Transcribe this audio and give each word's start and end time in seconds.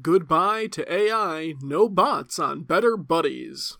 Goodbye 0.00 0.68
to 0.68 0.90
AI, 0.90 1.52
no 1.60 1.86
bots 1.86 2.38
on 2.38 2.62
Better 2.62 2.96
Buddies. 2.96 3.76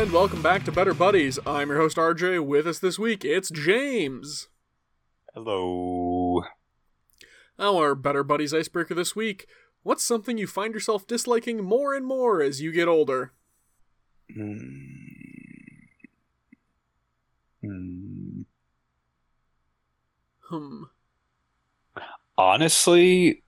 And 0.00 0.12
welcome 0.12 0.40
back 0.40 0.64
to 0.64 0.72
Better 0.72 0.94
Buddies. 0.94 1.38
I'm 1.44 1.68
your 1.68 1.76
host 1.76 1.98
RJ. 1.98 2.42
With 2.46 2.66
us 2.66 2.78
this 2.78 2.98
week, 2.98 3.22
it's 3.22 3.50
James. 3.50 4.48
Hello. 5.34 6.42
Our 7.58 7.94
Better 7.94 8.24
Buddies 8.24 8.54
icebreaker 8.54 8.94
this 8.94 9.14
week. 9.14 9.46
What's 9.82 10.02
something 10.02 10.38
you 10.38 10.46
find 10.46 10.72
yourself 10.72 11.06
disliking 11.06 11.62
more 11.62 11.94
and 11.94 12.06
more 12.06 12.40
as 12.40 12.62
you 12.62 12.72
get 12.72 12.88
older? 12.88 13.34
Hmm. 14.34 14.56
Hmm. 17.60 18.40
Hmm. 20.48 20.82
Honestly, 22.38 23.42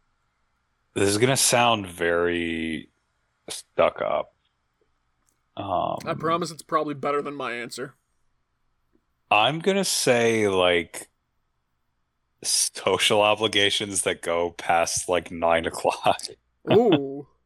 this 0.92 1.08
is 1.08 1.16
gonna 1.16 1.38
sound 1.38 1.86
very 1.86 2.90
stuck 3.48 4.02
up. 4.02 4.31
Um, 5.56 5.98
I 6.06 6.14
promise 6.14 6.50
it's 6.50 6.62
probably 6.62 6.94
better 6.94 7.20
than 7.22 7.34
my 7.34 7.52
answer. 7.52 7.94
I'm 9.30 9.60
gonna 9.60 9.84
say 9.84 10.48
like 10.48 11.08
social 12.42 13.20
obligations 13.20 14.02
that 14.02 14.22
go 14.22 14.50
past 14.50 15.08
like 15.08 15.30
nine 15.30 15.66
o'clock. 15.66 16.20
Ooh. 16.72 17.26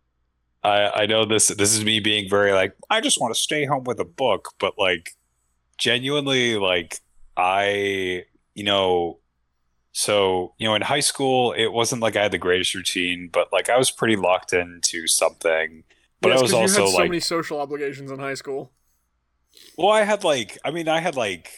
I 0.64 1.02
I 1.02 1.06
know 1.06 1.24
this 1.24 1.48
this 1.48 1.74
is 1.74 1.84
me 1.84 2.00
being 2.00 2.28
very 2.28 2.52
like 2.52 2.74
I 2.90 3.00
just 3.00 3.20
want 3.20 3.34
to 3.34 3.40
stay 3.40 3.64
home 3.64 3.84
with 3.84 4.00
a 4.00 4.04
book, 4.04 4.50
but 4.58 4.74
like 4.78 5.10
genuinely 5.78 6.56
like 6.56 6.98
I 7.36 8.24
you 8.54 8.64
know 8.64 9.18
so 9.92 10.54
you 10.58 10.66
know 10.66 10.74
in 10.74 10.82
high 10.82 11.00
school 11.00 11.52
it 11.52 11.68
wasn't 11.68 12.02
like 12.02 12.16
I 12.16 12.22
had 12.22 12.32
the 12.32 12.38
greatest 12.38 12.74
routine, 12.74 13.30
but 13.32 13.52
like 13.52 13.70
I 13.70 13.78
was 13.78 13.90
pretty 13.90 14.16
locked 14.16 14.52
into 14.52 15.06
something. 15.06 15.84
But 16.28 16.32
Yes, 16.32 16.38
I 16.38 16.42
was 16.42 16.52
also 16.52 16.78
you 16.80 16.84
had 16.84 16.90
so 16.92 16.96
like 16.98 17.10
many 17.10 17.20
social 17.20 17.60
obligations 17.60 18.10
in 18.10 18.18
high 18.18 18.34
school. 18.34 18.72
well 19.78 19.90
I 19.90 20.02
had 20.02 20.24
like 20.24 20.58
I 20.64 20.70
mean 20.70 20.88
I 20.88 21.00
had 21.00 21.16
like 21.16 21.50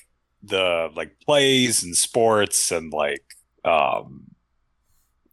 the 0.43 0.89
like 0.95 1.19
plays 1.21 1.83
and 1.83 1.97
sports 1.97 2.71
and 2.71 2.93
like 2.93 3.25
um 3.65 4.25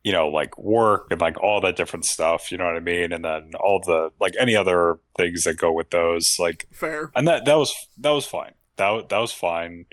you 0.03 0.11
know 0.11 0.27
like 0.29 0.57
work 0.57 1.07
and 1.11 1.21
like 1.21 1.37
all 1.41 1.61
that 1.61 1.75
different 1.75 2.05
stuff 2.05 2.51
you 2.51 2.57
know 2.57 2.65
what 2.65 2.75
i 2.75 2.79
mean 2.79 3.11
and 3.13 3.23
then 3.23 3.51
all 3.59 3.79
the 3.85 4.09
like 4.19 4.33
any 4.39 4.55
other 4.55 4.97
things 5.15 5.43
that 5.43 5.57
go 5.57 5.71
with 5.71 5.91
those 5.91 6.37
like 6.39 6.67
Fair. 6.71 7.11
and 7.15 7.27
that 7.27 7.45
that 7.45 7.55
was 7.55 7.71
that 7.99 8.09
was 8.11 8.25
fine 8.25 8.53
that 8.77 9.09
that 9.09 9.17
was 9.19 9.31
fine 9.31 9.85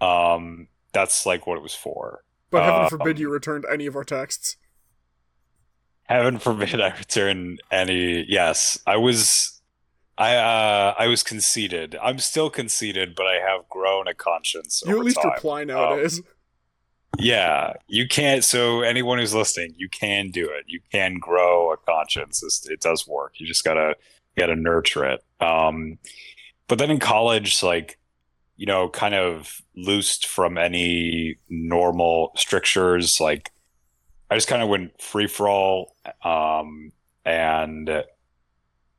um 0.00 0.68
that's 0.92 1.26
like 1.26 1.46
what 1.46 1.56
it 1.58 1.62
was 1.62 1.74
for 1.74 2.22
But 2.50 2.62
heaven 2.62 2.82
Um, 2.82 2.88
forbid 2.88 3.18
you 3.18 3.30
returned 3.30 3.64
any 3.70 3.86
of 3.86 3.96
our 3.96 4.04
texts. 4.04 4.56
Heaven 6.08 6.38
forbid 6.38 6.80
i 6.80 6.88
return 6.96 7.58
any 7.70 8.24
yes 8.28 8.78
i 8.86 8.96
was 8.96 9.60
i 10.18 10.34
uh 10.36 10.94
i 10.98 11.06
was 11.06 11.22
conceited 11.22 11.96
i'm 12.02 12.18
still 12.18 12.48
conceited 12.50 13.14
but 13.14 13.26
i 13.26 13.34
have 13.34 13.68
grown 13.68 14.06
a 14.08 14.14
conscience 14.14 14.82
You 14.86 14.98
at 14.98 15.04
least 15.04 15.20
time. 15.20 15.32
reply 15.32 15.64
nowadays. 15.64 16.20
Yeah, 17.18 17.72
you 17.88 18.06
can't. 18.06 18.44
So 18.44 18.82
anyone 18.82 19.18
who's 19.18 19.34
listening, 19.34 19.72
you 19.78 19.88
can 19.88 20.30
do 20.30 20.44
it. 20.50 20.64
You 20.66 20.80
can 20.92 21.14
grow 21.18 21.72
a 21.72 21.78
conscience. 21.78 22.42
It's, 22.42 22.68
it 22.68 22.82
does 22.82 23.08
work. 23.08 23.34
You 23.38 23.46
just 23.46 23.64
gotta 23.64 23.94
you 24.36 24.40
gotta 24.42 24.56
nurture 24.56 25.06
it. 25.06 25.24
Um, 25.40 25.96
but 26.68 26.78
then 26.78 26.90
in 26.90 26.98
college, 26.98 27.62
like 27.62 27.98
you 28.56 28.66
know, 28.66 28.90
kind 28.90 29.14
of 29.14 29.62
loosed 29.76 30.26
from 30.26 30.58
any 30.58 31.36
normal 31.48 32.32
strictures. 32.36 33.18
Like 33.18 33.50
I 34.30 34.34
just 34.34 34.48
kind 34.48 34.62
of 34.62 34.68
went 34.68 35.00
free 35.00 35.26
for 35.26 35.48
all. 35.48 35.94
Um, 36.24 36.92
and 37.24 38.04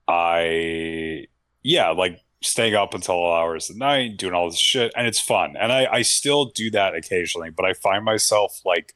I 0.08 1.28
yeah, 1.64 1.90
like 1.90 2.22
staying 2.42 2.76
up 2.76 2.94
until 2.94 3.16
all 3.16 3.36
hours 3.36 3.68
the 3.68 3.76
night, 3.76 4.18
doing 4.18 4.34
all 4.34 4.50
this 4.50 4.60
shit, 4.60 4.94
and 4.96 5.08
it's 5.08 5.20
fun. 5.20 5.56
And 5.60 5.72
I, 5.72 5.88
I 5.92 6.02
still 6.02 6.46
do 6.46 6.72
that 6.72 6.96
occasionally, 6.96 7.50
but 7.50 7.66
I 7.66 7.74
find 7.74 8.06
myself 8.06 8.62
like 8.66 8.96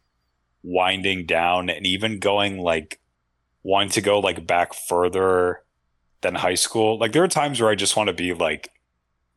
winding 0.63 1.25
down 1.25 1.69
and 1.69 1.85
even 1.85 2.19
going 2.19 2.59
like 2.59 3.01
wanting 3.63 3.89
to 3.89 4.01
go 4.01 4.19
like 4.19 4.47
back 4.47 4.73
further 4.73 5.63
than 6.21 6.35
high 6.35 6.55
school. 6.55 6.97
Like 6.97 7.11
there 7.11 7.23
are 7.23 7.27
times 7.27 7.59
where 7.59 7.69
I 7.69 7.75
just 7.75 7.97
want 7.97 8.07
to 8.07 8.13
be 8.13 8.33
like 8.33 8.69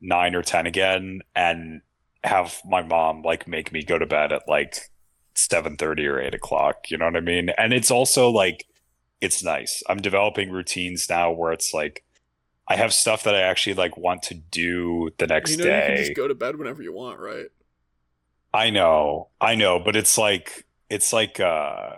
nine 0.00 0.34
or 0.34 0.42
ten 0.42 0.66
again 0.66 1.22
and 1.34 1.80
have 2.22 2.60
my 2.64 2.82
mom 2.82 3.22
like 3.22 3.48
make 3.48 3.72
me 3.72 3.82
go 3.82 3.98
to 3.98 4.06
bed 4.06 4.32
at 4.32 4.42
like 4.48 4.90
seven 5.34 5.76
thirty 5.76 6.06
or 6.06 6.20
eight 6.20 6.34
o'clock. 6.34 6.90
You 6.90 6.98
know 6.98 7.06
what 7.06 7.16
I 7.16 7.20
mean? 7.20 7.50
And 7.58 7.72
it's 7.72 7.90
also 7.90 8.30
like 8.30 8.66
it's 9.20 9.42
nice. 9.42 9.82
I'm 9.88 9.98
developing 9.98 10.50
routines 10.50 11.08
now 11.08 11.30
where 11.30 11.52
it's 11.52 11.72
like 11.72 12.04
I 12.68 12.76
have 12.76 12.92
stuff 12.92 13.24
that 13.24 13.34
I 13.34 13.40
actually 13.40 13.74
like 13.74 13.96
want 13.96 14.22
to 14.24 14.34
do 14.34 15.10
the 15.18 15.26
next 15.26 15.52
you 15.52 15.58
know 15.58 15.64
you 15.64 15.70
can 15.70 15.96
just 15.96 16.14
go 16.14 16.28
to 16.28 16.34
bed 16.34 16.56
whenever 16.56 16.82
you 16.82 16.92
want, 16.92 17.20
right? 17.20 17.46
I 18.52 18.70
know, 18.70 19.28
I 19.40 19.54
know, 19.54 19.78
but 19.78 19.96
it's 19.96 20.16
like 20.16 20.64
it's 20.88 21.12
like 21.12 21.40
uh 21.40 21.96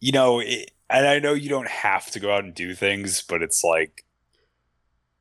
you 0.00 0.12
know, 0.12 0.40
it, 0.40 0.70
and 0.88 1.06
I 1.06 1.18
know 1.18 1.34
you 1.34 1.48
don't 1.48 1.68
have 1.68 2.10
to 2.12 2.20
go 2.20 2.32
out 2.34 2.44
and 2.44 2.54
do 2.54 2.74
things, 2.74 3.22
but 3.22 3.42
it's 3.42 3.62
like 3.62 4.04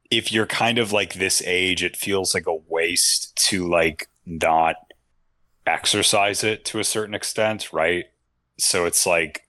if 0.10 0.32
you're 0.32 0.48
kind 0.48 0.80
of 0.80 0.92
like 0.92 1.14
this 1.14 1.42
age, 1.46 1.84
it 1.84 1.96
feels 1.96 2.34
like 2.34 2.48
a 2.48 2.56
waste 2.56 3.36
to 3.48 3.68
like 3.70 4.10
not 4.26 4.76
exercise 5.66 6.44
it 6.44 6.66
to 6.66 6.80
a 6.80 6.84
certain 6.84 7.14
extent, 7.14 7.72
right? 7.72 8.06
So 8.58 8.86
it's 8.86 9.06
like 9.06 9.44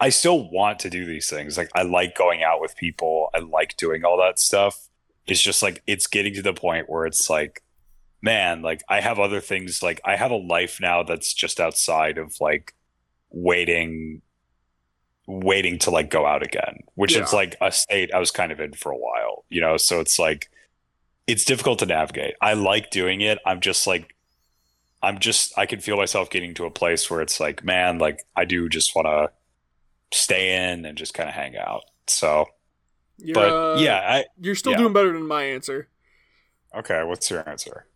I 0.00 0.08
still 0.08 0.50
want 0.50 0.80
to 0.80 0.90
do 0.90 1.04
these 1.04 1.30
things. 1.30 1.56
Like 1.56 1.70
I 1.74 1.82
like 1.82 2.16
going 2.16 2.42
out 2.42 2.60
with 2.60 2.76
people. 2.76 3.30
I 3.34 3.38
like 3.38 3.76
doing 3.76 4.04
all 4.04 4.18
that 4.18 4.38
stuff. 4.38 4.88
It's 5.26 5.40
just 5.40 5.62
like 5.62 5.82
it's 5.86 6.06
getting 6.06 6.34
to 6.34 6.42
the 6.42 6.52
point 6.52 6.90
where 6.90 7.06
it's 7.06 7.30
like 7.30 7.62
man, 8.22 8.62
like 8.62 8.82
I 8.88 9.00
have 9.00 9.18
other 9.18 9.40
things 9.40 9.82
like 9.82 10.00
I 10.04 10.16
have 10.16 10.30
a 10.30 10.36
life 10.36 10.78
now 10.80 11.02
that's 11.02 11.34
just 11.34 11.60
outside 11.60 12.18
of 12.18 12.40
like 12.40 12.74
waiting 13.30 14.22
waiting 15.26 15.78
to 15.78 15.90
like 15.90 16.10
go 16.10 16.26
out 16.26 16.42
again, 16.42 16.80
which 16.94 17.16
is 17.16 17.32
like 17.32 17.56
a 17.60 17.70
state 17.70 18.12
I 18.14 18.18
was 18.18 18.30
kind 18.30 18.52
of 18.52 18.60
in 18.60 18.72
for 18.72 18.90
a 18.90 18.96
while, 18.96 19.44
you 19.48 19.60
know, 19.60 19.76
so 19.76 20.00
it's 20.00 20.18
like 20.18 20.50
it's 21.26 21.44
difficult 21.44 21.78
to 21.80 21.86
navigate. 21.86 22.34
I 22.40 22.54
like 22.54 22.90
doing 22.90 23.20
it. 23.20 23.38
I'm 23.46 23.60
just 23.60 23.86
like 23.86 24.14
I'm 25.02 25.18
just 25.18 25.56
I 25.58 25.66
can 25.66 25.80
feel 25.80 25.96
myself 25.96 26.30
getting 26.30 26.54
to 26.54 26.64
a 26.64 26.70
place 26.70 27.10
where 27.10 27.20
it's 27.20 27.40
like, 27.40 27.64
man, 27.64 27.98
like 27.98 28.20
I 28.36 28.44
do 28.44 28.68
just 28.68 28.94
want 28.94 29.06
to 29.06 30.16
stay 30.16 30.70
in 30.70 30.84
and 30.84 30.96
just 30.96 31.14
kind 31.14 31.28
of 31.28 31.34
hang 31.34 31.56
out. 31.56 31.82
So, 32.06 32.46
You're, 33.18 33.34
but 33.34 33.50
uh, 33.50 33.76
yeah, 33.80 33.98
I 33.98 34.24
you're 34.40 34.54
still 34.54 34.72
yeah. 34.72 34.78
doing 34.78 34.92
better 34.92 35.12
than 35.12 35.26
my 35.26 35.44
answer. 35.44 35.88
okay, 36.76 37.02
what's 37.04 37.30
your 37.30 37.48
answer? 37.48 37.86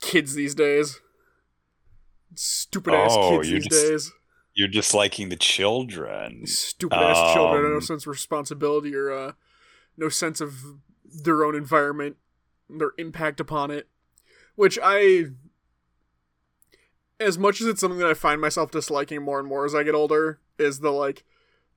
Kids 0.00 0.34
these 0.34 0.54
days, 0.54 1.00
stupid 2.34 2.94
ass 2.94 3.10
Oh, 3.14 3.38
kids 3.38 3.50
you're 3.50 3.60
these 3.60 3.68
just- 3.68 3.86
days. 3.88 4.12
You're 4.56 4.68
just 4.68 4.94
liking 4.94 5.30
the 5.30 5.36
children. 5.36 6.46
Stupid 6.46 6.94
ass 6.96 7.34
children, 7.34 7.64
no 7.70 7.74
Um, 7.76 7.80
sense 7.80 8.04
of 8.04 8.10
responsibility 8.12 8.94
or 8.94 9.10
uh, 9.10 9.32
no 9.96 10.08
sense 10.08 10.40
of 10.40 10.54
their 11.04 11.44
own 11.44 11.56
environment, 11.56 12.18
their 12.70 12.92
impact 12.96 13.40
upon 13.40 13.72
it. 13.72 13.88
Which 14.54 14.78
I, 14.80 15.24
as 17.20 17.38
much 17.38 17.60
as 17.60 17.66
it's 17.66 17.80
something 17.80 17.98
that 17.98 18.10
I 18.10 18.14
find 18.14 18.40
myself 18.40 18.70
disliking 18.70 19.22
more 19.22 19.38
and 19.38 19.48
more 19.48 19.64
as 19.64 19.74
I 19.74 19.82
get 19.82 19.94
older, 19.94 20.40
is 20.58 20.80
the 20.80 20.90
like, 20.90 21.24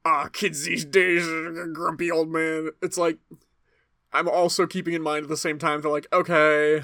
ah, 0.05 0.29
kids 0.31 0.65
these 0.65 0.85
days, 0.85 1.25
grumpy 1.73 2.09
old 2.11 2.29
man. 2.29 2.71
It's 2.81 2.97
like, 2.97 3.17
I'm 4.13 4.27
also 4.27 4.65
keeping 4.65 4.93
in 4.93 5.01
mind 5.01 5.23
at 5.23 5.29
the 5.29 5.37
same 5.37 5.59
time 5.59 5.81
that 5.81 5.89
like, 5.89 6.07
okay, 6.13 6.83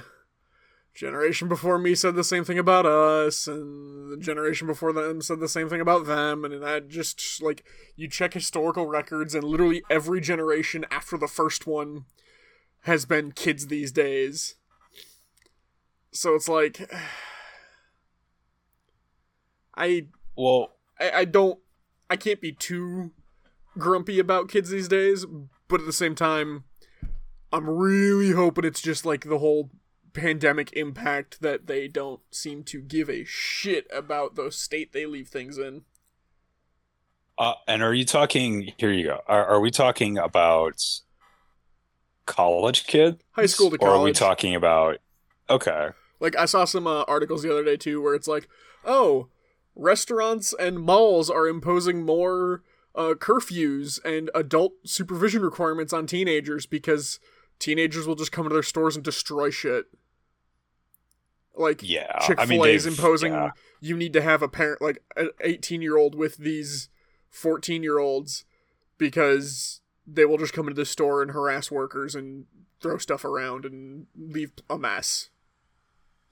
generation 0.93 1.47
before 1.47 1.79
me 1.79 1.95
said 1.95 2.15
the 2.15 2.23
same 2.23 2.43
thing 2.43 2.59
about 2.59 2.85
us, 2.85 3.47
and 3.47 4.11
the 4.11 4.17
generation 4.17 4.67
before 4.67 4.93
them 4.93 5.21
said 5.21 5.39
the 5.39 5.47
same 5.47 5.69
thing 5.69 5.81
about 5.81 6.05
them, 6.05 6.45
and 6.45 6.61
that 6.61 6.89
just 6.89 7.41
like 7.41 7.63
you 7.95 8.07
check 8.07 8.33
historical 8.33 8.87
records, 8.87 9.33
and 9.33 9.43
literally 9.43 9.81
every 9.89 10.21
generation 10.21 10.85
after 10.91 11.17
the 11.17 11.27
first 11.27 11.65
one 11.65 12.05
has 12.81 13.05
been 13.05 13.31
kids 13.31 13.67
these 13.67 13.91
days. 13.91 14.55
So 16.11 16.35
it's 16.35 16.49
like, 16.49 16.91
I 19.75 20.07
Well, 20.35 20.73
I, 20.99 21.11
I 21.11 21.25
don't 21.25 21.59
I 22.09 22.15
can't 22.15 22.41
be 22.41 22.51
too 22.51 23.11
grumpy 23.77 24.19
about 24.19 24.49
kids 24.49 24.69
these 24.69 24.87
days, 24.87 25.25
but 25.67 25.79
at 25.79 25.85
the 25.85 25.93
same 25.93 26.15
time, 26.15 26.65
I'm 27.51 27.69
really 27.69 28.31
hoping 28.31 28.65
it's 28.65 28.81
just 28.81 29.05
like 29.05 29.25
the 29.25 29.39
whole 29.39 29.71
pandemic 30.13 30.71
impact 30.73 31.41
that 31.41 31.67
they 31.67 31.87
don't 31.87 32.21
seem 32.31 32.63
to 32.63 32.81
give 32.81 33.09
a 33.09 33.23
shit 33.25 33.87
about 33.91 34.35
the 34.35 34.51
state 34.51 34.93
they 34.93 35.05
leave 35.05 35.27
things 35.27 35.57
in. 35.57 35.83
Uh, 37.37 37.53
and 37.67 37.81
are 37.81 37.93
you 37.93 38.05
talking? 38.05 38.73
Here 38.77 38.91
you 38.91 39.05
go. 39.05 39.21
Are, 39.27 39.45
are 39.45 39.59
we 39.59 39.71
talking 39.71 40.17
about 40.17 40.81
college 42.25 42.85
kid, 42.85 43.23
High 43.31 43.47
school 43.47 43.71
to 43.71 43.77
Or 43.77 43.89
are 43.89 44.01
we 44.01 44.13
talking 44.13 44.55
about? 44.55 44.99
Okay. 45.49 45.89
Like 46.19 46.37
I 46.37 46.45
saw 46.45 46.65
some 46.65 46.87
uh, 46.87 47.03
articles 47.03 47.41
the 47.41 47.51
other 47.51 47.63
day 47.63 47.75
too, 47.75 48.01
where 48.01 48.13
it's 48.13 48.27
like, 48.27 48.47
oh, 48.85 49.27
restaurants 49.75 50.53
and 50.59 50.79
malls 50.79 51.29
are 51.29 51.47
imposing 51.47 52.05
more 52.05 52.63
uh, 52.95 53.13
curfews 53.15 54.03
and 54.05 54.29
adult 54.35 54.73
supervision 54.85 55.41
requirements 55.41 55.93
on 55.93 56.05
teenagers 56.05 56.65
because 56.65 57.19
teenagers 57.59 58.05
will 58.05 58.15
just 58.15 58.31
come 58.31 58.45
into 58.45 58.53
their 58.53 58.63
stores 58.63 58.95
and 58.95 59.03
destroy 59.03 59.49
shit. 59.49 59.85
Like 61.55 61.81
Yeah. 61.83 62.19
Chick 62.19 62.39
Fil 62.41 62.63
A 62.63 62.69
is 62.69 62.85
imposing 62.85 63.33
yeah. 63.33 63.51
you 63.79 63.95
need 63.95 64.13
to 64.13 64.21
have 64.21 64.41
a 64.41 64.47
parent 64.47 64.81
like 64.81 65.03
an 65.15 65.29
eighteen 65.41 65.81
year 65.81 65.97
old 65.97 66.15
with 66.15 66.37
these 66.37 66.89
fourteen 67.29 67.83
year 67.83 67.99
olds 67.99 68.45
because 68.97 69.81
they 70.05 70.25
will 70.25 70.37
just 70.37 70.53
come 70.53 70.67
into 70.67 70.79
the 70.79 70.85
store 70.85 71.21
and 71.21 71.31
harass 71.31 71.69
workers 71.69 72.15
and 72.15 72.45
throw 72.81 72.97
stuff 72.97 73.23
around 73.23 73.65
and 73.65 74.07
leave 74.17 74.51
a 74.69 74.77
mess. 74.77 75.29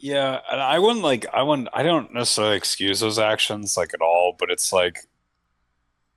Yeah, 0.02 0.40
and 0.52 0.60
I 0.60 0.80
wouldn't 0.80 1.04
like 1.04 1.28
I 1.32 1.44
wouldn't 1.44 1.70
I 1.74 1.84
don't 1.84 2.12
necessarily 2.14 2.58
excuse 2.58 3.00
those 3.00 3.20
actions 3.20 3.78
like 3.78 3.94
at 3.94 4.02
all, 4.02 4.36
but 4.38 4.50
it's 4.50 4.74
like 4.74 4.98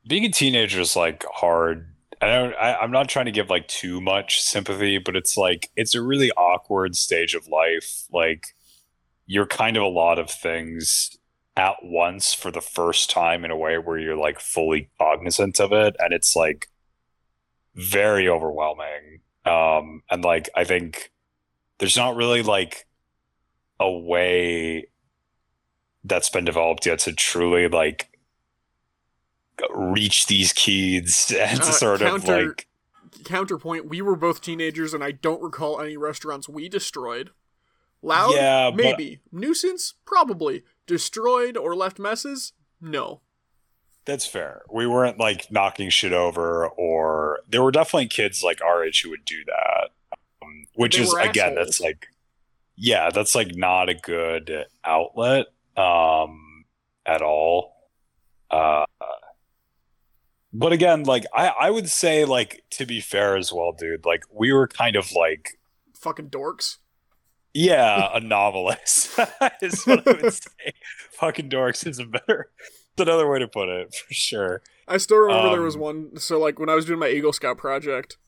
being 0.06 0.24
a 0.24 0.30
teenager 0.30 0.80
is 0.80 0.96
like 0.96 1.24
hard. 1.30 1.94
I 2.22 2.26
don't 2.28 2.54
I, 2.54 2.76
I'm 2.76 2.90
not 2.90 3.10
trying 3.10 3.26
to 3.26 3.32
give 3.32 3.50
like 3.50 3.68
too 3.68 4.00
much 4.00 4.40
sympathy, 4.40 4.96
but 4.98 5.16
it's 5.16 5.36
like 5.36 5.70
it's 5.76 5.94
a 5.94 6.00
really 6.02 6.30
awkward 6.32 6.96
stage 6.96 7.34
of 7.34 7.46
life. 7.48 8.04
Like 8.10 8.56
you're 9.26 9.46
kind 9.46 9.76
of 9.76 9.82
a 9.82 9.88
lot 9.88 10.18
of 10.18 10.30
things 10.30 11.10
at 11.56 11.76
once 11.82 12.32
for 12.32 12.50
the 12.50 12.62
first 12.62 13.10
time 13.10 13.44
in 13.44 13.50
a 13.50 13.56
way 13.56 13.76
where 13.78 13.98
you're 13.98 14.16
like 14.16 14.40
fully 14.40 14.90
cognizant 14.98 15.60
of 15.60 15.72
it 15.72 15.94
and 15.98 16.14
it's 16.14 16.34
like 16.34 16.68
very 17.74 18.28
overwhelming. 18.28 19.20
Um 19.44 20.02
and 20.10 20.24
like 20.24 20.48
I 20.56 20.64
think 20.64 21.12
there's 21.78 21.98
not 21.98 22.16
really 22.16 22.42
like 22.42 22.86
a 23.80 23.90
way 23.90 24.86
that's 26.04 26.28
been 26.30 26.44
developed 26.44 26.86
yet 26.86 26.98
to 27.00 27.12
truly 27.12 27.68
like 27.68 28.10
reach 29.74 30.26
these 30.26 30.52
kids 30.52 31.32
and 31.38 31.60
to 31.60 31.68
Uh, 31.68 31.72
sort 31.72 32.02
of 32.02 32.26
like 32.28 32.66
Counterpoint: 33.24 33.88
We 33.88 34.02
were 34.02 34.16
both 34.16 34.40
teenagers, 34.42 34.92
and 34.92 35.02
I 35.02 35.12
don't 35.12 35.40
recall 35.42 35.80
any 35.80 35.96
restaurants 35.96 36.48
we 36.48 36.68
destroyed. 36.68 37.30
Loud, 38.02 38.34
Yeah, 38.34 38.70
but- 38.70 38.76
maybe. 38.76 39.20
Nuisance, 39.32 39.94
probably. 40.04 40.62
Destroyed 40.86 41.56
or 41.56 41.74
left 41.74 41.98
messes, 41.98 42.52
no. 42.80 43.22
that's 44.04 44.26
fair 44.26 44.60
we 44.70 44.86
weren't 44.86 45.18
like 45.18 45.50
knocking 45.50 45.88
shit 45.88 46.12
over 46.12 46.66
or 46.68 47.38
there 47.48 47.62
were 47.62 47.70
definitely 47.70 48.06
kids 48.06 48.42
like 48.42 48.60
our 48.60 48.84
age 48.84 49.00
who 49.02 49.08
would 49.08 49.24
do 49.24 49.42
that 49.46 49.88
um, 50.42 50.66
which 50.74 50.96
They 50.96 51.02
is 51.04 51.14
again 51.14 51.54
that's 51.54 51.80
like 51.80 52.08
yeah 52.76 53.10
that's 53.10 53.34
like 53.34 53.54
not 53.54 53.88
a 53.88 53.94
good 53.94 54.66
outlet 54.84 55.46
um 55.76 56.64
at 57.06 57.22
all 57.22 57.74
uh 58.50 58.84
but 60.52 60.72
again 60.72 61.02
like 61.04 61.24
i 61.34 61.48
i 61.60 61.70
would 61.70 61.88
say 61.88 62.24
like 62.24 62.62
to 62.70 62.86
be 62.86 63.00
fair 63.00 63.36
as 63.36 63.52
well 63.52 63.72
dude 63.72 64.04
like 64.04 64.22
we 64.32 64.52
were 64.52 64.68
kind 64.68 64.96
of 64.96 65.10
like 65.12 65.58
Fucking 65.96 66.28
dorks. 66.28 66.76
Yeah, 67.54 68.10
a 68.14 68.20
novelist 68.20 69.18
is 69.62 69.84
what 69.84 70.06
I 70.06 70.12
would 70.20 70.34
say. 70.34 70.72
Fucking 71.12 71.48
dorks 71.48 71.86
is 71.86 71.98
a 71.98 72.04
better, 72.04 72.50
it's 72.58 73.00
another 73.00 73.26
way 73.30 73.38
to 73.38 73.48
put 73.48 73.70
it 73.70 73.94
for 73.94 74.12
sure. 74.12 74.60
I 74.86 74.98
still 74.98 75.16
remember 75.16 75.48
there 75.48 75.62
was 75.62 75.76
Um, 75.76 75.80
one. 75.80 76.16
So, 76.18 76.38
like, 76.38 76.58
when 76.58 76.68
I 76.68 76.74
was 76.74 76.84
doing 76.84 76.98
my 76.98 77.08
Eagle 77.08 77.32
Scout 77.32 77.56
project, 77.56 78.18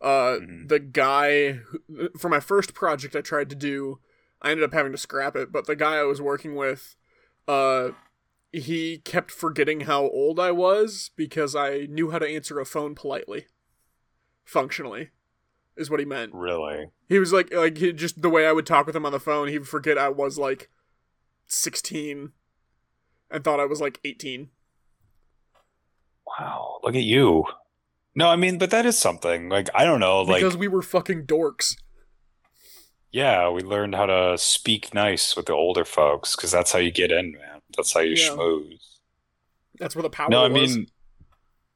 uh, 0.00 0.38
Mhm. 0.40 0.68
the 0.68 0.78
guy 0.78 1.52
who, 1.52 2.08
for 2.18 2.28
my 2.28 2.40
first 2.40 2.74
project 2.74 3.16
I 3.16 3.20
tried 3.20 3.50
to 3.50 3.56
do, 3.56 4.00
I 4.40 4.50
ended 4.50 4.64
up 4.64 4.72
having 4.72 4.92
to 4.92 4.98
scrap 4.98 5.34
it. 5.36 5.50
But 5.50 5.66
the 5.66 5.74
guy 5.76 5.96
I 5.96 6.04
was 6.04 6.22
working 6.22 6.54
with, 6.54 6.94
uh, 7.48 7.90
he 8.52 8.98
kept 8.98 9.30
forgetting 9.30 9.80
how 9.80 10.04
old 10.04 10.38
I 10.38 10.52
was 10.52 11.10
because 11.16 11.54
I 11.56 11.86
knew 11.90 12.10
how 12.10 12.18
to 12.18 12.28
answer 12.28 12.60
a 12.60 12.64
phone 12.64 12.94
politely, 12.94 13.46
functionally, 14.44 15.10
is 15.76 15.90
what 15.90 16.00
he 16.00 16.06
meant. 16.06 16.32
Really, 16.34 16.90
He 17.08 17.18
was 17.18 17.32
like, 17.32 17.52
like 17.52 17.76
he, 17.78 17.92
just 17.92 18.22
the 18.22 18.30
way 18.30 18.46
I 18.46 18.52
would 18.52 18.66
talk 18.66 18.86
with 18.86 18.96
him 18.96 19.04
on 19.06 19.12
the 19.12 19.20
phone, 19.20 19.48
he 19.48 19.58
would 19.58 19.68
forget 19.68 19.98
I 19.98 20.08
was 20.08 20.38
like 20.38 20.70
sixteen, 21.46 22.32
and 23.30 23.42
thought 23.44 23.60
I 23.60 23.64
was 23.66 23.80
like 23.80 23.98
eighteen. 24.04 24.50
wow, 26.26 26.78
look 26.82 26.94
at 26.94 27.02
you. 27.02 27.44
No, 28.14 28.28
I 28.28 28.36
mean, 28.36 28.58
but 28.58 28.70
that 28.70 28.86
is 28.86 28.98
something. 28.98 29.48
Like, 29.48 29.68
I 29.74 29.84
don't 29.84 30.00
know. 30.00 30.22
Like, 30.22 30.40
because 30.42 30.56
we 30.56 30.68
were 30.68 30.82
fucking 30.82 31.26
dorks. 31.26 31.76
yeah, 33.12 33.48
we 33.50 33.62
learned 33.62 33.94
how 33.94 34.06
to 34.06 34.36
speak 34.38 34.92
nice 34.92 35.36
with 35.36 35.46
the 35.46 35.52
older 35.54 35.84
folks 35.84 36.34
because 36.36 36.50
that's 36.50 36.72
how 36.72 36.78
you 36.78 36.90
get 36.90 37.10
in, 37.12 37.32
man. 37.32 37.60
That's 37.76 37.92
how 37.92 38.00
you 38.00 38.14
Yeah. 38.16 38.30
schmooze. 38.30 38.96
That's 39.78 39.94
where 39.94 40.02
the 40.02 40.10
power 40.10 40.28
No, 40.28 40.44
I 40.44 40.48
was. 40.48 40.76
mean, 40.76 40.86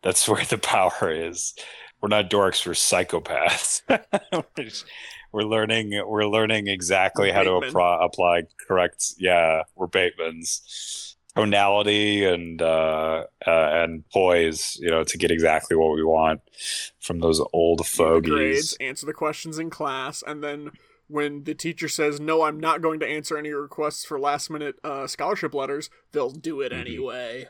that's 0.02 0.29
where 0.29 0.44
the 0.44 0.58
power 0.58 1.11
is. 1.12 1.55
We're 2.00 2.08
not 2.08 2.29
dorks. 2.31 2.67
We're 2.67 2.73
psychopaths. 2.73 3.82
we're, 4.32 4.44
just- 4.64 4.85
we're 5.32 5.43
learning. 5.44 5.93
We're 6.06 6.26
learning 6.26 6.67
exactly 6.67 7.31
how 7.31 7.43
to 7.44 7.52
apply, 7.52 7.99
apply 8.05 8.43
correct. 8.69 9.14
Yeah, 9.19 9.62
we're 9.76 9.87
Batemans. 9.87 11.12
Tonality 11.34 12.25
and 12.26 12.61
uh, 12.61 13.25
uh, 13.46 13.50
and 13.73 14.08
poise, 14.11 14.76
you 14.81 14.90
know, 14.90 15.02
to 15.02 15.17
get 15.19 15.31
exactly 15.31 15.76
what 15.76 15.94
we 15.94 16.05
want 16.05 16.43
from 17.00 17.20
those 17.20 17.40
old 17.55 17.79
Do 17.79 17.84
the 17.84 17.88
fogies. 17.88 18.31
grades, 18.31 18.76
answer 18.81 19.06
the 19.06 19.14
questions 19.14 19.58
in 19.58 19.70
class, 19.70 20.23
and 20.26 20.44
then 20.44 20.73
when 21.08 21.44
the 21.44 21.55
teacher 21.55 21.88
says, 21.88 22.20
"No, 22.20 22.43
I'm 22.43 22.61
not 22.61 22.82
going 22.82 23.00
to 23.00 23.06
answer 23.08 23.38
any 23.38 23.50
requests 23.50 24.05
for 24.05 24.20
last 24.20 24.50
minute 24.50 24.76
uh, 24.84 25.06
scholarship 25.06 25.55
letters," 25.55 25.88
they'll 26.12 26.31
do 26.31 26.61
it 26.61 26.70
Mhm. 26.73 26.81
anyway. 26.81 27.49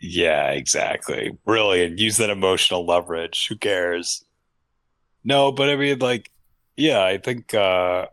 Yeah, 0.00 0.52
exactly. 0.52 1.36
Brilliant. 1.44 1.98
Use 1.98 2.16
that 2.16 2.30
emotional 2.30 2.86
leverage. 2.86 3.48
Who 3.48 3.56
cares? 3.56 4.24
No, 5.22 5.52
but 5.52 5.68
I 5.68 5.76
mean, 5.76 5.98
like, 5.98 6.30
yeah, 6.78 7.02
I 7.04 7.18
think 7.18 7.52
uh 7.52 8.06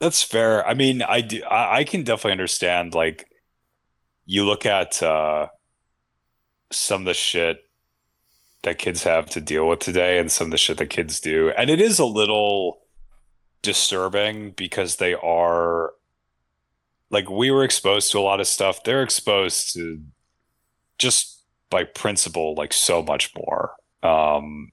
that's 0.00 0.22
fair. 0.24 0.66
I 0.66 0.74
mean, 0.74 1.00
I 1.02 1.20
do. 1.20 1.44
I, 1.44 1.78
I 1.78 1.84
can 1.84 2.02
definitely 2.02 2.32
understand. 2.32 2.92
Like, 2.94 3.28
you 4.32 4.46
look 4.46 4.64
at 4.64 5.02
uh 5.02 5.46
some 6.70 7.02
of 7.02 7.06
the 7.06 7.14
shit 7.14 7.58
that 8.62 8.78
kids 8.78 9.02
have 9.02 9.28
to 9.30 9.40
deal 9.40 9.68
with 9.68 9.80
today, 9.80 10.18
and 10.18 10.30
some 10.32 10.46
of 10.46 10.50
the 10.52 10.56
shit 10.58 10.78
that 10.78 10.86
kids 10.88 11.20
do, 11.20 11.50
and 11.58 11.68
it 11.68 11.80
is 11.80 11.98
a 11.98 12.04
little 12.06 12.80
disturbing 13.60 14.52
because 14.52 14.96
they 14.96 15.14
are 15.14 15.92
like 17.10 17.28
we 17.28 17.50
were 17.50 17.62
exposed 17.64 18.10
to 18.12 18.18
a 18.18 18.20
lot 18.30 18.40
of 18.40 18.46
stuff. 18.46 18.82
They're 18.84 19.02
exposed 19.02 19.74
to 19.74 20.00
just 20.98 21.42
by 21.68 21.84
principle 21.84 22.54
like 22.54 22.72
so 22.72 23.02
much 23.02 23.32
more. 23.36 23.74
Um 24.02 24.72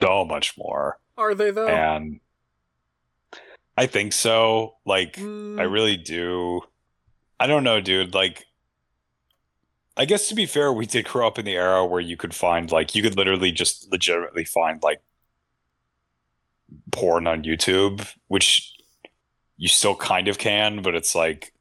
so 0.00 0.24
much 0.24 0.54
more. 0.56 0.98
Are 1.16 1.34
they 1.34 1.50
though? 1.50 1.68
and 1.68 2.20
i 3.76 3.86
think 3.86 4.12
so. 4.12 4.76
Like 4.86 5.16
Mm, 5.16 5.58
i 5.58 5.64
really 5.64 5.96
do 5.96 6.60
i 7.42 7.46
don't 7.46 7.64
know 7.64 7.80
dude 7.80 8.14
like 8.14 8.46
i 9.96 10.04
guess 10.04 10.28
to 10.28 10.34
be 10.34 10.46
fair 10.46 10.72
we 10.72 10.86
did 10.86 11.04
grow 11.04 11.26
up 11.26 11.38
in 11.38 11.44
the 11.44 11.56
era 11.56 11.84
where 11.84 12.00
you 12.00 12.16
could 12.16 12.34
find 12.34 12.70
like 12.70 12.94
you 12.94 13.02
could 13.02 13.16
literally 13.16 13.50
just 13.50 13.90
legitimately 13.90 14.44
find 14.44 14.82
like 14.82 15.02
porn 16.90 17.26
on 17.26 17.42
youtube 17.42 18.06
which 18.28 18.72
you 19.56 19.68
still 19.68 19.96
kind 19.96 20.28
of 20.28 20.38
can 20.38 20.82
but 20.82 20.94
it's 20.94 21.14
like 21.14 21.52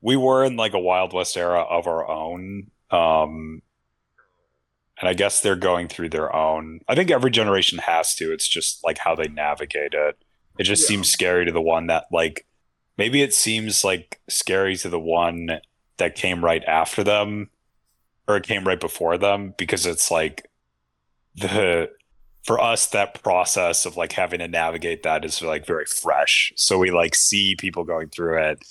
we 0.00 0.16
were 0.16 0.44
in 0.44 0.56
like 0.56 0.74
a 0.74 0.78
wild 0.78 1.12
west 1.12 1.36
era 1.36 1.60
of 1.62 1.86
our 1.86 2.08
own 2.08 2.70
um 2.90 3.60
and 5.00 5.08
i 5.08 5.14
guess 5.14 5.40
they're 5.40 5.54
going 5.56 5.86
through 5.86 6.08
their 6.08 6.34
own. 6.34 6.80
I 6.88 6.96
think 6.96 7.08
every 7.12 7.30
generation 7.30 7.78
has 7.78 8.16
to. 8.16 8.32
It's 8.32 8.48
just 8.48 8.82
like 8.84 8.98
how 8.98 9.14
they 9.14 9.28
navigate 9.28 9.94
it. 9.94 10.18
It 10.58 10.64
just 10.64 10.82
Yeah. 10.82 10.88
seems 10.88 11.08
scary 11.08 11.44
to 11.44 11.52
the 11.52 11.60
one 11.60 11.86
that 11.86 12.06
like 12.10 12.47
maybe 12.98 13.22
it 13.22 13.32
seems 13.32 13.84
like 13.84 14.20
scary 14.28 14.76
to 14.76 14.90
the 14.90 15.00
one 15.00 15.60
that 15.96 16.16
came 16.16 16.44
right 16.44 16.64
after 16.64 17.02
them 17.02 17.48
or 18.26 18.36
it 18.36 18.44
came 18.44 18.66
right 18.66 18.80
before 18.80 19.16
them 19.16 19.54
because 19.56 19.86
it's 19.86 20.10
like 20.10 20.50
the 21.34 21.88
for 22.44 22.60
us 22.60 22.88
that 22.88 23.22
process 23.22 23.86
of 23.86 23.96
like 23.96 24.12
having 24.12 24.40
to 24.40 24.48
navigate 24.48 25.02
that 25.02 25.24
is 25.24 25.42
like 25.42 25.66
very 25.66 25.84
fresh. 25.84 26.52
So 26.56 26.78
we 26.78 26.90
like 26.90 27.14
see 27.14 27.56
people 27.56 27.84
going 27.84 28.08
through 28.08 28.42
it 28.42 28.64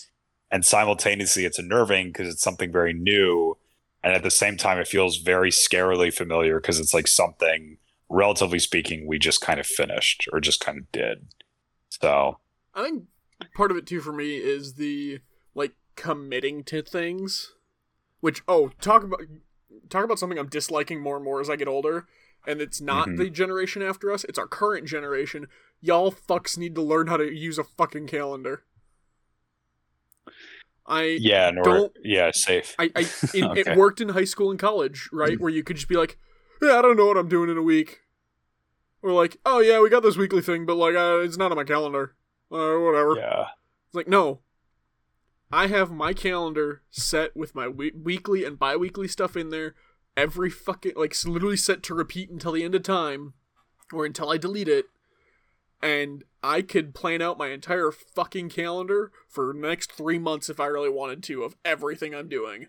and 0.51 0.65
simultaneously 0.65 1.45
it's 1.45 1.59
unnerving 1.59 2.07
because 2.07 2.27
it's 2.27 2.41
something 2.41 2.71
very 2.71 2.93
new 2.93 3.57
and 4.03 4.13
at 4.13 4.23
the 4.23 4.31
same 4.31 4.57
time 4.57 4.79
it 4.79 4.87
feels 4.87 5.17
very 5.17 5.51
scarily 5.51 6.13
familiar 6.13 6.59
because 6.59 6.79
it's 6.79 6.93
like 6.93 7.07
something 7.07 7.77
relatively 8.09 8.59
speaking 8.59 9.05
we 9.05 9.19
just 9.19 9.41
kind 9.41 9.59
of 9.59 9.67
finished 9.67 10.27
or 10.31 10.39
just 10.39 10.59
kind 10.59 10.77
of 10.79 10.91
did. 10.91 11.27
So 11.89 12.39
I 12.73 12.83
think 12.83 13.03
part 13.55 13.71
of 13.71 13.77
it 13.77 13.85
too 13.85 14.01
for 14.01 14.11
me 14.13 14.37
is 14.37 14.75
the 14.75 15.19
like 15.55 15.73
committing 15.95 16.63
to 16.65 16.81
things. 16.81 17.53
Which 18.19 18.41
oh, 18.47 18.69
talk 18.81 19.03
about 19.03 19.21
talk 19.89 20.03
about 20.03 20.19
something 20.19 20.37
I'm 20.39 20.49
disliking 20.49 20.99
more 21.01 21.15
and 21.17 21.25
more 21.25 21.39
as 21.41 21.49
I 21.49 21.55
get 21.55 21.67
older. 21.67 22.07
And 22.45 22.61
it's 22.61 22.79
not 22.79 23.09
Mhm. 23.09 23.17
the 23.17 23.29
generation 23.29 23.81
after 23.81 24.11
us, 24.11 24.23
it's 24.23 24.39
our 24.39 24.47
current 24.47 24.87
generation. 24.87 25.47
Y'all 25.81 26.11
fucks 26.11 26.57
need 26.57 26.75
to 26.75 26.81
learn 26.81 27.07
how 27.07 27.17
to 27.17 27.31
use 27.31 27.57
a 27.57 27.63
fucking 27.63 28.07
calendar. 28.07 28.63
I 30.85 31.17
yeah, 31.19 31.51
nor 31.51 31.63
Don't- 31.63 31.97
yeah, 32.03 32.31
safe. 32.33 32.73
I, 32.79 32.85
I 32.95 32.99
it, 33.33 33.43
Okay. 33.43 33.61
it 33.71 33.77
worked 33.77 33.99
in 33.99 34.09
high 34.09 34.23
school 34.23 34.49
and 34.49 34.59
college, 34.59 35.09
right? 35.11 35.39
Where 35.39 35.51
you 35.51 35.63
could 35.63 35.75
just 35.75 35.89
be 35.89 35.95
like, 35.97 36.17
"Yeah, 36.61 36.79
I 36.79 36.81
don't 36.81 36.95
know 36.95 37.05
what 37.07 37.17
I'm 37.17 37.27
doing 37.27 37.49
in 37.49 37.57
a 37.57 37.61
week," 37.61 37.99
or 39.01 39.11
like, 39.11 39.37
"Oh 39.45 39.59
yeah, 39.59 39.81
we 39.81 39.89
got 39.89 40.03
this 40.03 40.15
weekly 40.17 40.41
thing, 40.41 40.65
but 40.65 40.75
like, 40.75 40.95
uh, 40.95 41.19
it's 41.23 41.37
not 41.37 41.51
on 41.51 41.57
my 41.57 41.65
calendar, 41.65 42.15
uh, 42.51 42.77
whatever." 42.79 43.15
yeah. 43.17 43.47
It's 43.87 43.95
like, 43.95 44.07
no, 44.07 44.41
I 45.51 45.67
have 45.67 45.91
my 45.91 46.13
calendar 46.13 46.81
set 46.91 47.35
with 47.35 47.55
my 47.55 47.67
we- 47.67 47.91
weekly 47.91 48.43
and 48.43 48.59
bi-weekly 48.59 49.07
stuff 49.07 49.37
in 49.37 49.49
there. 49.49 49.75
Every 50.15 50.49
fucking 50.49 50.93
like, 50.95 51.11
it's 51.11 51.25
literally 51.25 51.57
set 51.57 51.83
to 51.83 51.93
repeat 51.93 52.29
until 52.29 52.51
the 52.51 52.63
end 52.63 52.75
of 52.75 52.83
time, 52.83 53.33
or 53.93 54.05
until 54.05 54.29
I 54.29 54.37
delete 54.37 54.67
it. 54.67 54.85
And 55.81 56.23
I 56.41 56.63
could 56.63 56.95
plan 56.95 57.21
out 57.21 57.37
my 57.37 57.49
entire 57.49 57.91
fucking 57.91 58.49
calendar 58.49 59.11
for 59.27 59.53
the 59.53 59.59
next 59.59 59.91
three 59.91 60.17
months 60.17 60.49
if 60.49 60.59
I 60.59 60.65
really 60.65 60.89
wanted 60.89 61.21
to 61.23 61.43
of 61.43 61.55
everything 61.63 62.15
I'm 62.15 62.27
doing. 62.27 62.67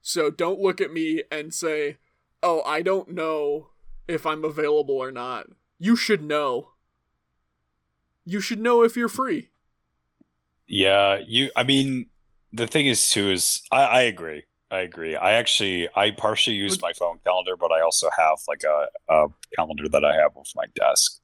So 0.00 0.30
don't 0.30 0.60
look 0.60 0.80
at 0.80 0.92
me 0.92 1.24
and 1.30 1.52
say, 1.52 1.96
"Oh, 2.42 2.62
I 2.62 2.82
don't 2.82 3.08
know 3.08 3.70
if 4.06 4.24
I'm 4.24 4.44
available 4.44 4.96
or 4.96 5.10
not." 5.10 5.48
You 5.78 5.96
should 5.96 6.22
know. 6.22 6.73
You 8.24 8.40
should 8.40 8.60
know 8.60 8.82
if 8.82 8.96
you're 8.96 9.08
free. 9.08 9.50
Yeah, 10.66 11.18
you. 11.26 11.50
I 11.56 11.62
mean, 11.62 12.06
the 12.52 12.66
thing 12.66 12.86
is 12.86 13.10
too 13.10 13.30
is 13.30 13.62
I, 13.70 13.84
I 13.84 14.02
agree. 14.02 14.44
I 14.70 14.80
agree. 14.80 15.14
I 15.14 15.34
actually 15.34 15.88
I 15.94 16.10
partially 16.10 16.56
use 16.56 16.80
my 16.80 16.92
phone 16.92 17.18
calendar, 17.24 17.56
but 17.56 17.70
I 17.70 17.80
also 17.80 18.08
have 18.16 18.38
like 18.48 18.62
a, 18.64 18.86
a 19.12 19.26
calendar 19.56 19.88
that 19.88 20.04
I 20.04 20.14
have 20.16 20.32
with 20.34 20.50
my 20.56 20.64
desk 20.74 21.20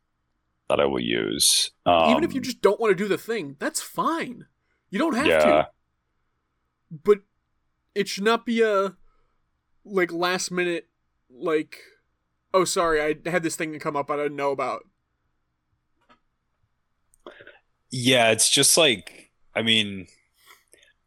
that 0.69 0.79
I 0.79 0.85
will 0.85 1.01
use. 1.01 1.73
Um, 1.85 2.11
Even 2.11 2.25
if 2.25 2.33
you 2.33 2.41
just 2.41 2.61
don't 2.61 2.79
want 2.79 2.93
to 2.93 2.95
do 2.95 3.09
the 3.09 3.19
thing, 3.19 3.57
that's 3.59 3.81
fine. 3.81 4.47
You 4.91 4.99
don't 4.99 5.17
have 5.17 5.27
yeah, 5.27 5.39
to. 5.39 5.69
But 6.91 7.21
it 7.95 8.09
should 8.09 8.25
not 8.25 8.47
be 8.47 8.63
a 8.63 8.95
like 9.85 10.13
last 10.13 10.51
minute 10.51 10.89
like 11.29 11.81
oh 12.53 12.65
sorry, 12.65 13.01
I 13.01 13.31
had 13.31 13.43
this 13.43 13.57
thing 13.57 13.73
to 13.73 13.79
come 13.79 13.97
up 13.97 14.11
I 14.11 14.17
didn't 14.17 14.37
know 14.37 14.51
about. 14.51 14.85
Yeah, 17.91 18.31
it's 18.31 18.49
just 18.49 18.77
like 18.77 19.31
I 19.55 19.63
mean, 19.63 20.07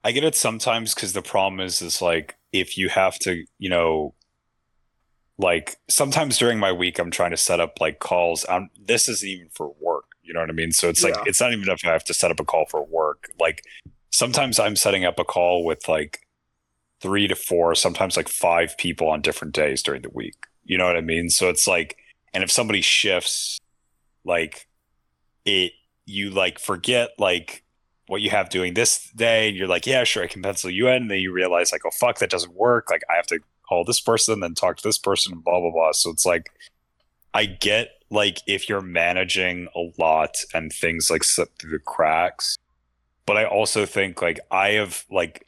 I 0.04 0.12
get 0.12 0.24
it 0.24 0.36
sometimes 0.36 0.94
because 0.94 1.14
the 1.14 1.22
problem 1.22 1.60
is 1.60 1.82
is 1.82 2.02
like 2.02 2.36
if 2.52 2.78
you 2.78 2.90
have 2.90 3.18
to, 3.20 3.46
you 3.58 3.70
know. 3.70 4.14
Like 5.40 5.78
sometimes 5.90 6.38
during 6.38 6.60
my 6.60 6.72
week, 6.72 7.00
I'm 7.00 7.10
trying 7.10 7.32
to 7.32 7.38
set 7.38 7.60
up 7.60 7.82
like 7.82 7.98
calls. 7.98 8.46
Um, 8.48 8.70
this 8.80 9.10
isn't 9.10 9.28
even 9.28 9.48
for 9.50 9.74
work. 9.82 10.06
You 10.22 10.32
know 10.32 10.40
what 10.40 10.50
I 10.50 10.54
mean? 10.54 10.72
So 10.72 10.90
it's 10.90 11.04
like 11.04 11.16
Yeah. 11.16 11.24
it's 11.26 11.42
not 11.42 11.52
even 11.54 11.68
if 11.70 11.84
I 11.84 11.92
have 11.92 12.04
to 12.06 12.14
set 12.14 12.30
up 12.30 12.40
a 12.40 12.46
call 12.46 12.66
for 12.70 12.86
work. 12.86 13.30
Like 13.40 13.64
sometimes 14.12 14.60
I'm 14.60 14.76
setting 14.76 15.06
up 15.06 15.18
a 15.18 15.24
call 15.26 15.66
with 15.66 15.88
like 15.88 16.20
three 17.02 17.28
to 17.28 17.36
four, 17.36 17.74
sometimes 17.74 18.16
like 18.16 18.30
five 18.30 18.78
people 18.78 19.10
on 19.10 19.22
different 19.22 19.56
days 19.56 19.82
during 19.82 20.04
the 20.04 20.12
week. 20.12 20.36
You 20.66 20.78
know 20.78 20.86
what 20.86 20.96
I 20.98 21.02
mean? 21.02 21.32
So 21.32 21.50
it's 21.50 21.68
like, 21.68 21.98
and 22.32 22.44
if 22.44 22.52
somebody 22.52 22.82
shifts, 22.82 23.60
like 24.24 24.68
it, 25.46 25.72
you 26.06 26.30
like 26.30 26.60
forget 26.60 27.12
like 27.18 27.64
what 28.08 28.22
you 28.22 28.30
have 28.30 28.50
doing 28.50 28.74
this 28.74 29.10
day, 29.12 29.48
and 29.48 29.58
you're 29.58 29.68
like, 29.68 29.88
yeah, 29.88 30.04
sure, 30.04 30.24
I 30.24 30.28
can 30.28 30.42
pencil 30.42 30.70
you 30.70 30.88
in. 30.88 31.04
And 31.04 31.12
then 31.12 31.20
you 31.20 31.32
realize 31.32 31.72
like, 31.72 31.86
oh 31.86 31.92
fuck, 31.92 32.20
that 32.20 32.30
doesn't 32.30 32.54
work. 32.54 32.90
Like 32.90 33.04
I 33.10 33.16
have 33.16 33.28
to 33.28 33.40
call 33.68 33.84
this 33.84 34.02
person, 34.02 34.40
then 34.40 34.54
talk 34.54 34.78
to 34.78 34.84
this 34.84 34.98
person, 34.98 35.34
and 35.34 35.44
blah 35.44 35.60
blah 35.60 35.72
blah. 35.72 35.92
So 35.94 36.10
it's 36.10 36.26
like, 36.26 36.52
I 37.34 37.46
get 37.46 37.92
like 38.10 38.42
if 38.46 38.70
you're 38.70 38.82
managing 38.82 39.68
a 39.76 39.92
lot 39.98 40.36
and 40.54 40.72
things 40.72 41.10
like 41.10 41.24
slip 41.24 41.58
through 41.58 41.72
the 41.72 41.80
cracks, 41.80 42.58
but 43.26 43.38
I 43.38 43.46
also 43.46 43.86
think 43.86 44.22
like 44.22 44.40
I 44.52 44.72
have 44.72 45.06
like 45.10 45.48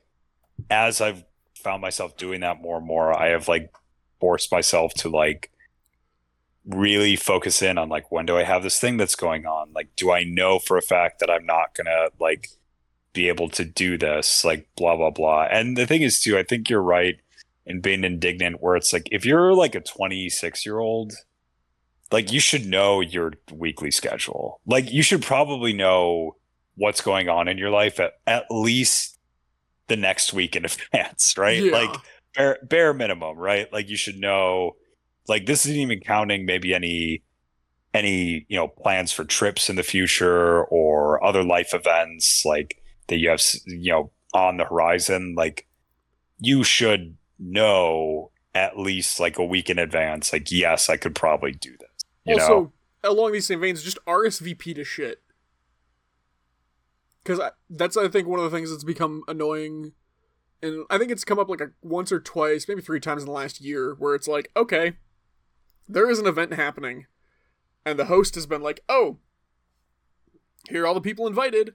as 0.70 1.02
I've 1.02 1.24
found 1.56 1.82
myself 1.82 2.18
doing 2.18 2.42
that 2.42 2.62
more 2.62 2.78
and 2.78 2.86
more, 2.86 3.14
I 3.14 3.30
have 3.30 3.48
like 3.48 3.72
forced 4.20 4.52
myself 4.52 4.94
to 4.96 5.10
like 5.10 5.52
really 6.68 7.16
focus 7.16 7.62
in 7.62 7.78
on 7.78 7.90
like 7.90 8.12
when 8.12 8.26
do 8.26 8.38
I 8.38 8.44
have 8.44 8.64
this 8.64 8.80
thing 8.80 8.98
that's 8.98 9.16
going 9.16 9.46
on? 9.46 9.72
Like 9.74 9.90
do 9.96 10.12
I 10.12 10.24
know 10.24 10.60
for 10.60 10.78
a 10.78 10.82
fact 10.82 11.20
that 11.20 11.30
I'm 11.30 11.46
not 11.46 11.76
gonna 11.76 12.08
like 12.20 12.50
be 13.14 13.28
able 13.28 13.50
to 13.50 13.64
do 13.66 13.98
this? 13.98 14.44
Like 14.44 14.68
blah 14.76 14.96
blah 14.96 15.12
blah. 15.12 15.48
And 15.52 15.78
the 15.78 15.86
thing 15.86 16.02
is 16.02 16.20
too, 16.20 16.38
I 16.38 16.44
think 16.44 16.70
you're 16.70 16.82
right 16.82 17.16
in 17.66 17.82
being 17.82 18.04
indignant 18.04 18.62
where 18.62 18.76
it's 18.76 18.94
like 18.94 19.08
if 19.12 19.26
you're 19.26 19.54
like 19.54 19.74
a 19.76 19.80
26 19.82 20.66
year 20.66 20.78
old 20.80 21.14
like 22.12 22.32
you 22.32 22.40
should 22.40 22.64
know 22.68 23.02
your 23.02 23.34
weekly 23.52 23.90
schedule 23.90 24.62
like 24.68 24.92
you 24.92 25.02
should 25.02 25.24
probably 25.24 25.74
know 25.74 26.36
what's 26.76 27.02
going 27.02 27.28
on 27.28 27.48
in 27.48 27.58
your 27.58 27.72
life 27.72 28.00
at, 28.00 28.14
at 28.28 28.46
least 28.52 29.18
the 29.88 29.96
next 29.96 30.32
week 30.32 30.56
in 30.56 30.64
advance 30.94 31.36
right 31.40 31.64
Yeah. 31.64 31.72
like 31.72 32.00
bare, 32.36 32.58
bare 32.62 32.94
minimum 32.94 33.36
right 33.36 33.72
like 33.74 33.90
you 33.90 33.98
should 33.98 34.18
know 34.20 34.76
like 35.28 35.46
this 35.46 35.66
isn't 35.66 35.80
even 35.80 36.00
counting 36.00 36.46
maybe 36.46 36.74
any 36.74 37.24
any 37.94 38.46
you 38.50 38.58
know 38.58 38.68
plans 38.68 39.12
for 39.12 39.24
trips 39.24 39.70
in 39.70 39.76
the 39.76 39.84
future 39.84 40.64
or 40.66 41.24
other 41.24 41.44
life 41.44 41.74
events 41.74 42.44
like 42.46 42.82
that 43.08 43.18
you 43.18 43.30
have 43.30 43.42
you 43.66 43.92
know 43.92 44.12
on 44.34 44.58
the 44.58 44.66
horizon 44.66 45.34
like 45.38 45.68
you 46.40 46.64
should 46.64 47.16
know 47.40 48.32
at 48.54 48.78
least 48.78 49.20
like 49.20 49.38
a 49.38 49.46
week 49.46 49.70
in 49.70 49.80
advance 49.80 50.34
like 50.34 50.52
yes 50.52 50.90
i 50.90 50.98
could 50.98 51.16
probably 51.16 51.52
do 51.52 51.72
this 51.80 52.06
you 52.26 52.34
also, 52.34 52.48
know 52.48 52.72
along 53.06 53.32
these 53.32 53.48
same 53.48 53.62
veins, 53.62 53.84
just 53.84 54.00
RSVP 54.06 54.76
to 54.76 54.84
shit. 54.84 55.22
Because 57.24 57.40
that's, 57.70 57.98
I 57.98 58.08
think, 58.08 58.28
one 58.28 58.40
of 58.40 58.50
the 58.50 58.56
things 58.56 58.70
that's 58.70 58.84
become 58.84 59.24
annoying. 59.28 59.94
And 60.62 60.86
I 60.90 60.98
think 60.98 61.12
it's 61.12 61.24
come 61.24 61.40
up 61.40 61.50
like 61.50 61.62
a, 61.62 61.72
once 61.82 62.12
or 62.12 62.20
twice, 62.20 62.68
maybe 62.68 62.82
three 62.82 63.00
times 63.00 63.24
in 63.24 63.28
the 63.28 63.34
last 63.34 63.62
year, 63.62 63.96
where 63.98 64.16
it's 64.16 64.28
like, 64.28 64.52
okay, 64.56 64.94
there 65.88 66.10
is 66.10 66.20
an 66.20 66.28
event 66.28 66.54
happening. 66.54 67.06
And 67.86 68.00
the 68.00 68.06
host 68.06 68.36
has 68.36 68.46
been 68.46 68.62
like, 68.62 68.82
oh, 68.90 69.18
here 70.70 70.84
are 70.84 70.88
all 70.88 70.94
the 70.96 71.02
people 71.02 71.28
invited. 71.28 71.74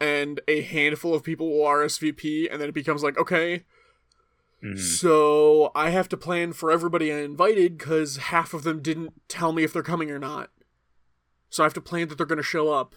And 0.00 0.40
a 0.48 0.62
handful 0.62 1.14
of 1.14 1.22
people 1.22 1.48
will 1.50 1.64
RSVP. 1.66 2.48
And 2.50 2.60
then 2.60 2.68
it 2.68 2.74
becomes 2.74 3.02
like, 3.02 3.16
okay, 3.16 3.64
Mhm. 4.62 4.78
so 4.78 5.70
I 5.74 5.90
have 5.90 6.08
to 6.08 6.16
plan 6.16 6.52
for 6.54 6.70
everybody 6.70 7.12
I 7.12 7.18
invited 7.18 7.76
because 7.78 8.16
half 8.16 8.54
of 8.54 8.62
them 8.64 8.80
didn't 8.82 9.12
tell 9.28 9.52
me 9.52 9.62
if 9.62 9.72
they're 9.72 9.82
coming 9.82 10.10
or 10.10 10.18
not. 10.18 10.50
So 11.50 11.62
I 11.62 11.66
have 11.66 11.74
to 11.74 11.80
plan 11.80 12.08
that 12.08 12.16
they're 12.16 12.26
going 12.26 12.38
to 12.38 12.42
show 12.42 12.72
up. 12.72 12.94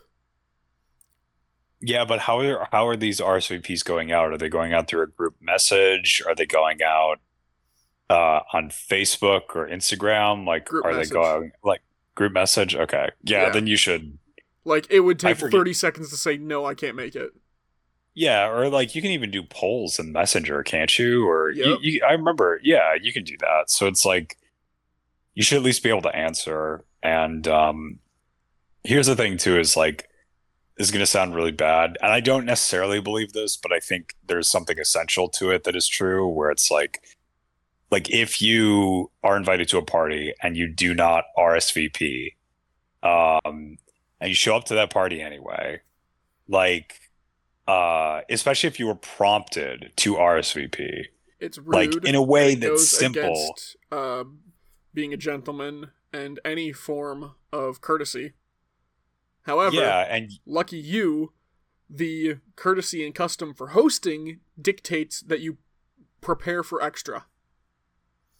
yeah 1.79 2.03
but 2.05 2.21
how 2.21 2.39
are 2.39 2.67
how 2.71 2.87
are 2.87 2.95
these 2.97 3.19
rsvps 3.19 3.85
going 3.85 4.11
out 4.11 4.31
are 4.31 4.37
they 4.39 4.49
going 4.49 4.73
out 4.73 4.87
through 4.87 5.03
a 5.03 5.05
group 5.05 5.35
message 5.39 6.23
are 6.25 6.33
they 6.33 6.45
going 6.47 6.81
out 6.81 7.19
uh 8.09 8.39
on 8.53 8.69
facebook 8.69 9.55
or 9.55 9.67
instagram 9.67 10.45
like 10.45 10.65
Group 10.65 10.85
are 10.85 10.93
message. 10.93 11.09
they 11.09 11.13
going 11.13 11.51
like 11.63 11.81
group 12.15 12.33
message 12.33 12.75
okay 12.75 13.09
yeah, 13.23 13.43
Yeah. 13.43 13.49
then 13.49 13.67
you 13.67 13.75
should 13.77 14.17
Like 14.65 14.87
it 14.89 15.01
would 15.01 15.19
take 15.19 15.37
30 15.37 15.73
seconds 15.73 16.09
to 16.09 16.17
say 16.17 16.37
no, 16.37 16.65
I 16.65 16.73
can't 16.73 16.95
make 16.95 17.15
it. 17.15 17.31
Yeah, 18.13 18.49
or 18.49 18.67
like 18.69 18.95
you 18.95 19.01
can 19.01 19.11
even 19.11 19.29
do 19.31 19.43
polls 19.43 19.99
in 19.99 20.11
Messenger, 20.11 20.63
can't 20.63 20.97
you? 20.99 21.27
Or 21.29 21.51
you, 21.51 21.63
Yep. 21.71 21.79
you, 21.83 22.01
I 22.05 22.13
remember, 22.13 22.59
yeah, 22.63 22.95
you 22.99 23.13
can 23.13 23.23
do 23.23 23.37
that. 23.39 23.69
So 23.69 23.85
it's 23.87 24.03
like 24.05 24.37
you 25.35 25.43
should 25.43 25.57
at 25.57 25.63
least 25.63 25.83
be 25.83 25.89
able 25.89 26.01
to 26.01 26.15
answer. 26.15 26.83
And 27.03 27.47
um, 27.47 27.99
here's 28.83 29.05
the 29.07 29.15
thing 29.15 29.37
too: 29.37 29.59
is 29.59 29.77
like 29.77 30.09
this 30.77 30.87
is 30.87 30.91
going 30.91 30.99
to 31.03 31.05
sound 31.07 31.35
really 31.35 31.51
bad, 31.51 31.97
and 32.01 32.11
I 32.11 32.19
don't 32.19 32.45
necessarily 32.45 32.99
believe 32.99 33.33
this, 33.33 33.55
but 33.55 33.71
I 33.71 33.79
think 33.79 34.15
there's 34.25 34.49
something 34.49 34.79
essential 34.79 35.29
to 35.29 35.51
it 35.51 35.63
that 35.65 35.75
is 35.75 35.87
true. 35.87 36.27
Where 36.27 36.49
it's 36.49 36.71
like, 36.71 37.01
like 37.91 38.09
if 38.09 38.41
you 38.41 39.11
are 39.23 39.37
invited 39.37 39.69
to 39.69 39.77
a 39.77 39.81
party 39.81 40.33
and 40.41 40.57
you 40.57 40.67
do 40.67 40.93
not 40.93 41.25
RSVP, 41.37 42.33
um, 43.03 43.77
and 44.19 44.29
you 44.29 44.33
show 44.33 44.55
up 44.55 44.65
to 44.65 44.75
that 44.75 44.89
party 44.89 45.21
anyway, 45.21 45.81
like 46.47 46.99
uh 47.67 48.21
especially 48.29 48.67
if 48.67 48.79
you 48.79 48.87
were 48.87 48.95
prompted 48.95 49.91
to 49.97 50.15
RSVP. 50.15 51.05
It's 51.39 51.57
rude. 51.57 51.95
Like, 51.95 52.05
in 52.05 52.15
a 52.15 52.21
way 52.21 52.55
that's 52.55 52.87
simple. 52.89 53.23
Against, 53.23 53.75
uh, 53.91 54.23
being 54.93 55.13
a 55.13 55.17
gentleman 55.17 55.91
and 56.11 56.39
any 56.43 56.71
form 56.71 57.35
of 57.53 57.81
courtesy. 57.81 58.33
However, 59.43 59.75
yeah, 59.75 59.99
and 60.09 60.31
lucky 60.45 60.77
you, 60.77 61.33
the 61.89 62.37
courtesy 62.55 63.05
and 63.05 63.13
custom 63.13 63.53
for 63.53 63.67
hosting 63.67 64.39
dictates 64.59 65.21
that 65.21 65.39
you 65.39 65.57
prepare 66.19 66.63
for 66.63 66.81
extra. 66.81 67.25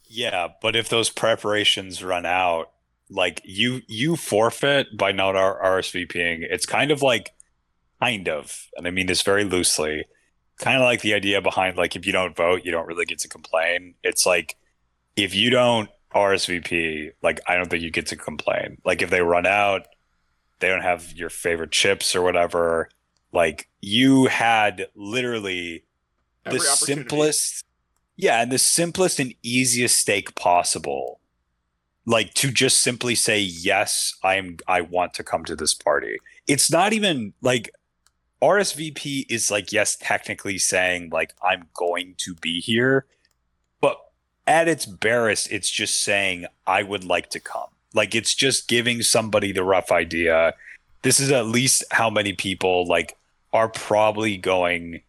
Yeah, 0.09 0.47
but 0.61 0.75
if 0.75 0.89
those 0.89 1.09
preparations 1.09 2.03
run 2.03 2.25
out 2.25 2.71
like 3.09 3.41
you 3.45 3.81
you 3.87 4.15
forfeit 4.15 4.97
by 4.97 5.11
not 5.11 5.35
R- 5.35 5.79
RSVPing. 5.79 6.45
It's 6.49 6.65
kind 6.65 6.91
of 6.91 7.01
like 7.01 7.33
kind 8.01 8.27
of, 8.27 8.67
and 8.75 8.87
I 8.87 8.91
mean 8.91 9.07
this 9.07 9.21
very 9.21 9.43
loosely. 9.43 10.05
Kind 10.59 10.77
of 10.77 10.83
like 10.83 11.01
the 11.01 11.13
idea 11.13 11.41
behind 11.41 11.77
like 11.77 11.95
if 11.95 12.05
you 12.05 12.11
don't 12.11 12.35
vote, 12.35 12.65
you 12.65 12.71
don't 12.71 12.87
really 12.87 13.05
get 13.05 13.19
to 13.19 13.27
complain. 13.27 13.95
It's 14.03 14.25
like 14.25 14.57
if 15.15 15.35
you 15.35 15.49
don't 15.49 15.89
RSVP, 16.13 17.11
like 17.21 17.39
I 17.47 17.55
don't 17.55 17.69
think 17.69 17.83
you 17.83 17.91
get 17.91 18.07
to 18.07 18.15
complain. 18.15 18.77
Like 18.83 19.01
if 19.01 19.09
they 19.09 19.21
run 19.21 19.45
out, 19.45 19.87
they 20.59 20.67
don't 20.67 20.81
have 20.81 21.13
your 21.13 21.29
favorite 21.29 21.71
chips 21.71 22.15
or 22.15 22.23
whatever. 22.23 22.89
Like 23.31 23.69
you 23.81 24.25
had 24.25 24.87
literally 24.95 25.83
Every 26.45 26.59
the 26.59 26.65
simplest 26.65 27.63
yeah 28.17 28.41
and 28.41 28.51
the 28.51 28.57
simplest 28.57 29.19
and 29.19 29.33
easiest 29.43 29.97
stake 29.97 30.35
possible. 30.35 31.19
Like 32.05 32.33
to 32.35 32.51
just 32.51 32.81
simply 32.81 33.15
say 33.15 33.39
yes 33.39 34.15
i'm 34.23 34.57
i 34.67 34.81
want 34.81 35.13
to 35.15 35.23
come 35.23 35.45
to 35.45 35.55
this 35.55 35.73
party. 35.73 36.17
It's 36.47 36.71
not 36.71 36.93
even 36.93 37.33
like 37.41 37.69
rsvp 38.41 39.25
is 39.29 39.49
like 39.49 39.71
yes 39.71 39.97
technically 39.99 40.59
saying 40.59 41.09
like 41.11 41.33
i'm 41.41 41.63
going 41.73 42.13
to 42.19 42.35
be 42.35 42.59
here 42.59 43.07
but 43.81 43.97
at 44.45 44.67
its 44.67 44.85
barest 44.85 45.51
it's 45.51 45.71
just 45.71 46.03
saying 46.03 46.45
i 46.65 46.83
would 46.83 47.03
like 47.03 47.29
to 47.31 47.39
come. 47.39 47.69
Like 47.93 48.13
it's 48.15 48.35
just 48.35 48.67
giving 48.67 49.01
somebody 49.01 49.51
the 49.51 49.63
rough 49.63 49.91
idea. 49.91 50.53
This 51.01 51.19
is 51.19 51.31
at 51.31 51.47
least 51.47 51.83
how 51.91 52.09
many 52.09 52.33
people 52.33 52.85
like 52.85 53.17
are 53.53 53.69
probably 53.69 54.37
going 54.37 55.01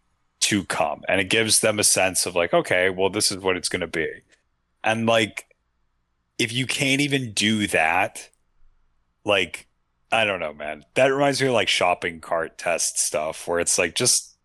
to 0.48 0.64
come. 0.64 1.02
And 1.08 1.20
it 1.20 1.28
gives 1.28 1.60
them 1.60 1.78
a 1.78 1.84
sense 1.84 2.24
of 2.24 2.34
like 2.34 2.54
okay 2.54 2.88
well 2.88 3.10
this 3.10 3.30
is 3.30 3.38
what 3.38 3.56
it's 3.56 3.68
going 3.68 3.80
to 3.80 3.86
be. 3.86 4.08
And 4.82 5.06
like 5.06 5.54
if 6.38 6.52
you 6.52 6.66
can't 6.66 7.02
even 7.02 7.32
do 7.32 7.66
that 7.66 8.30
like 9.24 9.66
i 10.10 10.24
don't 10.24 10.40
know 10.40 10.54
man. 10.54 10.84
That 10.94 11.08
reminds 11.08 11.42
me 11.42 11.48
of 11.48 11.52
like 11.52 11.68
shopping 11.68 12.20
cart 12.20 12.56
test 12.56 12.98
stuff 12.98 13.46
where 13.46 13.60
it's 13.60 13.76
like 13.76 13.94
just 13.94 14.38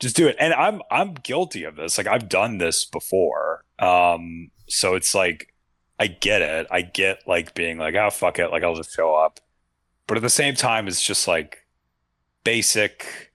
just 0.00 0.16
do 0.16 0.26
it. 0.26 0.34
And 0.40 0.52
i'm 0.52 0.82
i'm 0.90 1.14
guilty 1.14 1.62
of 1.62 1.76
this. 1.76 1.98
Like 1.98 2.08
i've 2.08 2.28
done 2.28 2.58
this 2.58 2.84
before. 2.84 3.64
Um 3.78 4.50
so 4.68 4.96
it's 4.96 5.14
like 5.14 5.54
i 6.00 6.08
get 6.08 6.42
it. 6.42 6.66
I 6.68 6.82
get 6.82 7.28
like 7.28 7.54
being 7.54 7.78
like 7.78 7.94
oh 7.94 8.10
fuck 8.10 8.40
it. 8.40 8.48
Like 8.48 8.64
i'll 8.64 8.74
just 8.74 8.92
show 8.92 9.14
up. 9.14 9.38
But 10.08 10.16
at 10.16 10.24
the 10.24 10.30
same 10.30 10.56
time 10.56 10.88
it's 10.88 11.02
just 11.02 11.28
like 11.28 11.64
basic 12.42 13.25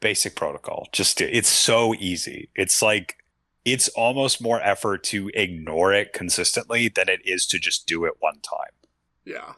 basic 0.00 0.34
protocol 0.34 0.88
just 0.92 1.18
do, 1.18 1.28
it's 1.30 1.48
so 1.48 1.94
easy 1.94 2.50
it's 2.54 2.82
like 2.82 3.16
it's 3.64 3.88
almost 3.88 4.40
more 4.40 4.60
effort 4.62 5.02
to 5.04 5.30
ignore 5.34 5.92
it 5.92 6.12
consistently 6.12 6.88
than 6.88 7.08
it 7.08 7.20
is 7.24 7.46
to 7.46 7.58
just 7.58 7.86
do 7.86 8.04
it 8.04 8.14
one 8.20 8.40
time 8.40 8.70
Yeah. 9.28 9.52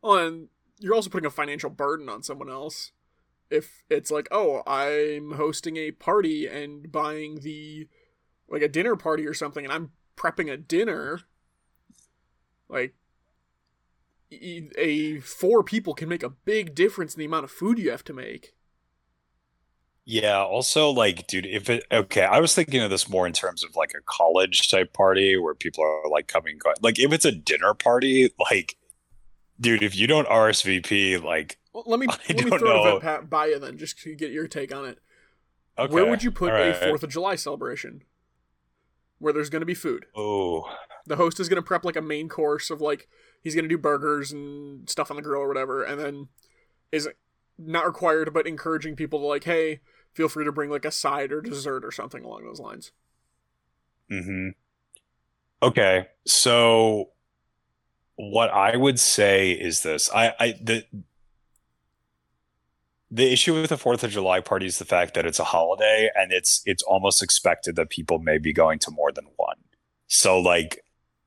Well, 0.00 0.16
and 0.16 0.48
you're 0.78 0.94
also 0.94 1.10
putting 1.10 1.26
a 1.26 1.30
financial 1.30 1.68
burden 1.68 2.08
on 2.08 2.22
someone 2.22 2.48
else. 2.48 2.92
If 3.50 3.82
it's 3.90 4.10
like, 4.10 4.26
oh, 4.30 4.62
I'm 4.66 5.32
hosting 5.32 5.76
a 5.76 5.90
party 5.90 6.46
and 6.46 6.90
buying 6.90 7.40
the 7.40 7.88
like 8.48 8.62
a 8.62 8.68
dinner 8.68 8.96
party 8.96 9.26
or 9.26 9.34
something, 9.34 9.64
and 9.64 9.72
I'm 9.72 9.90
prepping 10.16 10.50
a 10.50 10.56
dinner, 10.56 11.20
like 12.70 12.94
a 14.32 15.20
four 15.20 15.62
people 15.62 15.92
can 15.92 16.08
make 16.08 16.22
a 16.22 16.30
big 16.30 16.74
difference 16.74 17.14
in 17.14 17.18
the 17.18 17.26
amount 17.26 17.44
of 17.44 17.50
food 17.50 17.78
you 17.78 17.90
have 17.90 18.04
to 18.04 18.14
make. 18.14 18.54
Yeah, 20.10 20.42
also 20.42 20.90
like 20.90 21.28
dude, 21.28 21.46
if 21.46 21.70
it 21.70 21.84
okay, 21.92 22.24
I 22.24 22.40
was 22.40 22.52
thinking 22.52 22.82
of 22.82 22.90
this 22.90 23.08
more 23.08 23.28
in 23.28 23.32
terms 23.32 23.62
of 23.62 23.76
like 23.76 23.92
a 23.96 24.02
college 24.06 24.68
type 24.68 24.92
party 24.92 25.36
where 25.36 25.54
people 25.54 25.84
are 25.84 26.10
like 26.10 26.26
coming 26.26 26.58
going. 26.58 26.74
Like 26.82 26.98
if 26.98 27.12
it's 27.12 27.24
a 27.24 27.30
dinner 27.30 27.74
party, 27.74 28.32
like 28.50 28.76
dude, 29.60 29.84
if 29.84 29.94
you 29.94 30.08
don't 30.08 30.26
RSVP, 30.26 31.22
like 31.22 31.58
Well, 31.72 31.84
let 31.86 32.00
me 32.00 32.08
I 32.10 32.16
let 32.34 32.44
me 32.44 32.58
throw 32.58 32.82
know. 32.82 32.96
it 32.96 33.02
pa- 33.02 33.20
by 33.20 33.46
you 33.46 33.60
then, 33.60 33.78
just 33.78 33.98
to 34.00 34.16
get 34.16 34.32
your 34.32 34.48
take 34.48 34.74
on 34.74 34.84
it. 34.84 34.98
okay. 35.78 35.94
Where 35.94 36.06
would 36.06 36.24
you 36.24 36.32
put 36.32 36.52
all 36.52 36.58
a. 36.60 36.74
Fourth 36.74 37.04
of 37.04 37.10
July 37.10 37.36
celebration? 37.36 38.02
Where 39.20 39.32
there's 39.32 39.50
going 39.50 39.60
to 39.62 39.66
be 39.66 39.74
food. 39.74 40.06
Oh, 40.16 40.64
the 41.06 41.16
host 41.16 41.38
is 41.38 41.48
going 41.48 41.62
to 41.62 41.66
prep 41.66 41.84
like 41.84 41.94
a 41.94 42.02
main 42.02 42.28
course 42.28 42.68
of 42.68 42.80
like 42.80 43.06
he's 43.44 43.54
going 43.54 43.64
to 43.64 43.68
do 43.68 43.78
burgers 43.78 44.32
and 44.32 44.90
stuff 44.90 45.08
on 45.10 45.16
the 45.16 45.22
grill 45.22 45.42
or 45.42 45.46
whatever 45.48 45.84
and 45.84 46.00
then 46.00 46.28
is 46.90 47.08
not 47.56 47.86
required 47.86 48.32
but 48.34 48.46
encouraging 48.46 48.96
people 48.96 49.20
to 49.20 49.26
like 49.26 49.44
hey 49.44 49.80
feel 50.12 50.28
free 50.28 50.44
to 50.44 50.52
bring 50.52 50.70
like 50.70 50.84
a 50.84 50.90
side 50.90 51.32
or 51.32 51.40
dessert 51.40 51.84
or 51.84 51.90
something 51.90 52.24
along 52.24 52.44
those 52.44 52.60
lines. 52.60 52.92
Hmm 54.10 54.50
Okay, 55.62 56.06
so 56.26 57.10
what 58.16 58.50
I 58.50 58.76
would 58.76 58.98
say 58.98 59.52
is 59.52 59.82
this: 59.82 60.10
I, 60.14 60.32
I 60.40 60.54
the 60.62 60.84
the 63.10 63.32
issue 63.32 63.54
with 63.54 63.68
the 63.68 63.76
Fourth 63.76 64.02
of 64.04 64.10
July 64.10 64.40
party 64.40 64.66
is 64.66 64.78
the 64.78 64.84
fact 64.84 65.14
that 65.14 65.26
it's 65.26 65.38
a 65.38 65.44
holiday, 65.44 66.10
and 66.16 66.32
it's 66.32 66.62
it's 66.64 66.82
almost 66.82 67.22
expected 67.22 67.76
that 67.76 67.90
people 67.90 68.18
may 68.18 68.38
be 68.38 68.52
going 68.52 68.78
to 68.80 68.90
more 68.90 69.12
than 69.12 69.26
one. 69.36 69.56
So, 70.06 70.40
like, 70.40 70.82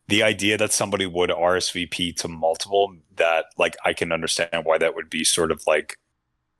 the 0.08 0.24
idea 0.24 0.58
that 0.58 0.72
somebody 0.72 1.06
would 1.06 1.30
RSVP 1.30 2.15
to 2.17 2.28
multiple, 2.28 2.96
that 3.15 3.46
like 3.58 3.76
I 3.86 3.93
can 3.93 4.12
understand 4.12 4.65
why 4.65 4.80
that 4.80 4.96
would 4.96 5.10
be 5.12 5.24
sort 5.24 5.52
of 5.52 5.62
like 5.67 6.00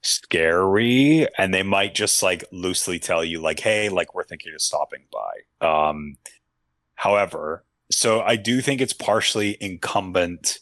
scary, 0.04 1.28
and 1.38 1.54
they 1.54 1.64
might 1.64 1.96
just 1.96 2.22
like 2.22 2.44
loosely 2.52 3.00
tell 3.00 3.24
you 3.24 3.42
like, 3.42 3.60
hey, 3.60 3.90
like 3.90 4.14
we're 4.14 4.24
thinking 4.24 4.54
of 4.54 4.62
stopping 4.62 5.04
by. 5.12 5.68
Um, 5.68 6.18
However, 7.04 7.66
so 7.92 8.22
I 8.22 8.38
do 8.38 8.62
think 8.62 8.80
it's 8.80 8.94
partially 8.94 9.58
incumbent. 9.60 10.60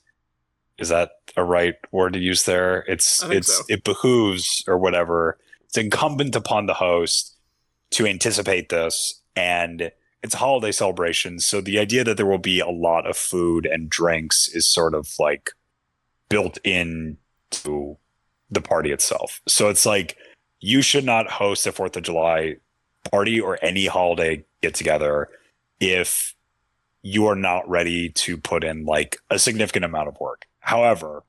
Is 0.79 0.89
that 0.89 1.11
a 1.37 1.43
right 1.43 1.75
word 1.91 2.13
to 2.13 2.19
use 2.19 2.45
there? 2.45 2.83
It's 2.87 3.23
it's 3.25 3.57
so. 3.57 3.63
it 3.69 3.83
behooves 3.83 4.63
or 4.67 4.79
whatever. 4.79 5.37
It's 5.65 5.77
incumbent 5.77 6.35
upon 6.35 6.65
the 6.65 6.73
host 6.73 7.37
to 7.91 8.07
anticipate 8.07 8.69
this, 8.69 9.21
and 9.35 9.91
it's 10.23 10.33
a 10.33 10.37
holiday 10.37 10.71
celebration. 10.71 11.39
So 11.39 11.61
the 11.61 11.77
idea 11.77 12.03
that 12.03 12.17
there 12.17 12.25
will 12.25 12.39
be 12.39 12.59
a 12.59 12.69
lot 12.69 13.05
of 13.05 13.15
food 13.15 13.67
and 13.67 13.87
drinks 13.87 14.47
is 14.47 14.67
sort 14.67 14.95
of 14.95 15.13
like 15.19 15.51
built 16.27 16.57
in 16.63 17.17
to 17.51 17.97
the 18.51 18.61
party 18.61 18.91
itself. 18.91 19.41
So 19.47 19.69
it's 19.69 19.85
like 19.85 20.17
you 20.59 20.81
should 20.81 21.05
not 21.05 21.31
host 21.31 21.65
a 21.65 21.71
Fourth 21.71 21.97
of 21.97 22.03
July 22.03 22.57
party 23.09 23.39
or 23.39 23.57
any 23.63 23.87
holiday 23.87 24.43
get 24.61 24.75
together 24.75 25.29
if 25.79 26.35
you 27.01 27.25
are 27.25 27.35
not 27.35 27.67
ready 27.67 28.09
to 28.09 28.37
put 28.37 28.63
in 28.63 28.85
like 28.85 29.17
a 29.29 29.39
significant 29.39 29.85
amount 29.85 30.07
of 30.07 30.19
work. 30.19 30.45
However, 30.59 31.23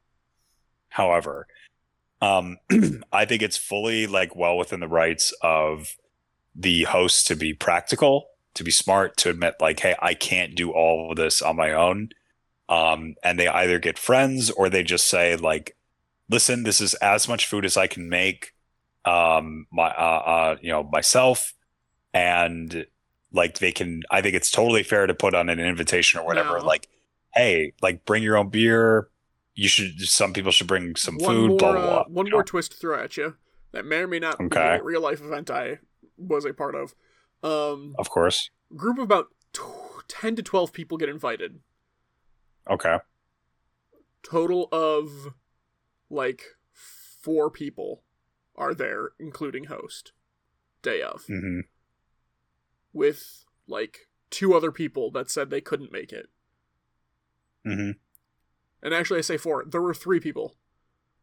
however, 0.90 1.46
um, 2.20 2.58
I 3.12 3.24
think 3.24 3.42
it's 3.42 3.56
fully 3.56 4.06
like 4.06 4.36
well 4.36 4.58
within 4.58 4.80
the 4.80 4.88
rights 4.88 5.32
of 5.42 5.96
the 6.54 6.82
host 6.82 7.26
to 7.28 7.36
be 7.36 7.54
practical, 7.54 8.28
to 8.54 8.64
be 8.64 8.70
smart, 8.70 9.16
to 9.18 9.30
admit 9.30 9.54
like, 9.60 9.80
hey, 9.80 9.96
I 10.00 10.12
can't 10.12 10.54
do 10.54 10.70
all 10.72 11.10
of 11.10 11.16
this 11.16 11.40
on 11.40 11.56
my 11.56 11.72
own. 11.72 12.10
Um, 12.68 13.16
and 13.24 13.38
they 13.38 13.48
either 13.48 13.78
get 13.78 13.98
friends 13.98 14.50
or 14.50 14.68
they 14.68 14.82
just 14.82 15.08
say 15.08 15.36
like, 15.36 15.76
listen, 16.32 16.64
this 16.64 16.80
is 16.80 16.94
as 16.94 17.28
much 17.28 17.46
food 17.46 17.64
as 17.64 17.76
I 17.76 17.86
can 17.86 18.08
make, 18.08 18.52
um, 19.04 19.66
my, 19.70 19.88
uh, 19.90 20.22
uh, 20.26 20.56
you 20.60 20.70
know, 20.70 20.82
myself, 20.82 21.54
and 22.14 22.86
like 23.32 23.58
they 23.58 23.72
can. 23.72 24.02
I 24.10 24.20
think 24.22 24.34
it's 24.34 24.50
totally 24.50 24.82
fair 24.82 25.06
to 25.06 25.14
put 25.14 25.34
on 25.34 25.48
an 25.48 25.60
invitation 25.60 26.20
or 26.20 26.26
whatever, 26.26 26.58
No. 26.58 26.64
like, 26.66 26.88
hey, 27.34 27.72
like 27.82 28.04
bring 28.04 28.22
your 28.22 28.36
own 28.36 28.48
beer. 28.48 29.08
You 29.54 29.68
should. 29.68 30.00
Some 30.00 30.32
people 30.32 30.50
should 30.52 30.66
bring 30.66 30.96
some 30.96 31.16
one 31.16 31.26
food. 31.34 31.48
more 31.50 31.58
blah 31.58 31.72
blah 31.72 31.80
blah. 31.82 32.00
uh, 32.00 32.04
one 32.08 32.30
more 32.30 32.40
know? 32.40 32.42
twist 32.42 32.72
to 32.72 32.76
throw 32.78 32.98
at 33.02 33.16
you 33.16 33.36
that 33.72 33.84
may 33.86 33.98
or 33.98 34.06
may 34.08 34.18
not 34.18 34.38
be 34.38 34.56
a 34.56 34.82
real 34.82 35.00
life 35.00 35.20
event 35.22 35.50
i 35.50 35.78
was 36.18 36.44
a 36.44 36.52
part 36.52 36.74
of 36.74 36.94
um 37.42 37.94
Of 37.98 38.10
course. 38.10 38.50
group 38.76 38.98
of 38.98 39.04
about 39.04 39.28
t- 39.54 39.62
10 40.08 40.36
to 40.36 40.42
12 40.42 40.72
people 40.74 40.98
get 40.98 41.08
invited 41.08 41.60
Okay. 42.70 42.98
total 44.22 44.68
of 44.72 45.32
like 46.12 46.42
four 46.72 47.50
people 47.50 48.02
are 48.54 48.74
there 48.74 49.10
including 49.18 49.64
host 49.64 50.12
day 50.82 51.02
of. 51.02 51.24
Hmm 51.26 51.60
with 52.94 53.46
like 53.66 54.08
two 54.28 54.52
other 54.54 54.70
people 54.70 55.10
that 55.10 55.30
said 55.30 55.48
they 55.48 55.60
couldn't 55.62 55.90
make 55.90 56.12
it. 56.12 56.28
Hmm 57.64 57.92
and 58.82 58.92
actually 58.92 59.18
i 59.18 59.22
say 59.22 59.36
four. 59.36 59.64
There 59.64 59.82
were 59.82 59.94
three 59.94 60.20
people. 60.20 60.56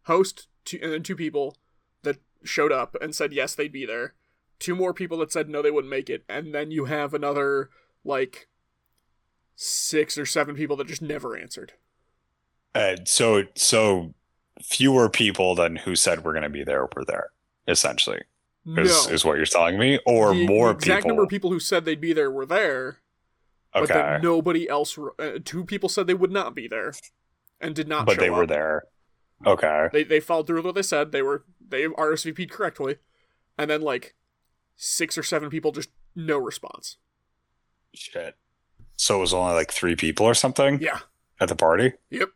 Host 0.03 0.47
two, 0.65 0.79
and 0.81 0.91
then 0.91 1.03
two 1.03 1.15
people 1.15 1.57
that 2.03 2.17
showed 2.43 2.71
up 2.71 2.95
and 3.01 3.13
said 3.13 3.33
yes 3.33 3.53
they'd 3.53 3.71
be 3.71 3.85
there. 3.85 4.15
Two 4.57 4.75
more 4.75 4.93
people 4.93 5.17
that 5.19 5.31
said 5.31 5.49
no 5.49 5.61
they 5.61 5.71
wouldn't 5.71 5.91
make 5.91 6.09
it. 6.09 6.23
And 6.27 6.53
then 6.53 6.71
you 6.71 6.85
have 6.85 7.13
another 7.13 7.69
like 8.03 8.47
six 9.55 10.17
or 10.17 10.25
seven 10.25 10.55
people 10.55 10.75
that 10.77 10.87
just 10.87 11.01
never 11.01 11.37
answered. 11.37 11.73
Uh, 12.73 12.95
so 13.05 13.43
so 13.55 14.13
fewer 14.61 15.09
people 15.09 15.55
than 15.55 15.77
who 15.77 15.95
said 15.95 16.23
we're 16.23 16.33
going 16.33 16.43
to 16.43 16.49
be 16.49 16.63
there 16.63 16.87
were 16.95 17.05
there. 17.05 17.31
Essentially, 17.67 18.21
is, 18.65 19.07
no 19.07 19.13
is 19.13 19.23
what 19.23 19.37
you're 19.37 19.45
telling 19.45 19.77
me, 19.77 19.99
or 20.05 20.33
the, 20.33 20.47
more 20.47 20.69
the 20.69 20.75
exact 20.77 20.99
people. 21.03 21.09
number 21.09 21.23
of 21.23 21.29
people 21.29 21.51
who 21.51 21.59
said 21.59 21.85
they'd 21.85 22.01
be 22.01 22.13
there 22.13 22.31
were 22.31 22.45
there 22.45 22.97
but 23.73 23.83
Okay. 23.83 23.93
then 23.93 24.21
nobody 24.23 24.67
else. 24.67 24.97
Uh, 24.97 25.37
two 25.45 25.63
people 25.63 25.87
said 25.89 26.07
they 26.07 26.15
would 26.15 26.31
not 26.31 26.55
be 26.55 26.67
there, 26.67 26.93
and 27.61 27.75
did 27.75 27.87
not. 27.87 28.07
but 28.07 28.17
they 28.17 28.31
were 28.31 28.47
there. 28.47 28.85
Okay. 29.45 29.87
They 29.93 30.03
they 30.03 30.19
followed 30.19 30.47
through 30.47 30.57
with 30.57 30.65
what 30.65 30.75
they 30.75 30.81
said. 30.81 31.11
They 31.11 31.21
were 31.21 31.45
they 31.65 31.83
RSVP'd 31.85 32.49
correctly, 32.49 32.95
and 33.59 33.69
then 33.69 33.81
like 33.81 34.15
six 34.75 35.15
or 35.17 35.23
seven 35.23 35.51
people 35.51 35.71
just 35.71 35.89
no 36.15 36.39
response. 36.39 36.97
Shit. 37.93 38.35
So 38.95 39.17
it 39.17 39.19
was 39.21 39.33
only 39.35 39.53
like 39.53 39.71
three 39.71 39.95
people 39.95 40.25
or 40.25 40.33
something 40.33 40.79
Yeah. 40.81 40.99
at 41.39 41.47
the 41.49 41.55
party? 41.55 41.93
Yep. 42.09 42.29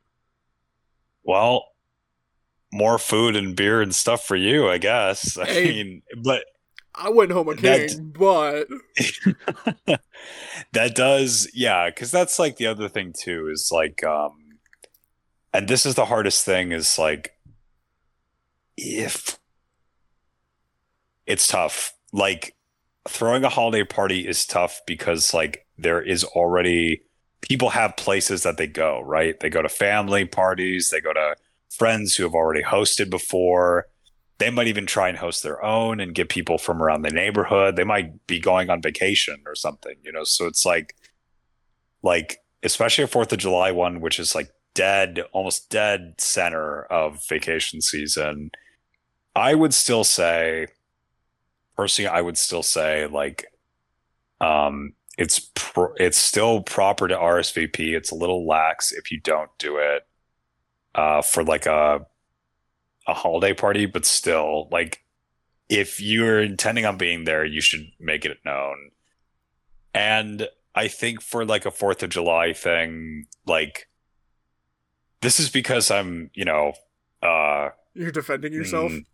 Well, 1.23 1.72
more 2.73 2.97
food 2.97 3.36
and 3.36 3.55
beer 3.55 3.81
and 3.81 3.93
stuff 3.93 4.25
for 4.25 4.36
you, 4.36 4.67
I 4.67 4.77
guess. 4.79 5.38
I 5.38 5.45
Hey. 5.45 5.67
mean, 5.67 6.01
but 6.23 6.43
I 6.95 7.09
went 7.09 7.31
home 7.31 7.47
a 7.47 7.55
king, 7.55 8.13
but 8.17 8.67
that 10.73 10.95
does, 10.95 11.49
yeah, 11.53 11.89
because 11.89 12.12
that's 12.12 12.38
like 12.39 12.57
the 12.57 12.67
other 12.67 12.89
thing 12.89 13.13
too 13.17 13.49
is 13.51 13.69
like, 13.71 14.03
um, 14.03 14.31
and 15.53 15.67
this 15.67 15.86
is 15.86 15.95
the 15.95 16.05
hardest 16.05 16.45
thing 16.45 16.71
is 16.71 16.97
like, 16.97 17.31
if 18.75 19.38
it's 21.25 21.47
tough, 21.47 21.93
like 22.12 22.55
throwing 23.07 23.43
a 23.43 23.49
holiday 23.49 23.83
party 23.83 24.27
is 24.27 24.45
tough 24.45 24.81
because 24.88 25.33
like 25.33 25.65
there 25.77 26.01
is 26.01 26.23
already 26.23 27.01
people 27.41 27.69
have 27.69 27.97
places 27.97 28.43
that 28.43 28.57
they 28.57 28.67
go, 28.67 29.01
right? 29.01 29.39
They 29.39 29.49
go 29.49 29.62
to 29.62 29.69
family 29.69 30.25
parties, 30.25 30.89
they 30.89 31.01
go 31.01 31.13
to 31.13 31.36
friends 31.73 32.15
who 32.15 32.23
have 32.23 32.36
already 32.36 32.63
hosted 32.63 33.09
before. 33.09 33.88
They 34.38 34.49
might 34.49 34.67
even 34.67 34.86
try 34.86 35.09
and 35.09 35.17
host 35.17 35.43
their 35.43 35.63
own 35.63 35.99
and 35.99 36.15
get 36.15 36.29
people 36.29 36.57
from 36.57 36.81
around 36.81 37.01
the 37.01 37.12
neighborhood. 37.12 37.75
They 37.75 37.83
might 37.83 38.25
be 38.27 38.39
going 38.39 38.69
on 38.69 38.81
vacation 38.81 39.41
or 39.45 39.55
something, 39.55 39.95
you 40.03 40.12
know. 40.12 40.23
So 40.23 40.47
it's 40.47 40.65
like 40.65 40.95
like 42.01 42.39
especially 42.62 43.03
a 43.03 43.07
4th 43.07 43.31
of 43.31 43.38
July 43.39 43.71
one 43.71 44.01
which 44.01 44.19
is 44.19 44.36
like 44.36 44.49
dead, 44.73 45.21
almost 45.31 45.69
dead 45.69 46.15
center 46.17 46.83
of 46.83 47.25
vacation 47.27 47.81
season. 47.81 48.51
I 49.36 49.55
would 49.55 49.73
still 49.73 50.03
say 50.03 50.67
personally 51.75 52.09
I 52.09 52.21
would 52.21 52.38
still 52.38 52.63
say 52.63 53.07
like 53.07 53.45
um 54.41 54.93
it's 55.17 55.51
pro- 55.53 55.93
it's 55.97 56.17
still 56.17 56.62
proper 56.63 57.07
to 57.07 57.15
RSVP. 57.15 57.95
It's 57.95 58.12
a 58.12 58.15
little 58.15 58.47
lax 58.47 58.91
if 58.91 59.12
you 59.12 59.19
don't 59.19 59.51
do 59.59 59.77
it 59.77 60.07
uh, 60.95 61.21
for 61.21 61.43
like 61.43 61.65
a 61.65 62.06
a 63.08 63.13
holiday 63.13 63.53
party, 63.53 63.86
but 63.86 64.06
still, 64.06 64.67
like 64.71 65.03
if 65.69 65.99
you're 65.99 66.41
intending 66.41 66.86
on 66.86 66.97
being 66.97 67.25
there, 67.25 67.43
you 67.45 67.62
should 67.62 67.86
make 67.99 68.25
it 68.25 68.38
known. 68.45 68.91
And 69.93 70.47
I 70.75 70.88
think 70.88 71.21
for 71.21 71.45
like 71.45 71.65
a 71.65 71.71
Fourth 71.71 72.01
of 72.03 72.10
July 72.10 72.53
thing, 72.53 73.27
like 73.45 73.88
this 75.21 75.39
is 75.39 75.49
because 75.49 75.91
I'm, 75.91 76.29
you 76.34 76.45
know, 76.45 76.73
uh, 77.21 77.69
you're 77.93 78.12
defending 78.12 78.53
yourself. 78.53 78.91
Mm, 78.91 79.06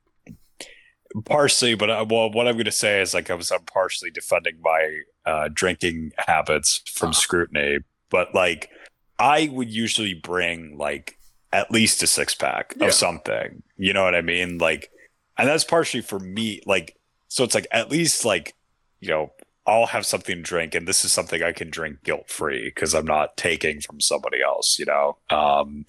partially, 1.25 1.75
but 1.75 1.89
I, 1.89 2.01
well, 2.03 2.31
what 2.31 2.47
I'm 2.47 2.55
going 2.55 2.65
to 2.65 2.71
say 2.71 3.01
is 3.01 3.13
like 3.13 3.29
I 3.29 3.33
was 3.33 3.51
I'm 3.51 3.63
partially 3.63 4.11
defending 4.11 4.59
my 4.61 5.01
uh, 5.25 5.49
drinking 5.53 6.11
habits 6.17 6.81
from 6.93 7.09
Ah. 7.09 7.13
scrutiny, 7.13 7.79
but 8.09 8.33
like 8.33 8.69
I 9.17 9.49
would 9.51 9.69
usually 9.69 10.13
bring 10.13 10.77
like 10.77 11.17
at 11.51 11.71
least 11.71 12.03
a 12.03 12.07
six 12.07 12.35
pack 12.35 12.73
Yeah. 12.77 12.87
of 12.87 12.93
something. 12.93 13.63
You 13.77 13.93
know 13.93 14.03
what 14.03 14.15
I 14.15 14.21
mean? 14.21 14.57
Like, 14.57 14.91
and 15.37 15.47
that's 15.47 15.63
partially 15.63 16.01
for 16.01 16.19
me. 16.19 16.61
Like, 16.65 16.95
so 17.27 17.43
it's 17.43 17.55
like 17.55 17.67
at 17.71 17.89
least 17.89 18.25
like 18.25 18.55
you 18.99 19.09
know 19.09 19.31
I'll 19.67 19.85
have 19.87 20.05
something 20.05 20.35
to 20.37 20.41
drink, 20.41 20.73
and 20.75 20.87
this 20.87 21.05
is 21.05 21.13
something 21.13 21.41
I 21.43 21.51
can 21.51 21.69
drink 21.69 22.03
guilt 22.03 22.29
free 22.29 22.65
because 22.73 22.93
I'm 22.95 23.05
not 23.05 23.37
taking 23.37 23.81
from 23.81 23.99
somebody 24.01 24.41
else. 24.41 24.77
You 24.79 24.85
know. 24.85 25.17
Um, 25.29 25.85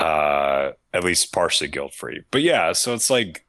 uh 0.00 0.70
at 0.94 1.02
least 1.02 1.32
partially 1.32 1.66
guilt 1.68 1.92
free 1.92 2.22
but 2.30 2.40
yeah 2.40 2.72
so 2.72 2.94
it's 2.94 3.10
like 3.10 3.44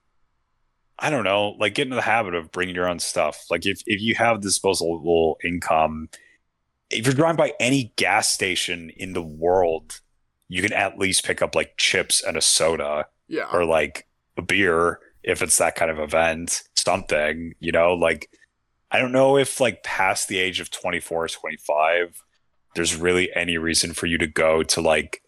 i 0.97 1.08
don't 1.12 1.23
know 1.23 1.49
like 1.60 1.75
get 1.75 1.84
into 1.84 1.95
the 1.95 2.01
habit 2.01 2.34
of 2.34 2.51
bringing 2.51 2.73
your 2.73 2.89
own 2.89 2.97
stuff 2.97 3.45
like 3.51 3.67
if, 3.67 3.84
if 3.86 4.01
you 4.01 4.15
have 4.15 4.41
disposable 4.41 5.38
income 5.43 6.10
if 6.89 7.05
you're 7.05 7.13
driving 7.13 7.36
by 7.38 7.53
any 7.60 7.93
gas 7.97 8.29
station 8.32 8.89
in 8.97 9.13
the 9.13 9.21
world 9.21 9.99
you 10.49 10.62
can 10.62 10.73
at 10.73 10.97
least 10.97 11.23
pick 11.23 11.41
up 11.41 11.55
like 11.55 11.77
chips 11.77 12.21
and 12.23 12.35
a 12.35 12.41
soda 12.41 13.05
Yeah. 13.27 13.47
or 13.53 13.63
like 13.65 14.07
a 14.38 14.41
beer 14.41 14.99
if 15.23 15.41
it's 15.41 15.57
that 15.59 15.75
kind 15.75 15.89
of 15.91 15.99
event 15.99 16.63
something 16.75 17.53
you 17.59 17.71
know 17.71 17.93
like 17.93 18.29
i 18.91 18.99
don't 18.99 19.12
know 19.12 19.38
if 19.38 19.59
like 19.59 19.83
past 19.83 20.27
the 20.27 20.39
age 20.39 20.59
of 20.59 20.71
24 20.71 21.25
or 21.25 21.27
25 21.27 22.23
there's 22.75 22.95
really 22.95 23.29
any 23.35 23.57
reason 23.57 23.93
for 23.93 24.05
you 24.05 24.17
to 24.17 24.27
go 24.27 24.63
to 24.63 24.79
like 24.81 25.21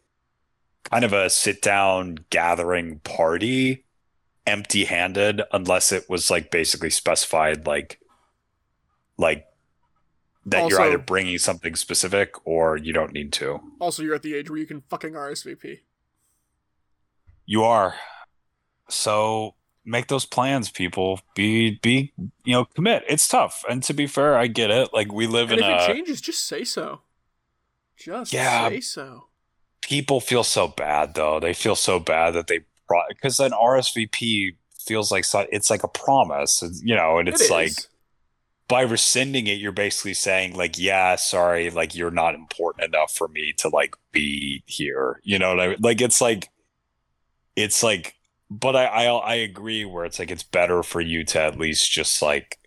kind 0.90 1.04
of 1.06 1.14
a 1.14 1.30
sit 1.30 1.62
down 1.62 2.18
gathering 2.30 3.00
party 3.00 3.84
empty 4.48 4.86
handed 4.86 5.42
unless 5.52 5.92
it 5.92 6.10
was 6.10 6.32
like 6.32 6.50
basically 6.50 6.90
specified 6.90 7.68
like 7.68 8.00
like 9.18 9.46
that 10.46 10.70
you're 10.70 10.82
either 10.82 10.98
bringing 10.98 11.38
something 11.38 11.76
specific 11.76 12.36
or 12.46 12.78
you 12.78 12.92
don't 12.94 13.14
need 13.14 13.32
to 13.34 13.60
Also, 13.80 14.02
you're 14.04 14.16
at 14.16 14.24
the 14.24 14.36
age 14.36 14.50
where 14.50 14.60
you 14.60 14.66
can 14.66 14.82
fucking 14.90 15.14
RSVP. 15.14 15.80
You 17.46 17.64
are. 17.64 17.96
So 18.90 19.56
make 19.86 20.08
those 20.08 20.26
plans, 20.26 20.70
people. 20.70 21.20
Be 21.36 21.80
be 21.82 22.14
you 22.44 22.54
know, 22.54 22.66
commit. 22.66 23.04
It's 23.08 23.28
tough. 23.28 23.64
And 23.70 23.84
to 23.84 23.94
be 23.94 24.08
fair, 24.08 24.36
I 24.38 24.48
get 24.48 24.72
it. 24.72 24.90
Like 24.94 25.12
we 25.12 25.28
live 25.28 25.52
And 25.52 25.60
in 25.60 25.66
if 25.66 25.72
it 25.72 25.84
a 25.90 25.94
changes, 25.94 26.22
just 26.22 26.46
say 26.48 26.64
so. 26.64 27.02
Just 27.98 28.34
Yeah. 28.34 28.70
say 28.70 28.80
so. 28.82 29.28
people 29.82 30.22
feel 30.22 30.44
so 30.44 30.68
bad 30.68 31.14
though. 31.16 31.40
They 31.40 31.54
feel 31.54 31.76
so 31.76 32.00
bad 32.00 32.32
that 32.32 32.48
they 32.48 32.62
brought 32.88 33.10
because 33.10 33.40
an 33.40 33.52
RSVP 33.52 34.56
feels 34.86 35.12
like 35.12 35.26
it's 35.52 35.70
like 35.70 35.84
a 35.84 35.88
promise, 35.88 36.64
you 36.84 36.96
know, 36.96 37.18
and 37.20 37.28
It 37.28 37.34
it's 37.36 37.44
is. 37.44 37.52
like 37.52 37.74
by 38.72 38.84
rescinding 38.84 39.48
it, 39.48 39.60
you're 39.60 39.74
basically 39.74 40.14
saying 40.14 40.56
like, 40.56 40.78
yeah, 40.80 41.18
sorry, 41.18 41.70
like 41.70 41.94
you're 41.94 42.10
not 42.10 42.36
important 42.36 42.86
enough 42.86 43.14
for 43.14 43.28
me 43.28 43.52
to 43.58 43.68
like 43.68 43.96
be 44.14 44.64
here. 44.66 45.20
You 45.24 45.40
know 45.40 45.50
what 45.50 45.60
I 45.60 45.68
mean? 45.68 45.78
Like 45.82 46.00
it's 46.00 46.22
like, 46.22 46.48
it's 47.58 47.84
like, 47.84 48.16
but 48.50 48.78
I 48.78 48.86
I, 48.86 49.06
I 49.08 49.36
agree 49.36 49.84
where 49.84 50.06
it's 50.06 50.20
like 50.20 50.32
it's 50.32 50.44
better 50.44 50.84
for 50.84 51.02
you 51.02 51.26
to 51.26 51.42
at 51.42 51.60
least 51.60 51.92
just 51.92 52.22
like 52.22 52.60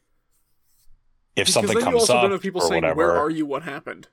if 1.37 1.47
Because 1.47 1.55
something 1.55 1.81
comes 1.81 2.11
up 2.11 2.21
don't 2.25 2.33
have 2.33 2.43
people 2.43 2.61
or 2.61 2.69
saying, 2.69 2.83
whatever. 2.83 2.99
"Where 2.99 3.19
are 3.19 3.31
you? 3.31 3.47
What 3.47 3.63
happened?" 3.63 4.09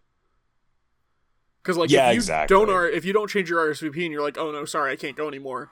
Because 1.62 1.76
like, 1.76 1.90
Yeah, 1.92 2.08
if 2.08 2.14
you 2.14 2.20
exactly. 2.20 2.56
don't 2.56 2.70
R- 2.70 2.88
if 2.88 3.04
you 3.04 3.12
don't 3.12 3.30
change 3.30 3.50
your 3.50 3.60
RSVP 3.70 4.02
and 4.06 4.14
you're 4.14 4.22
like, 4.22 4.38
"Oh 4.38 4.50
no, 4.54 4.64
sorry, 4.64 4.94
I 4.94 4.96
can't 4.96 5.18
go 5.18 5.28
anymore," 5.28 5.72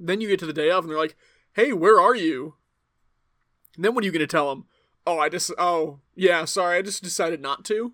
then 0.00 0.22
you 0.22 0.28
get 0.28 0.38
to 0.40 0.46
the 0.46 0.54
day 0.54 0.70
of 0.70 0.84
and 0.84 0.90
they're 0.90 0.98
like, 0.98 1.16
"Hey, 1.52 1.74
where 1.74 2.00
are 2.00 2.14
you?" 2.14 2.54
And 3.76 3.84
then 3.84 3.94
what 3.94 4.04
are 4.04 4.06
you 4.06 4.12
gonna 4.12 4.26
tell 4.26 4.48
them? 4.54 4.64
Oh, 5.06 5.18
I 5.18 5.28
just 5.28 5.50
oh 5.58 6.00
yeah, 6.14 6.44
sorry, 6.44 6.78
I 6.78 6.82
just 6.82 7.02
decided 7.02 7.40
not 7.40 7.64
to. 7.66 7.92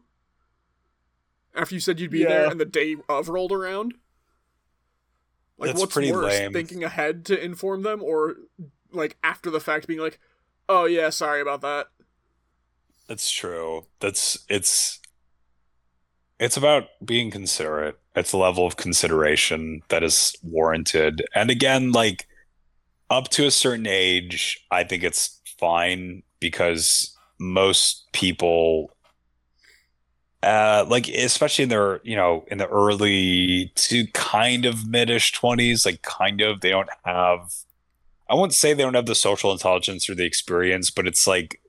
After 1.55 1.75
you 1.75 1.81
said 1.81 1.99
you'd 1.99 2.11
be 2.11 2.25
there 2.25 2.49
and 2.51 2.61
the 2.61 2.65
day 2.65 2.97
of 3.09 3.29
rolled 3.29 3.53
around. 3.53 3.95
Like, 5.57 5.71
That's 5.71 5.81
what's 5.81 5.93
pretty 5.93 6.13
worse, 6.13 6.27
lame. 6.39 6.53
thinking 6.53 6.85
ahead 6.85 7.25
to 7.27 7.45
inform 7.45 7.83
them, 7.83 8.03
or 8.03 8.37
like 8.93 9.17
after 9.25 9.51
the 9.51 9.59
fact 9.59 9.89
being 9.89 9.99
like, 9.99 10.21
"Oh 10.69 10.85
yeah, 10.85 11.11
sorry 11.11 11.41
about 11.41 11.63
that." 11.63 11.89
That's 13.09 13.31
true. 13.31 13.87
That's 13.99 14.39
it's 14.49 15.01
it's 16.39 16.57
about 16.57 16.85
being 17.05 17.31
considerate. 17.31 17.99
It's 18.15 18.33
a 18.33 18.37
level 18.37 18.67
of 18.67 18.77
consideration 18.77 19.83
that 19.89 20.05
is 20.05 20.37
warranted. 20.43 21.25
And 21.35 21.51
again, 21.51 21.91
like 21.91 22.29
up 23.11 23.29
to 23.31 23.47
a 23.47 23.51
certain 23.51 23.87
age, 23.89 24.65
I 24.71 24.85
think 24.85 25.03
it's 25.03 25.41
fine 25.59 26.23
because 26.41 27.17
most 27.39 28.07
people 28.13 28.91
uh 30.43 30.85
like 30.89 31.09
especially 31.09 31.65
in 31.65 31.69
their 31.69 32.01
you 32.05 32.17
know 32.17 32.45
in 32.49 32.59
the 32.59 32.69
early 32.69 33.73
to 33.75 34.07
kind 34.09 34.65
of 34.65 34.89
mid-ish 34.89 35.33
20s 35.33 35.85
like 35.85 36.03
kind 36.03 36.41
of 36.41 36.61
they 36.61 36.71
don't 36.71 36.89
have 37.05 37.53
i 38.31 38.35
wouldn't 38.35 38.55
say 38.55 38.73
they 38.73 38.83
don't 38.83 38.95
have 38.95 39.07
the 39.07 39.15
social 39.15 39.51
intelligence 39.51 40.09
or 40.09 40.15
the 40.15 40.25
experience 40.25 40.91
but 40.91 41.07
it's 41.09 41.27
like 41.27 41.61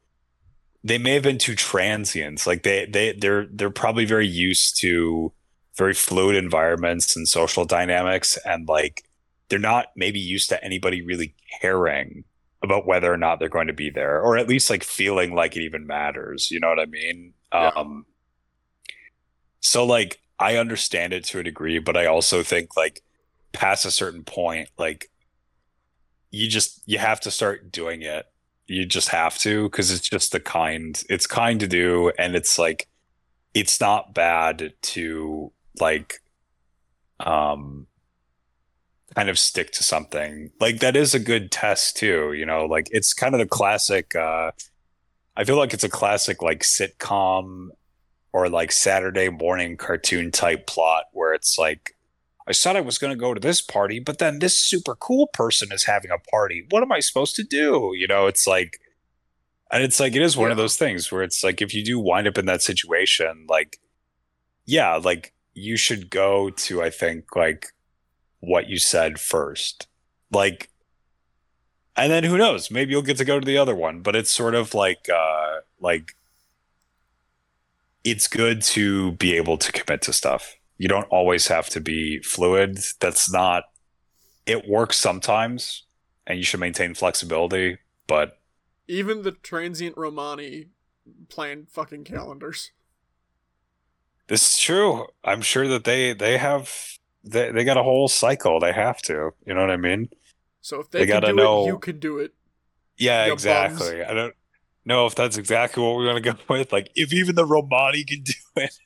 they 0.83 0.97
may 0.97 1.13
have 1.13 1.23
been 1.23 1.37
too 1.37 1.55
transient. 1.55 2.45
Like 2.47 2.63
they 2.63 2.85
they 2.85 3.13
they're 3.13 3.45
they're 3.51 3.69
probably 3.69 4.05
very 4.05 4.27
used 4.27 4.79
to 4.81 5.31
very 5.75 5.93
fluid 5.93 6.35
environments 6.35 7.15
and 7.15 7.27
social 7.27 7.65
dynamics, 7.65 8.37
and 8.45 8.67
like 8.67 9.03
they're 9.49 9.59
not 9.59 9.87
maybe 9.95 10.19
used 10.19 10.49
to 10.49 10.63
anybody 10.63 11.01
really 11.01 11.35
caring 11.61 12.23
about 12.61 12.85
whether 12.85 13.11
or 13.11 13.17
not 13.17 13.39
they're 13.39 13.49
going 13.49 13.67
to 13.67 13.73
be 13.73 13.89
there, 13.89 14.21
or 14.21 14.37
at 14.37 14.47
least 14.47 14.69
like 14.69 14.83
feeling 14.83 15.33
like 15.33 15.55
it 15.55 15.61
even 15.61 15.87
matters. 15.87 16.51
You 16.51 16.59
know 16.59 16.69
what 16.69 16.79
I 16.79 16.85
mean? 16.85 17.33
Yeah. 17.53 17.71
Um. 17.75 18.05
So 19.61 19.85
like 19.85 20.19
I 20.39 20.57
understand 20.57 21.13
it 21.13 21.23
to 21.25 21.39
a 21.39 21.43
degree, 21.43 21.79
but 21.79 21.97
I 21.97 22.05
also 22.05 22.43
think 22.43 22.75
like 22.75 23.01
past 23.53 23.85
a 23.85 23.91
certain 23.91 24.23
point, 24.23 24.69
like 24.77 25.09
you 26.31 26.47
just 26.47 26.81
you 26.85 26.97
have 26.97 27.19
to 27.21 27.31
start 27.31 27.71
doing 27.71 28.01
it 28.01 28.25
you 28.69 28.85
just 28.85 29.09
have 29.09 29.37
to 29.39 29.63
because 29.63 29.91
it's 29.91 30.07
just 30.07 30.31
the 30.31 30.39
kind 30.39 31.03
it's 31.09 31.25
kind 31.25 31.59
to 31.59 31.67
do 31.67 32.11
and 32.17 32.35
it's 32.35 32.59
like 32.59 32.87
it's 33.53 33.81
not 33.81 34.13
bad 34.13 34.73
to 34.81 35.51
like 35.79 36.21
um 37.19 37.87
kind 39.19 39.29
of 39.29 39.37
stick 39.37 39.71
to 39.71 39.83
something. 39.83 40.51
Like 40.61 40.79
that 40.79 40.95
is 40.95 41.13
a 41.13 41.19
good 41.19 41.51
test 41.51 41.97
too 41.97 42.31
you 42.31 42.45
know 42.45 42.65
like 42.65 42.87
it's 42.91 43.13
kind 43.13 43.35
of 43.35 43.39
the 43.39 43.45
classic 43.45 44.15
uh 44.15 44.51
i 45.35 45.43
feel 45.43 45.57
like 45.57 45.73
it's 45.73 45.83
a 45.83 45.89
classic 45.89 46.41
like 46.41 46.61
sitcom 46.61 47.67
or 48.31 48.47
like 48.47 48.71
saturday 48.71 49.27
morning 49.29 49.75
cartoon 49.75 50.31
type 50.31 50.65
plot 50.65 51.05
where 51.11 51.33
it's 51.33 51.57
like 51.57 51.95
i 52.47 52.53
said 52.53 52.77
i 52.77 52.81
was 52.81 52.97
going 52.97 53.11
to 53.11 53.19
go 53.19 53.33
to 53.33 53.39
this 53.41 53.61
party 53.61 53.99
but 53.99 54.19
then 54.19 54.39
this 54.39 54.57
super 54.57 54.95
cool 54.95 55.27
person 55.33 55.71
is 55.71 55.83
having 55.83 56.11
a 56.11 56.29
party. 56.31 56.65
What 56.69 56.83
am 56.83 56.91
i 56.91 57.01
supposed 57.01 57.35
to 57.35 57.43
do? 57.43 57.91
You 57.93 58.07
know 58.07 58.27
it's 58.27 58.47
like 58.47 58.79
and 59.71 59.83
it's 59.83 59.99
like 59.99 60.15
it 60.15 60.21
is 60.21 60.37
one 60.37 60.51
of 60.51 60.57
those 60.57 60.77
things 60.77 61.11
where 61.11 61.23
it's 61.23 61.43
like 61.43 61.61
if 61.61 61.73
you 61.73 61.83
do 61.83 61.99
wind 61.99 62.27
up 62.27 62.37
in 62.37 62.45
that 62.45 62.61
situation 62.61 63.45
like 63.49 63.79
yeah 64.65 64.95
like 64.95 65.33
you 65.53 65.75
should 65.75 66.09
go 66.09 66.49
to 66.51 66.81
i 66.81 66.89
think 66.89 67.35
like 67.35 67.67
what 68.39 68.69
you 68.69 68.77
said 68.77 69.19
first 69.19 69.87
like 70.31 70.69
and 71.95 72.11
then 72.11 72.23
who 72.23 72.37
knows 72.37 72.71
maybe 72.71 72.91
you'll 72.91 73.01
get 73.01 73.17
to 73.17 73.25
go 73.25 73.39
to 73.39 73.45
the 73.45 73.57
other 73.57 73.75
one 73.75 74.01
but 74.01 74.15
it's 74.15 74.31
sort 74.31 74.55
of 74.55 74.73
like 74.73 75.07
uh 75.13 75.57
like 75.79 76.15
it's 78.03 78.27
good 78.27 78.61
to 78.61 79.11
be 79.13 79.35
able 79.35 79.57
to 79.57 79.71
commit 79.71 80.01
to 80.01 80.13
stuff 80.13 80.55
you 80.77 80.87
don't 80.87 81.07
always 81.09 81.47
have 81.47 81.69
to 81.69 81.81
be 81.81 82.19
fluid 82.19 82.79
that's 82.99 83.31
not 83.31 83.65
it 84.45 84.67
works 84.67 84.97
sometimes 84.97 85.83
and 86.25 86.37
you 86.37 86.43
should 86.43 86.59
maintain 86.59 86.93
flexibility 86.93 87.77
but 88.09 88.39
Even 88.87 89.21
the 89.21 89.31
transient 89.31 89.95
Romani 89.95 90.65
plan 91.29 91.67
fucking 91.69 92.03
calendars. 92.03 92.71
This 94.27 94.51
is 94.51 94.59
true. 94.59 95.07
I'm 95.23 95.41
sure 95.41 95.67
that 95.67 95.83
they 95.83 96.13
they 96.13 96.39
have 96.39 96.97
they 97.23 97.51
they 97.51 97.63
got 97.63 97.77
a 97.77 97.83
whole 97.83 98.07
cycle. 98.07 98.59
They 98.59 98.71
have 98.73 99.01
to. 99.03 99.31
You 99.45 99.53
know 99.53 99.61
what 99.61 99.71
I 99.71 99.77
mean? 99.77 100.09
So 100.61 100.79
if 100.81 100.89
they, 100.91 100.99
They 100.99 101.05
gotta 101.05 101.27
do 101.27 101.35
know- 101.35 101.63
it, 101.63 101.67
you 101.67 101.79
can 101.79 101.99
do 101.99 102.17
it. 102.19 102.33
Yeah, 102.97 103.31
exactly. 103.31 104.03
I 104.03 104.13
don't 104.13 104.33
know 104.85 105.05
if 105.05 105.15
that's 105.15 105.37
exactly 105.37 105.81
what 105.81 105.95
we're 105.95 106.05
gonna 106.05 106.19
go 106.21 106.33
with. 106.49 106.71
Like, 106.73 106.89
if 106.95 107.13
even 107.13 107.35
the 107.35 107.45
Romani 107.45 108.03
can 108.03 108.23
do 108.23 108.33
it, 108.57 108.77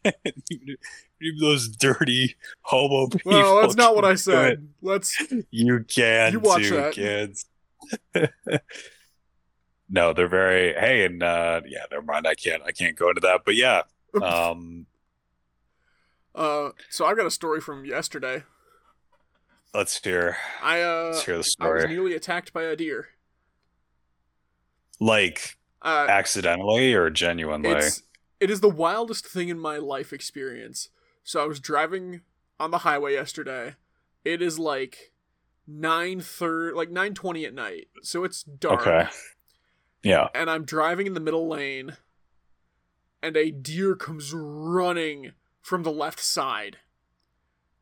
even, 0.52 0.76
even 1.22 1.39
those 1.39 1.67
dirty 1.69 2.36
homo 2.62 3.08
people. 3.08 3.32
Well, 3.32 3.62
that's 3.62 3.76
not 3.76 3.96
what 3.96 4.06
I 4.06 4.15
said. 4.15 4.67
Let's. 4.82 5.19
You 5.50 5.84
can 5.88 6.34
You 6.34 6.39
watch 6.39 6.63
too, 6.63 6.76
that. 6.76 6.93
kids. 6.93 7.46
no, 9.89 10.13
they're 10.13 10.28
very. 10.28 10.74
Hey, 10.74 11.06
and 11.06 11.22
uh, 11.24 11.62
yeah, 11.65 11.86
never 11.91 12.04
mind. 12.04 12.28
I 12.28 12.36
can't. 12.36 12.62
I 12.63 12.72
can't 12.72 12.96
go 12.96 13.10
into 13.10 13.22
that. 13.22 13.41
But 13.46 13.56
yeah, 13.56 13.82
um, 14.22 14.86
Uh, 16.36 16.69
so 16.89 17.06
I 17.06 17.13
got 17.13 17.26
a 17.26 17.32
story 17.32 17.62
from 17.62 17.86
yesterday. 17.86 18.43
let's 19.74 20.00
hear. 20.04 20.38
I 20.62 20.82
uh, 20.82 21.10
Let's 21.12 21.26
hear 21.26 21.38
the 21.38 21.43
story. 21.43 21.82
I 21.82 21.86
was 21.86 21.91
nearly 21.91 22.15
attacked 22.15 22.54
by 22.54 22.63
a 22.63 22.76
deer. 22.76 23.10
Like 25.00 25.58
Uh, 25.82 26.08
accidentally 26.10 26.93
or 26.93 27.10
genuinely? 27.10 27.80
It 28.39 28.50
is 28.50 28.62
the 28.62 28.69
wildest 28.69 29.26
thing 29.26 29.50
in 29.50 29.60
my 29.60 29.78
life 29.78 30.12
experience. 30.13 30.89
So 31.24 31.41
I 31.41 31.46
was 31.48 31.60
driving 31.60 32.22
on 32.60 32.72
the 32.72 32.80
highway 32.80 33.13
yesterday. 33.13 33.76
It 34.26 34.41
is 34.41 34.60
like 34.60 35.13
nine 35.67 36.19
thirty, 36.19 36.76
like 36.76 36.89
nine 36.89 37.13
twenty 37.13 37.46
at 37.46 37.54
night. 37.54 37.88
So 38.02 38.24
it's 38.24 38.43
dark. 38.43 38.82
Okay. 38.82 39.08
Yeah. 40.04 40.28
And 40.36 40.50
I'm 40.50 40.65
driving 40.65 41.08
in 41.08 41.13
the 41.13 41.19
middle 41.22 41.48
lane, 41.48 41.96
and 43.22 43.38
a 43.38 43.52
deer 43.52 43.96
comes 43.96 44.34
running 44.34 45.32
from 45.63 45.82
the 45.82 45.91
left 45.91 46.19
side, 46.19 46.78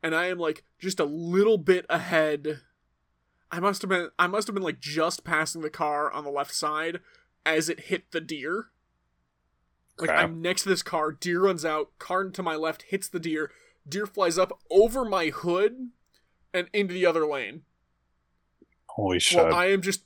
and 0.02 0.14
I 0.14 0.26
am 0.26 0.38
like 0.38 0.64
just 0.78 1.00
a 1.00 1.04
little 1.04 1.58
bit 1.58 1.84
ahead. 1.90 2.60
I 3.50 3.60
must 3.60 3.82
have 3.82 3.90
been 3.90 4.08
I 4.18 4.28
must 4.28 4.46
have 4.46 4.54
been 4.54 4.62
like 4.62 4.80
just 4.80 5.24
passing 5.24 5.60
the 5.60 5.68
car 5.68 6.10
on 6.10 6.24
the 6.24 6.30
left 6.30 6.54
side 6.54 7.00
as 7.44 7.68
it 7.68 7.80
hit 7.80 8.12
the 8.12 8.20
deer. 8.20 8.68
Like 9.98 10.08
Okay. 10.08 10.18
I'm 10.18 10.40
next 10.40 10.62
to 10.62 10.70
this 10.70 10.82
car, 10.82 11.12
deer 11.12 11.42
runs 11.42 11.64
out, 11.64 11.90
car 11.98 12.24
to 12.24 12.42
my 12.42 12.54
left 12.54 12.82
hits 12.82 13.08
the 13.08 13.20
deer, 13.20 13.50
deer 13.86 14.06
flies 14.06 14.38
up 14.38 14.58
over 14.70 15.04
my 15.04 15.26
hood 15.26 15.90
and 16.54 16.68
into 16.72 16.94
the 16.94 17.04
other 17.04 17.26
lane. 17.26 17.62
Holy 18.86 19.18
shit. 19.18 19.44
Well, 19.44 19.54
I 19.54 19.66
am 19.66 19.82
just 19.82 20.04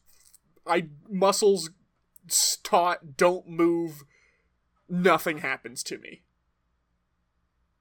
I 0.67 0.89
muscles 1.09 1.71
taut, 2.63 3.17
don't 3.17 3.49
move. 3.49 4.03
Nothing 4.89 5.39
happens 5.39 5.83
to 5.85 5.99
me. 5.99 6.23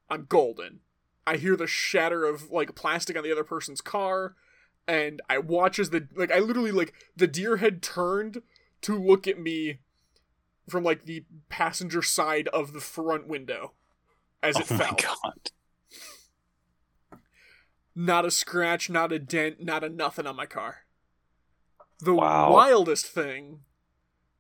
I'm 0.10 0.26
golden. 0.26 0.80
I 1.28 1.38
hear 1.38 1.56
the 1.56 1.68
shatter 1.68 2.26
of 2.26 2.52
like 2.52 2.76
plastic 2.76 3.18
on 3.18 3.24
the 3.24 3.32
other 3.32 3.44
person's 3.44 3.82
car, 3.82 4.36
and 4.88 5.22
I 5.30 5.40
watch 5.40 5.80
as 5.80 5.90
the 5.90 6.08
like 6.16 6.32
I 6.32 6.40
literally 6.40 6.72
like 6.72 6.94
the 7.16 7.28
deer 7.28 7.58
had 7.58 7.82
turned 7.82 8.42
to 8.82 8.96
look 8.98 9.28
at 9.28 9.40
me 9.40 9.80
from 10.70 10.84
like 10.84 11.06
the 11.06 11.26
passenger 11.50 12.02
side 12.02 12.48
of 12.50 12.74
the 12.74 12.80
front 12.80 13.28
window 13.28 13.74
as 14.44 14.60
it 14.60 14.68
oh 14.72 14.76
my 14.78 14.86
fell. 14.86 14.96
god. 14.96 15.52
Not 17.96 18.26
a 18.26 18.32
scratch, 18.32 18.90
not 18.90 19.12
a 19.12 19.20
dent, 19.20 19.62
not 19.64 19.84
a 19.84 19.90
nothing 19.90 20.28
on 20.28 20.36
my 20.36 20.46
car. 20.46 20.80
The 22.00 22.14
Wow. 22.14 22.52
wildest 22.52 23.06
thing 23.08 23.62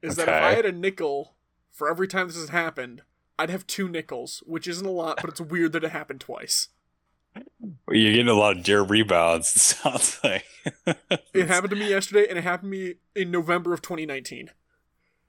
is 0.01 0.17
that 0.17 0.27
if 0.27 0.33
I 0.35 0.51
had 0.51 0.65
a 0.65 0.71
nickel 0.71 1.35
for 1.71 1.89
every 1.89 2.07
time 2.07 2.27
this 2.27 2.35
has 2.35 2.49
happened, 2.49 3.03
I'd 3.37 3.49
have 3.49 3.67
two 3.67 3.89
nickels, 3.89 4.41
which 4.45 4.67
isn't 4.67 4.85
a 4.85 4.91
lot, 4.91 5.17
but 5.21 5.29
it's 5.29 5.41
weird 5.41 5.73
that 5.73 5.83
it 5.83 5.91
happened 5.91 6.21
twice. 6.21 6.69
You're 7.89 8.13
getting 8.13 8.29
a 8.29 8.33
lot 8.33 8.57
of 8.57 8.63
deer 8.63 8.81
rebounds, 8.81 9.53
it 9.55 9.59
sounds 9.59 10.19
like. 10.23 10.45
It 11.33 11.47
happened 11.47 11.71
to 11.71 11.75
me 11.75 11.89
yesterday, 11.89 12.27
and 12.29 12.37
it 12.37 12.43
happened 12.43 12.71
to 12.71 12.77
me 12.77 12.93
in 13.13 13.29
November 13.31 13.73
of 13.73 13.81
2019. 13.81 14.51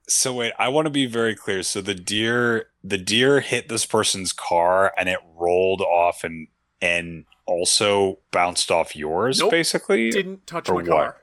So 0.08 0.34
wait, 0.34 0.52
I 0.56 0.68
want 0.68 0.86
to 0.86 0.90
be 0.90 1.06
very 1.06 1.34
clear. 1.34 1.64
So 1.64 1.80
the 1.80 1.94
deer 1.94 2.68
the 2.84 2.96
deer 2.98 3.40
hit 3.40 3.68
this 3.68 3.84
person's 3.84 4.32
car 4.32 4.92
and 4.96 5.08
it 5.08 5.18
rolled 5.36 5.80
off 5.80 6.22
and 6.22 6.46
and 6.80 7.24
also 7.44 8.20
bounced 8.30 8.70
off 8.70 8.94
yours, 8.94 9.40
Nope. 9.40 9.50
basically? 9.50 10.10
Didn't 10.10 10.46
touch 10.46 10.68
Or 10.68 10.74
my 10.74 10.82
what? 10.82 10.88
car. 10.88 11.16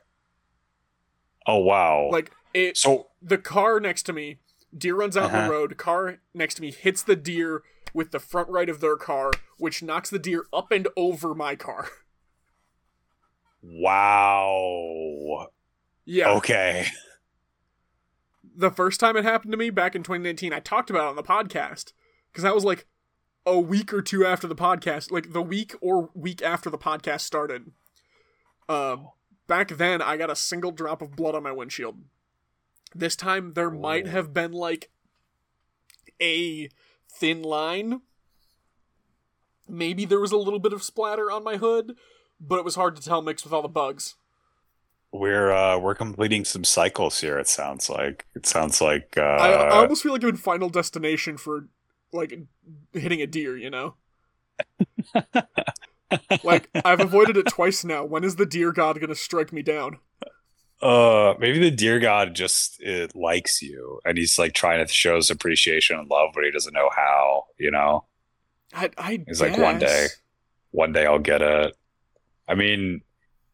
oh 1.47 1.59
wow. 1.59 2.09
Like 2.11 2.31
it, 2.53 2.75
so 2.75 3.07
the 3.21 3.37
car 3.37 3.79
next 3.79 4.03
to 4.03 4.11
me, 4.13 4.39
deer 4.77 4.95
runs 4.95 5.15
out 5.17 5.25
on 5.25 5.35
Uh-huh. 5.35 5.45
the 5.47 5.51
road. 5.51 5.77
Car 5.77 6.17
next 6.33 6.55
to 6.55 6.61
me 6.61 6.71
hits 6.71 7.03
the 7.03 7.15
deer 7.15 7.63
with 7.93 8.11
the 8.11 8.19
front 8.19 8.49
right 8.49 8.69
of 8.69 8.79
their 8.79 8.95
car, 8.97 9.31
which 9.57 9.83
knocks 9.83 10.09
the 10.09 10.19
deer 10.19 10.45
up 10.51 10.71
and 10.71 10.87
over 10.97 11.33
my 11.35 11.55
car. 11.55 11.89
wow. 13.61 15.47
Yeah. 16.05 16.29
Okay. 16.31 16.87
the 18.55 18.69
first 18.71 18.99
time 18.99 19.15
it 19.17 19.23
happened 19.23 19.51
to 19.51 19.57
me 19.57 19.69
back 19.69 19.95
in 19.95 20.03
2019, 20.03 20.53
I 20.53 20.59
talked 20.59 20.89
about 20.89 21.05
it 21.05 21.09
on 21.09 21.15
the 21.15 21.23
podcast 21.23 21.93
because 22.31 22.43
that 22.43 22.53
was 22.55 22.63
like 22.65 22.85
a 23.45 23.59
week 23.59 23.93
or 23.93 24.01
two 24.01 24.25
after 24.25 24.47
the 24.47 24.55
podcast, 24.55 25.11
like 25.11 25.33
the 25.33 25.41
week 25.41 25.75
or 25.81 26.09
week 26.13 26.41
after 26.41 26.69
the 26.69 26.77
podcast 26.77 27.21
started. 27.21 27.71
Um, 28.69 29.09
back 29.47 29.69
then, 29.69 30.01
I 30.01 30.17
got 30.17 30.29
a 30.29 30.35
single 30.35 30.71
drop 30.71 31.01
of 31.01 31.15
blood 31.15 31.35
on 31.35 31.43
my 31.43 31.51
windshield. 31.51 31.97
This 32.95 33.15
time, 33.15 33.53
there 33.53 33.71
might 33.71 34.07
have 34.07 34.33
been 34.33 34.51
like 34.51 34.89
a 36.21 36.69
thin 37.11 37.41
line. 37.41 38.01
Maybe 39.67 40.05
there 40.05 40.19
was 40.19 40.31
a 40.31 40.37
little 40.37 40.59
bit 40.59 40.73
of 40.73 40.83
splatter 40.83 41.31
on 41.31 41.43
my 41.43 41.57
hood, 41.57 41.95
but 42.39 42.59
it 42.59 42.65
was 42.65 42.75
hard 42.75 42.95
to 42.95 43.01
tell 43.01 43.21
mixed 43.21 43.45
with 43.45 43.53
all 43.53 43.61
the 43.61 43.67
bugs. 43.67 44.15
We're 45.11 45.51
uh 45.51 45.77
we're 45.77 45.93
completing 45.93 46.43
some 46.43 46.63
cycles 46.63 47.21
here, 47.21 47.37
it 47.37 47.47
sounds 47.47 47.87
like. 47.87 48.25
It 48.35 48.47
sounds 48.47 48.81
like 48.81 49.15
uh 49.15 49.21
I, 49.21 49.51
I 49.51 49.81
almost 49.81 50.01
feel 50.01 50.11
like 50.11 50.23
I'm 50.23 50.29
in 50.29 50.37
Final 50.37 50.69
Destination 50.69 51.37
for 51.37 51.67
like 52.11 52.37
hitting 52.93 53.21
a 53.21 53.27
deer, 53.27 53.55
you 53.55 53.69
know? 53.69 53.95
like 56.43 56.69
I've 56.83 56.99
avoided 56.99 57.37
it 57.37 57.47
twice 57.47 57.83
now. 57.83 58.03
When 58.03 58.23
is 58.23 58.37
the 58.37 58.45
deer 58.45 58.71
god 58.71 58.99
gonna 58.99 59.15
strike 59.15 59.53
me 59.53 59.61
down? 59.61 59.99
Uh, 60.83 61.33
maybe 61.39 61.59
the 61.59 61.71
deer 61.71 61.97
god 61.99 62.35
just 62.35 62.81
it 62.81 63.15
likes 63.15 63.61
you, 63.61 64.01
and 64.03 64.17
he's 64.17 64.37
like 64.37 64.53
trying 64.53 64.85
to 64.85 64.93
show 64.93 65.15
his 65.15 65.31
appreciation 65.31 65.97
and 65.97 66.09
love, 66.09 66.31
but 66.35 66.43
he 66.43 66.51
doesn't 66.51 66.73
know 66.73 66.89
how. 66.93 67.45
You 67.57 67.71
know, 67.71 68.05
I, 68.73 68.89
I 68.97 69.23
It's 69.27 69.39
like 69.39 69.57
one 69.57 69.79
day. 69.79 70.07
one 70.71 70.91
day 70.91 71.05
I'll 71.05 71.19
get 71.19 71.41
it. 71.41 71.77
I 72.49 72.55
mean, 72.55 73.01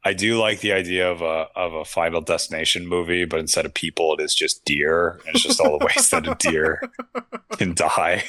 I 0.03 0.13
do 0.13 0.39
like 0.39 0.61
the 0.61 0.71
idea 0.71 1.11
of 1.11 1.21
a 1.21 1.47
of 1.55 1.73
a 1.73 1.85
Final 1.85 2.21
Destination 2.21 2.87
movie, 2.87 3.25
but 3.25 3.39
instead 3.39 3.65
of 3.65 3.73
people, 3.73 4.15
it 4.15 4.23
is 4.23 4.33
just 4.33 4.65
deer, 4.65 5.19
and 5.27 5.35
it's 5.35 5.43
just 5.43 5.59
all 5.59 5.77
the 5.77 5.85
ways 5.85 6.09
that 6.09 6.27
a 6.27 6.35
deer 6.39 6.81
can 7.57 7.75
die. 7.75 8.23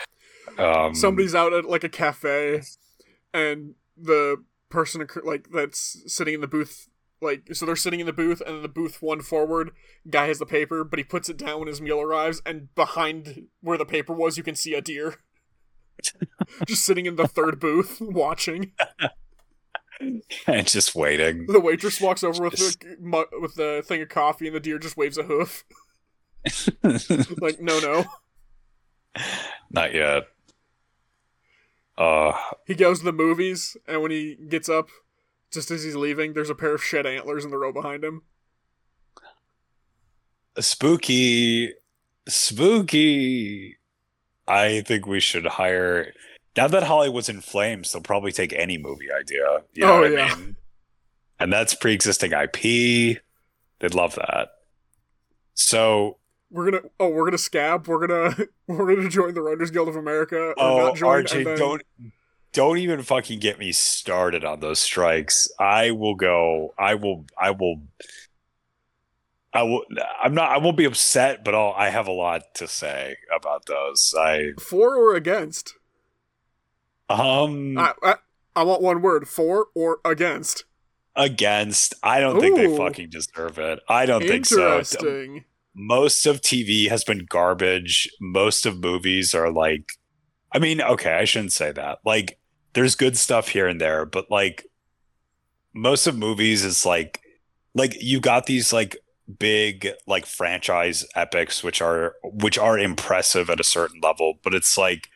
um, 0.58 0.94
Somebody's 0.94 1.34
out 1.34 1.52
at 1.52 1.66
like 1.66 1.84
a 1.84 1.88
cafe, 1.88 2.62
and 3.32 3.74
the 3.96 4.42
person 4.68 5.06
like 5.22 5.50
that's 5.52 6.02
sitting 6.12 6.34
in 6.34 6.40
the 6.40 6.48
booth, 6.48 6.88
like 7.20 7.54
so 7.54 7.64
they're 7.66 7.76
sitting 7.76 8.00
in 8.00 8.06
the 8.06 8.12
booth, 8.12 8.40
and 8.46 8.62
the 8.62 8.68
booth 8.68 9.00
one 9.00 9.20
forward 9.20 9.70
guy 10.08 10.26
has 10.28 10.38
the 10.38 10.46
paper, 10.46 10.84
but 10.84 10.98
he 10.98 11.04
puts 11.04 11.28
it 11.28 11.36
down 11.36 11.60
when 11.60 11.68
his 11.68 11.80
meal 11.80 12.00
arrives, 12.00 12.42
and 12.44 12.74
behind 12.74 13.48
where 13.60 13.78
the 13.78 13.86
paper 13.86 14.12
was, 14.12 14.36
you 14.36 14.42
can 14.42 14.54
see 14.54 14.74
a 14.74 14.80
deer. 14.80 15.16
just 16.66 16.84
sitting 16.84 17.06
in 17.06 17.16
the 17.16 17.26
third 17.26 17.58
booth 17.58 17.98
watching. 18.00 18.72
and 20.46 20.66
just 20.66 20.94
waiting. 20.94 21.46
The 21.46 21.60
waitress 21.60 22.00
walks 22.00 22.22
over 22.22 22.44
with 22.44 22.54
the 22.54 23.26
with 23.40 23.54
the 23.54 23.82
thing 23.86 24.02
of 24.02 24.08
coffee, 24.08 24.46
and 24.46 24.54
the 24.56 24.60
deer 24.60 24.78
just 24.78 24.96
waves 24.96 25.18
a 25.18 25.22
hoof. 25.24 25.64
Like, 27.40 27.60
no, 27.60 27.80
no. 27.80 28.04
Not 29.70 29.92
yet. 29.92 30.28
Uh, 31.98 32.32
He 32.66 32.74
goes 32.74 33.00
to 33.00 33.04
the 33.04 33.12
movies, 33.12 33.76
and 33.88 34.02
when 34.02 34.12
he 34.12 34.36
gets 34.48 34.68
up, 34.68 34.88
just 35.56 35.70
as 35.72 35.82
he's 35.82 35.96
leaving, 35.96 36.32
there's 36.34 36.50
a 36.50 36.54
pair 36.54 36.74
of 36.74 36.84
shed 36.84 37.04
antlers 37.06 37.44
in 37.44 37.50
the 37.50 37.58
row 37.58 37.72
behind 37.72 38.04
him. 38.04 38.22
spooky, 40.58 41.72
spooky. 42.28 43.76
I 44.48 44.80
think 44.82 45.06
we 45.06 45.20
should 45.20 45.46
hire. 45.46 46.12
Now 46.56 46.68
that 46.68 46.84
Hollywood's 46.84 47.28
in 47.28 47.40
flames, 47.40 47.92
they'll 47.92 48.02
probably 48.02 48.32
take 48.32 48.52
any 48.52 48.78
movie 48.78 49.08
idea. 49.12 49.44
You 49.74 49.84
know 49.86 49.92
Oh, 49.94 50.04
yeah. 50.04 50.32
I 50.32 50.36
mean? 50.36 50.56
And 51.38 51.52
that's 51.52 51.74
pre-existing 51.74 52.32
IP. 52.32 53.18
They'd 53.80 53.94
love 53.94 54.14
that. 54.14 54.48
So, 55.54 56.18
We're 56.50 56.70
gonna 56.70 56.84
oh, 57.00 57.08
we're 57.08 57.24
gonna 57.24 57.38
scab. 57.38 57.88
We're 57.88 58.06
gonna 58.06 58.36
we're 58.66 58.94
gonna 58.94 59.08
join 59.08 59.34
the 59.34 59.42
Writers 59.42 59.70
Guild 59.70 59.88
of 59.88 59.96
America. 59.96 60.36
Or 60.38 60.54
oh, 60.58 60.78
not 60.78 60.96
join, 60.96 61.24
RJ, 61.24 61.44
then- 61.44 61.58
don't 61.58 61.82
don't 62.56 62.78
even 62.78 63.02
fucking 63.02 63.38
get 63.38 63.58
me 63.58 63.70
started 63.70 64.42
on 64.42 64.60
those 64.60 64.78
strikes. 64.78 65.46
I 65.60 65.90
will 65.90 66.14
go. 66.14 66.72
I 66.78 66.94
will. 66.94 67.26
I 67.38 67.50
will. 67.50 67.82
I 69.52 69.62
will. 69.62 69.82
I'm 70.22 70.32
not. 70.32 70.50
I 70.50 70.56
won't 70.56 70.78
be 70.78 70.86
upset, 70.86 71.44
but 71.44 71.54
I'll, 71.54 71.74
I 71.76 71.90
have 71.90 72.08
a 72.08 72.12
lot 72.12 72.54
to 72.54 72.66
say 72.66 73.16
about 73.34 73.66
those. 73.66 74.14
I 74.18 74.52
for 74.58 74.96
or 74.96 75.14
against. 75.14 75.74
um 77.10 77.76
I, 77.76 77.92
I 78.02 78.14
I 78.56 78.62
want 78.62 78.80
one 78.80 79.02
word: 79.02 79.28
for 79.28 79.66
or 79.74 79.98
against. 80.02 80.64
against. 81.14 81.92
I 82.02 82.20
don't 82.20 82.40
think 82.40 82.56
they 82.56 82.74
fucking 82.74 83.10
deserve 83.10 83.58
it. 83.58 83.80
I 83.86 84.06
don't 84.06 84.22
think 84.22 84.46
so. 84.46 84.78
Interesting. 84.78 85.44
Most 85.74 86.24
of 86.24 86.40
TV 86.40 86.88
has 86.88 87.04
been 87.04 87.26
garbage. 87.28 88.08
Most 88.18 88.64
of 88.64 88.80
movies 88.80 89.34
are 89.34 89.52
like. 89.52 89.90
I 90.52 90.58
mean, 90.58 90.80
okay, 90.80 91.12
I 91.12 91.26
shouldn't 91.26 91.52
say 91.52 91.70
that. 91.72 91.98
Like, 92.02 92.38
there's 92.76 92.94
good 92.94 93.18
stuff 93.18 93.48
here 93.48 93.66
and 93.66 93.80
there, 93.80 94.06
but 94.06 94.30
like, 94.30 94.66
most 95.74 96.06
of 96.06 96.16
movies 96.16 96.64
is 96.64 96.86
like, 96.86 97.20
like 97.74 98.00
you 98.00 98.20
got 98.20 98.46
these 98.46 98.72
like 98.72 98.96
big 99.38 99.88
like 100.06 100.24
franchise 100.24 101.04
epics 101.16 101.64
which 101.64 101.82
are 101.82 102.14
which 102.22 102.56
are 102.56 102.78
impressive 102.78 103.50
at 103.50 103.58
a 103.58 103.64
certain 103.64 104.00
level 104.00 104.34
but 104.44 104.54
it's 104.54 104.78
like 104.78 105.08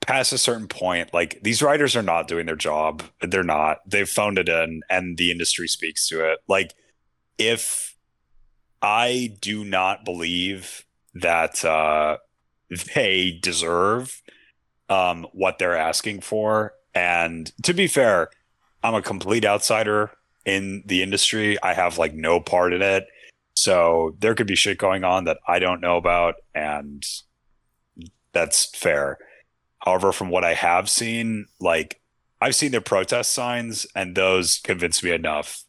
past 0.00 0.32
a 0.32 0.38
certain 0.38 0.66
point 0.66 1.12
like 1.14 1.38
these 1.42 1.62
writers 1.62 1.94
are 1.94 2.02
not 2.02 2.28
doing 2.28 2.46
their 2.46 2.56
job. 2.56 3.02
They're 3.20 3.42
not. 3.42 3.78
They've 3.86 4.08
phoned 4.08 4.38
it 4.38 4.48
in 4.48 4.80
and 4.88 5.18
the 5.18 5.30
industry 5.30 5.68
speaks 5.68 6.08
to 6.08 6.32
it. 6.32 6.38
Like 6.48 6.74
if 7.36 7.94
i 8.80 9.36
do 9.40 9.64
not 9.64 10.04
believe 10.04 10.84
that 11.14 11.64
uh 11.64 12.16
they 12.94 13.38
deserve 13.42 14.22
um 14.88 15.26
what 15.32 15.58
they're 15.58 15.76
asking 15.76 16.20
for 16.20 16.72
and 16.98 17.52
to 17.62 17.72
be 17.72 17.86
fair 17.86 18.28
i'm 18.82 18.94
a 18.94 19.02
complete 19.02 19.44
outsider 19.44 20.10
in 20.44 20.82
the 20.86 21.02
industry 21.02 21.60
i 21.62 21.72
have 21.72 21.98
like 21.98 22.14
no 22.14 22.40
part 22.40 22.72
in 22.72 22.82
it 22.82 23.06
so 23.58 24.14
there 24.20 24.36
could 24.36 24.46
be 24.46 24.54
shit 24.54 24.78
going 24.78 25.02
on 25.02 25.24
that 25.24 25.38
I 25.46 25.58
don't 25.58 25.80
know 25.80 25.96
about, 25.96 26.36
and 26.54 27.04
that's 28.32 28.66
fair. 28.66 29.18
However, 29.80 30.12
from 30.12 30.30
what 30.30 30.44
I 30.44 30.54
have 30.54 30.88
seen, 30.88 31.46
like 31.58 32.00
I've 32.40 32.54
seen 32.54 32.70
their 32.70 32.80
protest 32.80 33.32
signs, 33.32 33.84
and 33.96 34.14
those 34.14 34.58
convince 34.58 35.02
me 35.02 35.10
enough. 35.10 35.64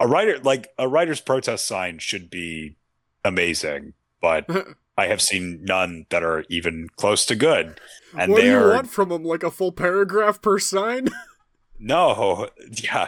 A 0.00 0.08
writer, 0.08 0.40
like 0.40 0.66
a 0.78 0.88
writer's 0.88 1.20
protest 1.20 1.64
sign, 1.64 2.00
should 2.00 2.28
be 2.28 2.76
amazing, 3.24 3.92
but 4.20 4.48
I 4.98 5.06
have 5.06 5.22
seen 5.22 5.60
none 5.62 6.06
that 6.10 6.24
are 6.24 6.44
even 6.50 6.88
close 6.96 7.24
to 7.26 7.36
good. 7.36 7.80
And 8.18 8.32
what 8.32 8.40
do 8.40 8.46
you 8.48 8.52
they're 8.52 8.68
want 8.70 8.90
from 8.90 9.10
them? 9.10 9.22
Like 9.22 9.44
a 9.44 9.50
full 9.50 9.70
paragraph 9.70 10.42
per 10.42 10.58
sign? 10.58 11.06
no, 11.78 12.48
yeah, 12.72 13.06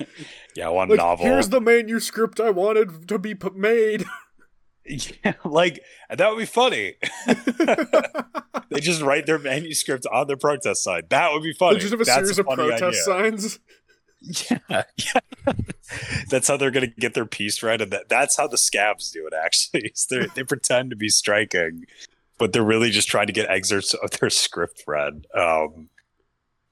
yeah, 0.56 0.68
one 0.68 0.88
like, 0.88 0.96
novel. 0.96 1.26
here's 1.26 1.50
the 1.50 1.60
manuscript 1.60 2.40
I 2.40 2.48
wanted 2.48 3.06
to 3.08 3.18
be 3.18 3.34
made. 3.54 4.06
Yeah, 4.86 5.34
like 5.44 5.82
that 6.08 6.30
would 6.30 6.38
be 6.38 6.46
funny. 6.46 6.94
they 8.70 8.80
just 8.80 9.02
write 9.02 9.26
their 9.26 9.38
manuscript 9.38 10.06
on 10.10 10.28
their 10.28 10.36
protest 10.38 10.84
sign. 10.84 11.02
That 11.10 11.32
would 11.32 11.42
be 11.42 11.52
funny. 11.52 11.74
They 11.74 11.80
just 11.80 11.90
have 11.90 12.00
a 12.00 12.04
That's 12.04 12.28
series 12.28 12.38
of 12.38 12.46
protest 12.46 12.82
idea. 12.82 13.02
signs. 13.02 13.58
Yeah, 14.26 14.58
yeah. 14.96 15.52
that's 16.28 16.48
how 16.48 16.56
they're 16.56 16.70
gonna 16.70 16.88
get 16.88 17.14
their 17.14 17.26
piece 17.26 17.62
right, 17.62 17.80
and 17.80 17.92
that, 17.92 18.08
that's 18.08 18.36
how 18.36 18.46
the 18.48 18.58
scabs 18.58 19.10
do 19.10 19.26
it. 19.26 19.32
Actually, 19.32 19.92
they 20.10 20.26
they 20.34 20.42
pretend 20.42 20.90
to 20.90 20.96
be 20.96 21.08
striking, 21.08 21.86
but 22.38 22.52
they're 22.52 22.64
really 22.64 22.90
just 22.90 23.08
trying 23.08 23.28
to 23.28 23.32
get 23.32 23.48
excerpts 23.48 23.94
of 23.94 24.10
their 24.12 24.30
script 24.30 24.82
read. 24.86 25.26
Um, 25.34 25.88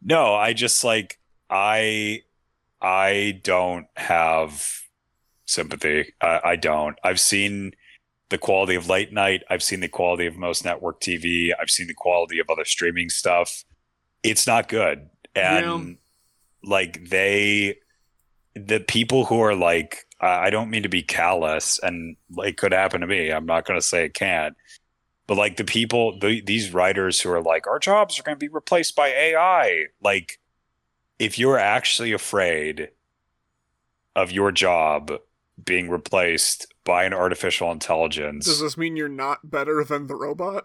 no, 0.03 0.35
I 0.35 0.53
just 0.53 0.83
like 0.85 1.19
I 1.49 2.23
I 2.81 3.41
don't 3.43 3.87
have 3.97 4.85
sympathy. 5.47 6.13
I, 6.21 6.41
I 6.45 6.57
don't. 6.57 6.99
I've 7.05 7.21
seen 7.21 7.73
the 8.31 8.39
quality 8.39 8.75
of 8.75 8.89
late 8.89 9.13
night. 9.13 9.43
I've 9.49 9.63
seen 9.63 9.81
the 9.81 9.89
quality 9.89 10.27
of 10.27 10.37
most 10.37 10.65
network 10.65 11.01
TV. 11.01 11.51
I've 11.59 11.71
seen 11.71 11.87
the 11.87 11.95
quality 11.95 12.39
of 12.41 12.51
other 12.51 12.65
streaming 12.65 13.09
stuff. 13.09 13.65
It's 14.23 14.47
not 14.47 14.69
good. 14.69 15.09
And 15.35 15.99
like 16.67 17.09
they, 17.11 17.77
the 18.55 18.81
people 18.81 19.27
who 19.27 19.41
are 19.41 19.55
like, 19.55 20.07
I 20.21 20.47
I 20.47 20.51
don't 20.51 20.71
mean 20.71 20.83
to 20.85 20.89
be 20.89 21.03
callous 21.03 21.79
and 21.83 22.17
it 22.39 22.57
could 22.57 22.73
happen 22.73 23.01
to 23.03 23.07
me. 23.07 23.31
I'm 23.31 23.47
not 23.47 23.67
going 23.67 23.79
to 23.81 23.87
say 23.87 24.05
it 24.07 24.15
can't. 24.15 24.57
But 25.27 25.39
like 25.39 25.57
the 25.57 25.65
people, 25.65 26.19
the, 26.19 26.43
these 26.43 26.73
writers 26.75 27.21
who 27.21 27.31
are 27.31 27.43
like, 27.43 27.67
our 27.67 27.79
jobs 27.79 28.19
are 28.19 28.23
going 28.23 28.37
to 28.37 28.45
be 28.47 28.53
replaced 28.53 28.97
by 28.97 29.09
AI. 29.09 29.87
Like, 30.03 30.39
if 31.19 31.39
you're 31.39 31.59
actually 31.59 32.13
afraid 32.13 32.91
of 34.17 34.31
your 34.31 34.53
job 34.53 35.13
being 35.63 35.89
replaced 35.89 36.73
by 36.85 37.05
an 37.05 37.15
artificial 37.15 37.71
intelligence, 37.73 38.45
Does 38.47 38.61
this 38.61 38.77
mean 38.77 38.97
you're 38.97 39.09
not 39.09 39.51
better 39.51 39.85
than 39.85 40.07
the 40.09 40.17
robot? 40.17 40.65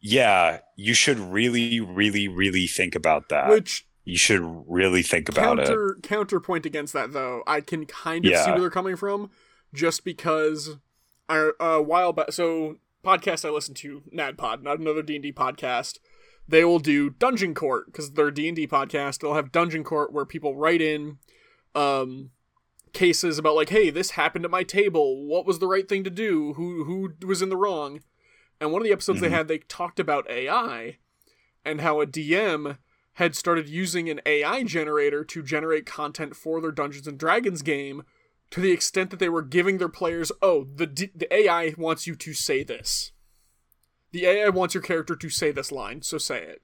yeah, 0.00 0.60
you 0.76 0.94
should 0.94 1.18
really, 1.18 1.80
really, 1.80 2.28
really 2.28 2.66
think 2.68 2.94
about 2.94 3.30
that. 3.30 3.50
Which 3.50 3.87
you 4.08 4.16
should 4.16 4.40
really 4.66 5.02
think 5.02 5.28
about 5.28 5.58
it. 5.58 6.02
counterpoint 6.02 6.64
against 6.64 6.92
that 6.94 7.12
though, 7.12 7.42
I 7.46 7.60
can 7.60 7.84
kind 7.86 8.24
of 8.26 8.36
see 8.36 8.50
where 8.50 8.60
they're 8.60 8.70
coming 8.70 8.96
from, 8.96 9.30
just 9.74 10.04
because 10.04 10.76
I, 11.28 11.50
a 11.60 11.82
while 11.82 12.12
back. 12.12 12.32
So 12.32 12.76
podcast 13.04 13.44
I 13.44 13.50
listen 13.50 13.74
to, 13.74 14.02
NADPod, 14.14 14.62
not 14.62 14.78
another 14.78 15.02
D 15.02 15.16
and 15.16 15.22
D 15.22 15.32
podcast. 15.32 15.98
They 16.48 16.64
will 16.64 16.78
do 16.78 17.10
Dungeon 17.10 17.54
Court 17.54 17.86
because 17.86 18.12
they're 18.12 18.30
D 18.30 18.48
and 18.48 18.56
D 18.56 18.66
podcast. 18.66 19.18
They'll 19.20 19.34
have 19.34 19.52
Dungeon 19.52 19.84
Court 19.84 20.12
where 20.12 20.24
people 20.24 20.56
write 20.56 20.80
in, 20.80 21.18
um, 21.74 22.30
cases 22.94 23.36
about 23.38 23.54
like, 23.54 23.68
hey, 23.68 23.90
this 23.90 24.12
happened 24.12 24.46
at 24.46 24.50
my 24.50 24.62
table. 24.62 25.26
What 25.26 25.44
was 25.44 25.58
the 25.58 25.66
right 25.66 25.86
thing 25.86 26.02
to 26.04 26.10
do? 26.10 26.54
Who 26.54 26.84
who 26.84 27.12
was 27.26 27.42
in 27.42 27.50
the 27.50 27.56
wrong? 27.58 28.00
And 28.60 28.72
one 28.72 28.80
of 28.80 28.86
the 28.86 28.92
episodes 28.92 29.18
Mhm. 29.18 29.22
they 29.22 29.28
had, 29.30 29.46
they 29.48 29.58
talked 29.58 30.00
about 30.00 30.28
AI 30.30 30.96
and 31.64 31.82
how 31.82 32.00
a 32.00 32.06
DM 32.06 32.78
had 33.18 33.34
started 33.34 33.68
using 33.68 34.08
an 34.08 34.20
AI 34.24 34.62
generator 34.62 35.24
to 35.24 35.42
generate 35.42 35.84
content 35.84 36.36
for 36.36 36.60
their 36.60 36.70
Dungeons 36.70 37.08
and 37.08 37.18
Dragons 37.18 37.62
game 37.62 38.04
to 38.50 38.60
the 38.60 38.70
extent 38.70 39.10
that 39.10 39.18
they 39.18 39.28
were 39.28 39.42
giving 39.42 39.78
their 39.78 39.88
players, 39.88 40.30
oh, 40.40 40.68
the 40.72 40.86
D- 40.86 41.10
the 41.14 41.32
AI 41.34 41.74
wants 41.76 42.06
you 42.06 42.14
to 42.14 42.32
say 42.32 42.62
this. 42.62 43.10
The 44.12 44.24
AI 44.24 44.48
wants 44.50 44.72
your 44.72 44.82
character 44.84 45.16
to 45.16 45.28
say 45.28 45.50
this 45.50 45.72
line, 45.72 46.02
so 46.02 46.16
say 46.16 46.42
it. 46.42 46.62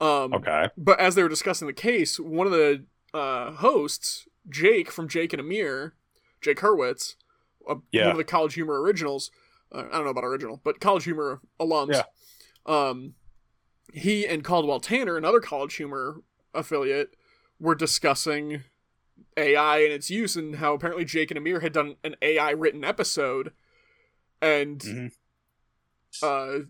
Um, 0.00 0.34
Okay. 0.34 0.70
but 0.76 0.98
as 0.98 1.14
they 1.14 1.22
were 1.22 1.28
discussing 1.28 1.66
the 1.68 1.72
case, 1.72 2.18
one 2.18 2.46
of 2.48 2.52
the 2.52 2.84
uh, 3.14 3.52
hosts, 3.52 4.26
Jake 4.50 4.90
from 4.90 5.08
Jake 5.08 5.32
and 5.32 5.40
Amir, 5.40 5.94
Jake 6.42 6.58
Hurwitz, 6.58 7.14
uh, 7.70 7.76
Yeah. 7.92 8.06
one 8.06 8.10
of 8.12 8.16
the 8.18 8.24
College 8.24 8.54
Humor 8.54 8.82
originals. 8.82 9.30
Uh, 9.72 9.84
I 9.90 9.92
don't 9.92 10.04
know 10.04 10.10
about 10.10 10.24
original, 10.24 10.60
but 10.64 10.80
College 10.80 11.04
Humor 11.04 11.40
alums. 11.60 11.92
Yeah. 11.94 12.02
Um, 12.66 13.14
he 13.92 14.26
and 14.26 14.42
Caldwell 14.44 14.80
Tanner, 14.80 15.16
another 15.16 15.40
College 15.40 15.74
Humor 15.76 16.22
affiliate, 16.52 17.14
were 17.60 17.74
discussing 17.74 18.62
AI 19.36 19.78
and 19.78 19.92
its 19.92 20.10
use 20.10 20.36
and 20.36 20.56
how 20.56 20.74
apparently 20.74 21.04
Jake 21.04 21.30
and 21.30 21.38
Amir 21.38 21.60
had 21.60 21.72
done 21.72 21.96
an 22.04 22.16
AI 22.22 22.50
written 22.50 22.84
episode, 22.84 23.52
and 24.40 24.80
Mhm. 24.80 25.12
uh, 26.22 26.66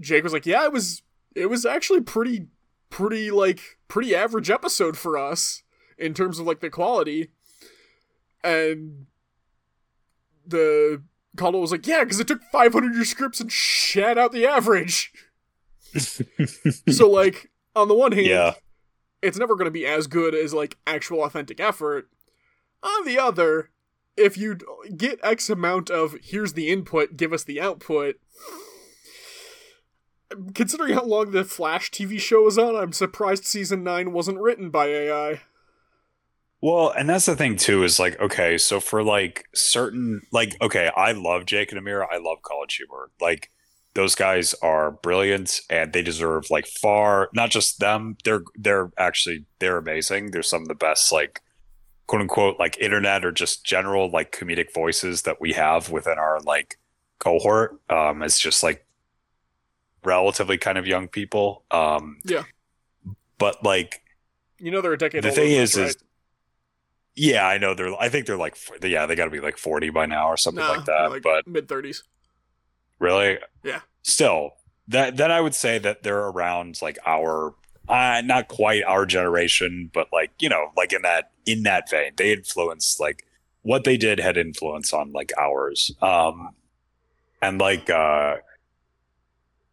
Jake 0.00 0.22
was 0.24 0.32
like, 0.32 0.46
"Yeah, 0.46 0.64
it 0.64 0.72
was 0.72 1.02
it 1.34 1.46
was 1.46 1.64
actually 1.66 2.00
pretty 2.00 2.48
pretty 2.90 3.30
like 3.30 3.78
pretty 3.88 4.14
average 4.14 4.50
episode 4.50 4.96
for 4.96 5.16
us 5.18 5.62
in 5.96 6.14
terms 6.14 6.38
of 6.38 6.46
like 6.46 6.60
the 6.60 6.70
quality." 6.70 7.30
And 8.44 9.06
the 10.46 11.02
Caldwell 11.36 11.60
was 11.60 11.72
like, 11.72 11.86
"Yeah, 11.86 12.04
because 12.04 12.20
it 12.20 12.28
took 12.28 12.42
500 12.44 12.90
of 12.92 12.96
your 12.96 13.04
scripts 13.04 13.40
and 13.40 13.50
shat 13.50 14.16
out 14.18 14.32
the 14.32 14.46
average." 14.46 15.12
so 15.96 17.08
like 17.08 17.50
on 17.74 17.88
the 17.88 17.94
one 17.94 18.12
hand, 18.12 18.26
Yeah. 18.26 18.52
it's 19.22 19.38
never 19.38 19.54
going 19.54 19.66
to 19.66 19.70
be 19.70 19.86
as 19.86 20.06
good 20.06 20.34
as 20.34 20.52
like 20.54 20.76
actual 20.86 21.22
authentic 21.24 21.60
effort. 21.60 22.08
On 22.82 23.04
the 23.04 23.18
other, 23.18 23.70
if 24.16 24.36
you 24.36 24.58
get 24.96 25.18
X 25.22 25.48
amount 25.50 25.90
of 25.90 26.16
here's 26.22 26.52
the 26.54 26.68
input, 26.68 27.16
give 27.16 27.32
us 27.32 27.44
the 27.44 27.60
output. 27.60 28.16
Considering 30.54 30.92
how 30.92 31.04
long 31.04 31.30
the 31.30 31.42
Flash 31.44 31.90
TV 31.90 32.20
show 32.20 32.46
is 32.46 32.58
on, 32.58 32.76
I'm 32.76 32.92
surprised 32.92 33.46
season 33.46 33.82
9 33.82 34.12
wasn't 34.12 34.40
written 34.40 34.68
by 34.68 34.86
AI. 34.88 35.40
Well, 36.60 36.90
and 36.90 37.08
that's 37.08 37.24
the 37.26 37.34
thing 37.36 37.56
too 37.56 37.82
is 37.84 37.98
like 37.98 38.20
okay, 38.20 38.58
so 38.58 38.78
for 38.80 39.02
like 39.02 39.46
certain 39.54 40.22
like 40.32 40.56
okay, 40.60 40.90
I 40.94 41.12
love 41.12 41.46
Jake 41.46 41.72
and 41.72 41.80
Amira, 41.80 42.06
I 42.12 42.18
love 42.18 42.42
College 42.42 42.74
Humor. 42.76 43.10
Like 43.20 43.50
those 43.98 44.14
guys 44.14 44.54
are 44.62 44.92
brilliant 44.92 45.60
and 45.68 45.92
they 45.92 46.02
deserve 46.02 46.44
like 46.50 46.66
far 46.68 47.28
not 47.34 47.50
just 47.50 47.80
them, 47.80 48.16
they're 48.24 48.42
they're 48.54 48.92
actually 48.96 49.44
they're 49.58 49.76
amazing. 49.76 50.30
They're 50.30 50.42
some 50.52 50.62
of 50.62 50.68
the 50.68 50.76
best 50.76 51.10
like 51.10 51.40
quote 52.06 52.22
unquote 52.22 52.58
like 52.60 52.78
internet 52.78 53.24
or 53.24 53.32
just 53.32 53.64
general 53.64 54.08
like 54.08 54.30
comedic 54.30 54.72
voices 54.72 55.22
that 55.22 55.40
we 55.40 55.52
have 55.54 55.90
within 55.90 56.16
our 56.16 56.38
like 56.42 56.78
cohort. 57.18 57.80
Um 57.90 58.22
it's 58.22 58.38
just 58.38 58.62
like 58.62 58.86
relatively 60.04 60.58
kind 60.58 60.78
of 60.78 60.86
young 60.86 61.08
people. 61.08 61.64
Um 61.72 62.18
Yeah. 62.24 62.44
but 63.38 63.64
like 63.64 64.00
You 64.58 64.70
know 64.70 64.80
they're 64.80 64.92
a 64.92 64.98
decade 64.98 65.24
the 65.24 65.32
thing 65.32 65.50
is, 65.52 65.76
right? 65.76 65.88
is 65.88 65.96
yeah, 67.20 67.44
I 67.48 67.58
know 67.58 67.74
they're. 67.74 67.92
I 68.00 68.08
think 68.08 68.26
they're 68.26 68.36
like, 68.36 68.56
yeah, 68.80 69.04
they 69.06 69.16
got 69.16 69.24
to 69.24 69.30
be 69.32 69.40
like 69.40 69.58
forty 69.58 69.90
by 69.90 70.06
now 70.06 70.28
or 70.28 70.36
something 70.36 70.62
Nah, 70.64 70.70
like 70.70 70.84
that. 70.84 71.10
like 71.10 71.22
but 71.22 71.48
mid 71.48 71.66
30s. 71.66 72.04
really, 73.00 73.38
Yeah. 73.64 73.80
Still, 74.08 74.52
that 74.88 75.16
then 75.16 75.30
I 75.30 75.40
would 75.40 75.54
say 75.54 75.78
that 75.78 76.02
they're 76.02 76.26
around 76.26 76.80
like 76.82 76.98
our, 77.06 77.54
uh, 77.88 78.22
not 78.24 78.48
quite 78.48 78.82
our 78.84 79.06
generation, 79.06 79.90
but 79.92 80.08
like 80.12 80.30
you 80.40 80.48
know, 80.48 80.72
like 80.76 80.92
in 80.92 81.02
that 81.02 81.30
in 81.46 81.62
that 81.64 81.90
vein, 81.90 82.12
they 82.16 82.32
influenced 82.32 83.00
like 83.00 83.24
what 83.62 83.84
they 83.84 83.96
did 83.96 84.18
had 84.18 84.36
influence 84.36 84.92
on 84.92 85.12
like 85.12 85.32
ours. 85.38 85.92
Um, 86.00 86.50
and 87.40 87.60
like, 87.60 87.88
uh, 87.88 88.36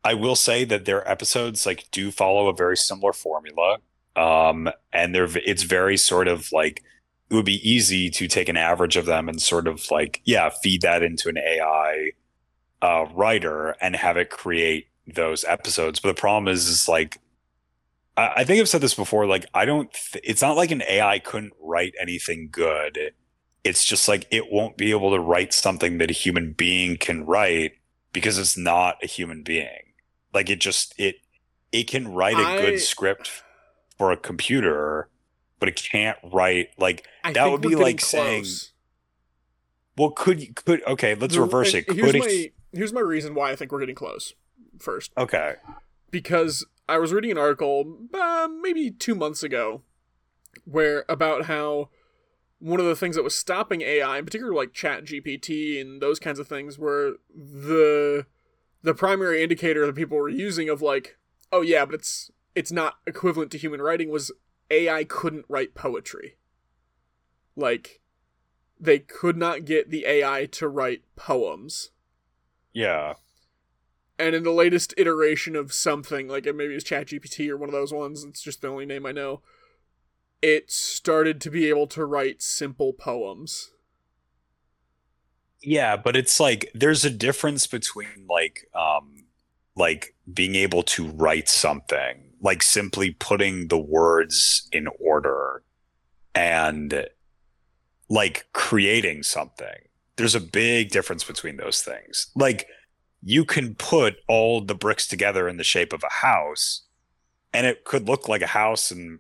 I 0.04 0.14
will 0.14 0.36
say 0.36 0.66
that 0.66 0.86
their 0.86 1.10
episodes 1.10 1.66
like 1.66 1.86
do 1.92 2.12
follow 2.12 2.48
a 2.48 2.54
very 2.54 2.78
similar 2.78 3.14
formula. 3.14 3.78
Um, 4.16 4.70
and 4.94 5.14
they're 5.14 5.28
it's 5.46 5.64
very 5.64 5.98
sort 5.98 6.28
of 6.28 6.52
like 6.52 6.84
it 7.30 7.34
would 7.34 7.46
be 7.46 7.70
easy 7.70 8.10
to 8.12 8.28
take 8.28 8.50
an 8.50 8.58
average 8.58 8.98
of 8.98 9.06
them 9.06 9.28
and 9.28 9.42
sort 9.42 9.68
of 9.68 9.90
like 9.92 10.22
yeah 10.24 10.50
feed 10.64 10.82
that 10.84 11.04
into 11.04 11.28
an 11.28 11.38
AI 11.38 12.12
uh, 12.86 13.06
writer 13.14 13.76
and 13.82 13.96
have 13.96 14.18
it 14.18 14.30
create 14.30 14.88
those 15.08 15.44
episodes. 15.46 16.00
But 16.00 16.10
the 16.16 16.20
problem 16.22 16.48
is, 16.54 16.68
is 16.68 16.88
like 16.88 17.20
I, 18.18 18.28
I 18.38 18.44
think 18.44 18.60
I've 18.62 18.70
said 18.70 18.82
this 18.82 18.94
before. 18.94 19.26
Like 19.26 19.46
I 19.54 19.66
don't. 19.66 19.90
Th- 20.12 20.24
it's 20.28 20.42
not 20.42 20.56
like 20.56 20.72
an 20.72 20.84
AI 20.88 21.20
couldn't 21.20 21.54
write 21.60 21.94
anything 22.00 22.50
good. 22.52 23.12
It's 23.64 23.84
just 23.84 24.08
like 24.08 24.28
it 24.30 24.52
won't 24.52 24.78
be 24.78 24.92
able 24.92 25.12
to 25.12 25.20
write 25.20 25.54
something 25.54 25.98
that 25.98 26.12
a 26.12 26.14
human 26.14 26.54
being 26.54 26.98
can 26.98 27.26
write 27.26 27.72
because 28.14 28.38
it's 28.38 28.56
not 28.58 28.98
a 29.04 29.08
human 29.08 29.42
being. 29.44 29.94
Like 30.34 30.50
it 30.50 30.60
just 30.60 30.94
it 31.00 31.16
it 31.72 31.86
can 31.88 32.08
write 32.14 32.38
a 32.38 32.46
I- 32.48 32.62
good 32.62 32.80
script 32.80 33.44
for 33.98 34.12
a 34.12 34.18
computer, 34.18 35.10
but 35.60 35.70
it 35.70 35.76
can't 35.76 36.18
write 36.32 36.70
like 36.78 37.06
I 37.24 37.34
That 37.34 37.50
would 37.52 37.62
be 37.62 37.76
like 37.76 38.00
saying- 38.02 38.44
close. 38.44 38.72
Well 39.98 40.12
could 40.12 40.42
you 40.42 40.54
could 40.54 40.84
okay 40.86 41.16
let's 41.16 41.38
reverse 41.38 41.74
it. 41.74 41.88
Could 41.88 41.98
Here's 41.98 42.16
it 42.16 42.20
my, 42.20 42.52
here's 42.74 42.94
my 42.94 43.02
reason 43.02 43.34
why 43.34 43.52
I 43.52 43.56
think 43.56 43.72
we're 43.72 43.80
getting 43.80 43.96
close. 43.96 44.34
First, 44.80 45.12
okay 45.18 45.56
because 46.16 46.66
I 46.88 46.98
was 46.98 47.12
reading 47.12 47.32
an 47.32 47.38
article 47.38 47.98
uh, 48.14 48.48
maybe 48.62 48.90
two 48.90 49.16
months 49.16 49.44
ago, 49.44 49.82
where 50.64 51.04
about 51.10 51.46
how 51.46 51.90
one 52.60 52.80
of 52.80 52.86
the 52.86 52.96
things 52.96 53.18
that 53.18 53.24
was 53.24 53.36
stopping 53.36 53.82
AI, 53.82 54.20
in 54.20 54.24
particular 54.24 54.54
like 54.54 54.74
Chat 54.74 55.04
GPT 55.04 55.82
and 55.82 56.02
those 56.02 56.20
kinds 56.20 56.40
of 56.40 56.48
things, 56.48 56.80
were 56.80 57.18
the 57.36 58.26
the 58.82 58.94
primary 58.94 59.44
indicator 59.44 59.86
that 59.86 59.96
people 59.96 60.18
were 60.18 60.30
using 60.30 60.70
of 60.70 60.82
like, 60.82 61.18
oh 61.52 61.62
yeah, 61.62 61.86
but 61.86 61.96
it's 61.96 62.32
it's 62.56 62.72
not 62.72 62.96
equivalent 63.06 63.52
to 63.52 63.58
human 63.58 63.82
writing 63.82 64.10
was 64.10 64.32
AI 64.72 65.04
couldn't 65.04 65.46
write 65.50 65.76
poetry. 65.76 66.38
Like, 67.58 68.00
they 68.80 69.00
could 69.00 69.38
not 69.38 69.66
get 69.66 69.90
the 69.90 70.06
AI 70.06 70.46
to 70.48 70.68
write 70.68 71.04
poems. 71.16 71.92
Yeah. 72.74 73.14
And 74.18 74.36
in 74.36 74.44
the 74.44 74.52
latest 74.52 74.94
iteration 74.98 75.56
of 75.56 75.74
something 75.74 76.28
like 76.28 76.46
it 76.46 76.56
maybe 76.56 76.76
it's 76.76 76.90
ChatGPT 76.90 77.50
or 77.50 77.58
one 77.58 77.70
of 77.70 77.74
those 77.74 77.92
ones 77.92 78.24
it's 78.24 78.42
just 78.42 78.62
the 78.62 78.70
only 78.70 78.86
name 78.86 79.06
i 79.06 79.12
know 79.12 79.42
it 80.46 80.72
started 80.72 81.42
to 81.42 81.50
be 81.50 81.70
able 81.70 81.88
to 81.88 82.06
write 82.06 82.42
simple 82.42 82.94
poems. 82.94 83.72
Yeah, 85.64 85.98
but 85.98 86.16
it's 86.16 86.40
like 86.40 86.70
there's 86.76 87.04
a 87.04 87.10
difference 87.10 87.66
between 87.66 88.28
like 88.30 88.70
um 88.76 89.26
like 89.76 90.16
being 90.32 90.54
able 90.54 90.84
to 90.84 91.08
write 91.08 91.50
something, 91.50 92.34
like 92.40 92.62
simply 92.62 93.12
putting 93.12 93.70
the 93.70 93.80
words 93.80 94.70
in 94.72 94.88
order 95.00 95.64
and 96.36 97.08
like 98.10 98.46
creating 98.54 99.24
something. 99.24 99.88
There's 100.16 100.36
a 100.36 100.40
big 100.40 100.90
difference 100.90 101.24
between 101.24 101.58
those 101.58 101.82
things. 101.82 102.28
Like 102.36 102.68
you 103.22 103.44
can 103.46 103.76
put 103.76 104.18
all 104.28 104.62
the 104.62 104.76
bricks 104.76 105.08
together 105.08 105.48
in 105.48 105.58
the 105.58 105.64
shape 105.64 105.94
of 105.94 106.04
a 106.04 106.14
house 106.14 106.84
and 107.54 107.66
it 107.66 107.84
could 107.86 108.08
look 108.08 108.28
like 108.28 108.42
a 108.42 108.48
house 108.48 108.92
and 108.92 109.20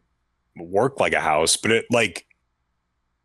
work 0.56 1.00
like 1.00 1.14
a 1.14 1.22
house, 1.22 1.58
but 1.58 1.72
it 1.72 1.86
like 1.90 2.26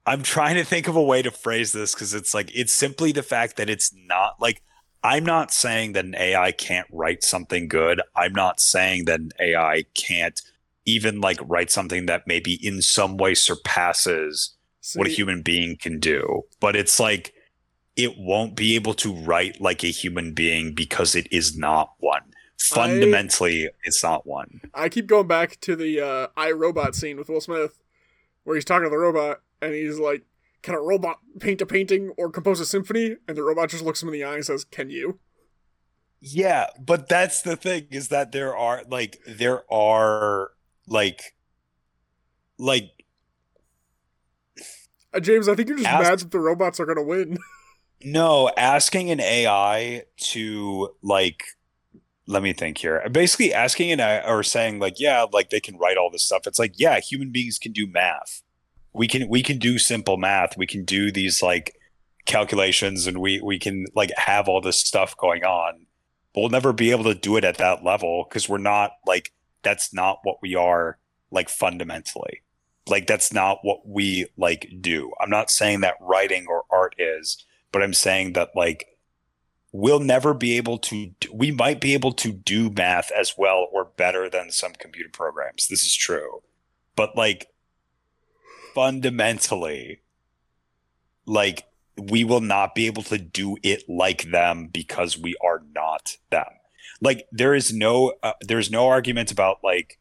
I'm 0.07 0.23
trying 0.23 0.57
to 0.57 0.65
think 0.65 0.89
of 0.89 0.97
a 0.97 1.03
way 1.03 1.23
to 1.23 1.31
phrase 1.31 1.73
this 1.73 1.95
because 1.95 2.15
it's 2.15 2.35
like 2.35 2.51
it's 2.55 2.73
simply 2.73 3.13
the 3.13 3.23
fact 3.23 3.57
that 3.57 3.71
it's 3.71 3.93
not 3.95 4.41
like 4.41 4.63
I'm 5.03 5.25
not 5.25 5.53
saying 5.53 5.93
that 5.93 6.05
an 6.05 6.15
AI 6.15 6.53
can't 6.53 6.87
write 6.91 7.23
something 7.23 7.69
good. 7.69 8.03
I'm 8.17 8.33
not 8.33 8.61
saying 8.61 9.07
that 9.07 9.21
an 9.21 9.31
AI 9.41 9.85
can't 9.95 10.41
even 10.85 11.21
like 11.21 11.39
write 11.43 11.71
something 11.71 12.07
that 12.07 12.27
maybe 12.27 12.55
in 12.67 12.83
some 12.83 13.17
way 13.17 13.35
surpasses 13.35 14.57
what 14.95 15.07
a 15.07 15.11
human 15.11 15.43
being 15.43 15.77
can 15.77 15.99
do. 16.01 16.43
But 16.61 16.77
it's 16.77 16.99
like 17.01 17.35
it 17.97 18.17
won't 18.19 18.55
be 18.55 18.75
able 18.75 18.95
to 18.95 19.13
write 19.13 19.61
like 19.61 19.85
a 19.85 19.89
human 19.89 20.33
being 20.33 20.75
because 20.75 21.15
it 21.15 21.27
is 21.33 21.57
not 21.57 21.93
one. 21.99 22.23
Fundamentally, 22.59 23.69
it's 23.85 24.03
not 24.03 24.27
one. 24.27 24.61
i 24.75 24.89
keep 24.89 25.07
going 25.07 25.27
back 25.27 25.59
to 25.61 25.75
the 25.75 26.01
uh 26.01 26.27
iRobot 26.37 26.95
scene 26.95 27.17
with 27.17 27.29
will 27.29 27.41
smith 27.41 27.79
where 28.45 28.55
he's 28.55 28.65
talking 28.65 28.85
to 28.85 28.91
the 28.91 28.99
robot 28.99 29.41
and 29.63 29.75
he's 29.75 29.99
like 29.99 30.25
can 30.63 30.75
a 30.75 30.81
robot 30.81 31.19
paint 31.39 31.61
a 31.63 31.67
painting 31.67 32.13
or 32.19 32.31
compose 32.31 32.61
a 32.61 32.67
symphony 32.67 33.17
and 33.27 33.37
the 33.37 33.43
robot 33.43 33.71
just 33.71 33.83
looks 33.85 34.03
him 34.03 34.09
in 34.11 34.13
the 34.13 34.25
eye 34.25 34.35
and 34.35 34.45
says 34.45 34.65
can 34.65 34.91
you 34.91 35.19
Yeah, 36.21 36.67
but 36.79 37.09
that's 37.09 37.41
the 37.41 37.57
thing 37.57 37.87
is 37.91 38.09
that 38.09 38.33
there 38.33 38.55
are 38.55 38.85
like 38.89 39.19
there 39.27 39.63
are 39.73 40.51
like 40.87 41.35
like 42.59 42.91
uh, 45.15 45.21
james 45.21 45.49
i 45.49 45.55
think 45.55 45.69
you're 45.69 45.79
just 45.79 45.89
Ask- 45.89 46.09
mad 46.09 46.19
that 46.21 46.31
the 46.31 46.41
robots 46.41 46.81
are 46.81 46.87
gonna 46.87 47.03
win 47.03 47.39
no 48.03 48.51
asking 48.57 49.11
an 49.11 49.21
AI 49.21 50.05
to 50.17 50.95
like 51.03 51.45
let 52.31 52.43
me 52.43 52.53
think 52.53 52.79
here. 52.79 53.07
Basically 53.11 53.53
asking 53.53 53.91
an 53.93 54.01
AI 54.01 54.27
or 54.27 54.43
saying 54.43 54.79
like 54.79 55.01
yeah, 55.01 55.27
like 55.33 55.51
they 55.51 55.61
can 55.61 55.77
write 55.77 55.97
all 55.97 56.11
this 56.11 56.25
stuff. 56.25 56.47
It's 56.47 56.59
like 56.59 56.75
yeah, 56.79 57.01
human 57.01 57.31
beings 57.31 57.59
can 57.59 57.73
do 57.73 57.87
math. 57.87 58.43
We 58.93 59.09
can 59.09 59.29
we 59.29 59.43
can 59.43 59.59
do 59.59 59.79
simple 59.79 60.17
math. 60.17 60.57
We 60.57 60.67
can 60.67 60.85
do 60.85 61.11
these 61.11 61.43
like 61.43 61.75
calculations 62.27 63.07
and 63.07 63.19
we 63.19 63.41
we 63.41 63.59
can 63.59 63.87
like 63.95 64.11
have 64.17 64.49
all 64.49 64.61
this 64.61 64.79
stuff 64.79 65.17
going 65.17 65.45
on. 65.45 65.87
But 66.33 66.43
we'll 66.43 66.51
never 66.51 66.73
be 66.73 66.93
able 66.93 67.05
to 67.05 67.15
do 67.15 67.37
it 67.37 67.45
at 67.45 67.59
that 67.59 67.83
level 67.83 68.25
because 68.29 68.49
we're 68.49 68.59
not 68.59 68.93
like 69.07 69.33
that's 69.63 69.93
not 69.93 70.21
what 70.23 70.37
we 70.41 70.55
are 70.55 70.99
like 71.31 71.49
fundamentally. 71.49 72.43
Like 72.89 73.07
that's 73.07 73.33
not 73.33 73.59
what 73.63 73.87
we 73.87 74.27
like 74.37 74.73
do. 74.81 75.13
I'm 75.21 75.31
not 75.31 75.51
saying 75.51 75.81
that 75.81 75.95
writing 76.01 76.47
or 76.49 76.65
art 76.71 76.95
is, 76.99 77.45
but 77.73 77.83
I'm 77.83 77.95
saying 77.95 78.33
that 78.33 78.51
like 78.57 78.87
we'll 79.73 80.01
never 80.01 80.35
be 80.35 80.57
able 80.57 80.79
to 80.79 81.13
we 81.33 81.51
might 81.51 81.81
be 81.81 81.95
able 81.95 82.13
to 82.13 82.33
do 82.33 82.71
math 82.71 83.11
as 83.13 83.35
well 83.39 83.69
or 83.73 83.85
better 83.97 84.29
than 84.29 84.51
some 84.51 84.73
computer 84.73 85.11
programs. 85.11 85.69
This 85.69 85.85
is 85.85 85.95
true. 85.95 86.43
But 86.97 87.17
like 87.17 87.47
fundamentally 88.75 90.01
like 91.27 91.65
we 91.97 92.25
will 92.25 92.41
not 92.41 92.75
be 92.75 92.87
able 92.87 93.03
to 93.05 93.19
do 93.19 93.57
it 93.63 93.85
like 93.89 94.31
them 94.31 94.69
because 94.73 95.19
we 95.19 95.37
are 95.45 95.63
not 95.75 96.17
them. 96.31 96.47
Like 97.01 97.27
there 97.31 97.55
is 97.55 97.73
no 97.73 98.15
uh, 98.23 98.33
there's 98.41 98.71
no 98.71 98.89
argument 98.89 99.31
about 99.31 99.59
like 99.63 99.99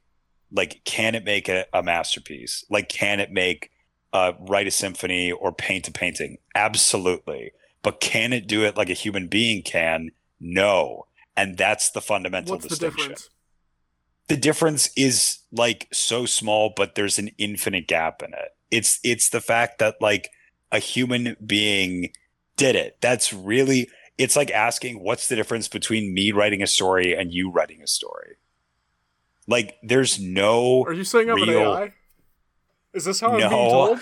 like 0.52 0.82
can 0.86 1.16
it 1.16 1.24
make 1.24 1.50
a, 1.50 1.66
a 1.74 1.84
masterpiece? 1.84 2.66
Like 2.70 2.90
can 2.90 3.20
it 3.20 3.32
make 3.32 3.72
uh, 4.14 4.34
write 4.40 4.68
a 4.68 4.72
symphony 4.72 5.32
or 5.32 5.52
paint 5.52 5.88
a 5.88 5.92
painting? 5.92 6.38
Absolutely. 6.56 7.52
But 7.82 8.02
can 8.02 8.34
it 8.34 8.48
do 8.48 8.64
it 8.66 8.76
like 8.76 8.90
a 8.90 8.94
human 8.94 9.28
being 9.28 9.62
can? 9.62 10.12
No. 10.40 11.06
And 11.38 11.58
that's 11.58 11.92
the 11.92 12.02
fundamental 12.02 12.56
what's 12.56 12.64
the 12.64 12.70
distinction. 12.70 13.10
difference 13.10 13.30
the 14.30 14.38
difference 14.38 14.90
is 14.96 15.40
like 15.52 15.88
so 15.92 16.26
small, 16.26 16.72
but 16.76 16.96
there's 16.96 17.20
an 17.20 17.32
infinite 17.38 17.88
gap 17.88 18.22
in 18.24 18.34
it. 18.34 18.56
It's 18.72 19.00
it's 19.04 19.30
the 19.30 19.42
fact 19.42 19.80
that 19.80 19.96
like 20.00 20.30
a 20.72 20.80
human 20.80 21.36
being 21.44 22.12
did 22.56 22.76
it. 22.76 22.98
That's 23.02 23.34
really 23.34 23.90
it's 24.18 24.36
like 24.36 24.52
asking 24.52 25.04
what's 25.04 25.28
the 25.28 25.36
difference 25.36 25.68
between 25.68 26.14
me 26.14 26.32
writing 26.32 26.62
a 26.62 26.68
story 26.68 27.16
and 27.16 27.34
you 27.34 27.52
writing 27.52 27.82
a 27.82 27.88
story. 27.88 28.36
Like 29.50 29.78
there's 29.82 30.20
no 30.20 30.84
Are 30.84 30.94
you 30.94 31.04
saying 31.04 31.30
I'm 31.30 31.36
real- 31.38 31.74
an 31.74 31.82
AI? 31.82 31.94
Is 32.94 33.06
this 33.06 33.20
how 33.20 33.32
I'm 33.32 33.38
being 33.38 33.50
told? 33.50 34.00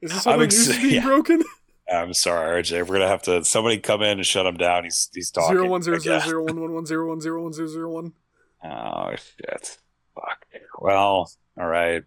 Is 0.00 0.12
this 0.12 0.24
how 0.24 0.32
I'm 0.32 0.42
ex- 0.42 0.68
being 0.78 0.94
yeah. 0.94 1.04
broken? 1.04 1.42
I'm 1.92 2.14
sorry, 2.14 2.62
RJ. 2.62 2.86
We're 2.86 2.94
gonna 2.94 3.08
have 3.08 3.22
to 3.22 3.44
somebody 3.44 3.78
come 3.78 4.00
in 4.02 4.18
and 4.18 4.26
shut 4.26 4.46
him 4.46 4.56
down. 4.56 4.84
He's 4.84 5.10
he's 5.12 5.30
talking. 5.32 5.56
Zero 5.56 5.68
one 5.68 5.82
zero 5.82 5.98
zero 5.98 6.20
zero 6.20 6.44
one 6.44 6.60
one 6.60 6.72
one 6.72 6.86
zero 6.86 7.08
one 7.08 7.20
zero 7.20 7.42
one 7.42 7.52
zero 7.52 7.66
zero 7.66 7.90
one. 7.90 8.12
Oh 8.64 9.10
shit. 9.16 9.78
Fuck. 10.14 10.46
Well, 10.78 11.32
all 11.58 11.66
right. 11.66 12.04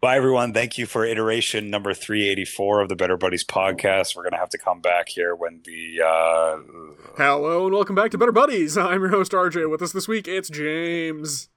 Bye 0.00 0.16
everyone. 0.16 0.54
Thank 0.54 0.78
you 0.78 0.86
for 0.86 1.04
iteration 1.04 1.68
number 1.68 1.92
384 1.92 2.82
of 2.82 2.88
the 2.88 2.94
Better 2.94 3.16
Buddies 3.16 3.44
podcast. 3.44 4.14
We're 4.14 4.22
gonna 4.22 4.38
have 4.38 4.50
to 4.50 4.58
come 4.58 4.80
back 4.80 5.08
here 5.08 5.34
when 5.34 5.62
the 5.64 6.00
uh 6.00 6.58
Hello 7.16 7.66
and 7.66 7.74
welcome 7.74 7.96
back 7.96 8.12
to 8.12 8.18
Better 8.18 8.30
Buddies. 8.30 8.78
I'm 8.78 9.00
your 9.00 9.10
host 9.10 9.32
RJ. 9.32 9.68
With 9.68 9.82
us 9.82 9.90
this 9.90 10.06
week, 10.06 10.28
it's 10.28 10.48
James. 10.48 11.48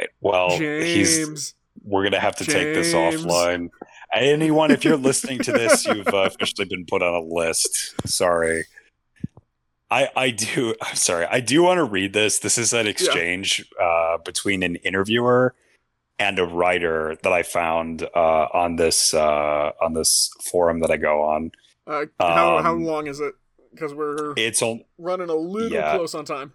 Right. 0.00 0.08
Well 0.20 0.58
he's 0.58 1.54
we're 1.84 2.02
gonna 2.04 2.20
have 2.20 2.36
to 2.36 2.44
take 2.44 2.74
this 2.74 2.92
offline. 2.92 3.70
Anyone, 4.12 4.70
if 4.70 4.84
you're 4.84 4.96
listening 4.96 5.38
to 5.40 5.52
this, 5.52 5.84
you've 5.86 6.08
uh, 6.08 6.30
officially 6.32 6.66
been 6.66 6.86
put 6.86 7.02
on 7.02 7.14
a 7.14 7.20
list. 7.20 7.94
Sorry. 8.08 8.64
I 9.90 10.08
I 10.16 10.30
do 10.30 10.74
I'm 10.82 10.96
sorry. 10.96 11.26
I 11.30 11.40
do 11.40 11.62
want 11.62 11.78
to 11.78 11.84
read 11.84 12.12
this. 12.12 12.38
This 12.40 12.58
is 12.58 12.72
an 12.72 12.86
exchange 12.86 13.64
uh, 13.80 14.18
between 14.24 14.62
an 14.62 14.76
interviewer 14.76 15.54
and 16.18 16.38
a 16.38 16.44
writer 16.44 17.16
that 17.22 17.32
I 17.32 17.42
found 17.42 18.02
uh, 18.02 18.46
on 18.52 18.76
this 18.76 19.14
uh, 19.14 19.70
on 19.80 19.94
this 19.94 20.30
forum 20.42 20.80
that 20.80 20.90
I 20.90 20.96
go 20.96 21.22
on. 21.22 21.52
Uh, 21.86 22.06
how 22.18 22.60
how 22.62 22.72
Um, 22.72 22.84
long 22.84 23.06
is 23.06 23.20
it? 23.20 23.34
Because 23.72 23.94
we're 23.94 24.34
It's 24.36 24.60
on 24.62 24.82
running 24.98 25.30
a 25.30 25.34
little 25.34 25.70
yeah. 25.70 25.94
close 25.96 26.14
on 26.14 26.24
time. 26.24 26.52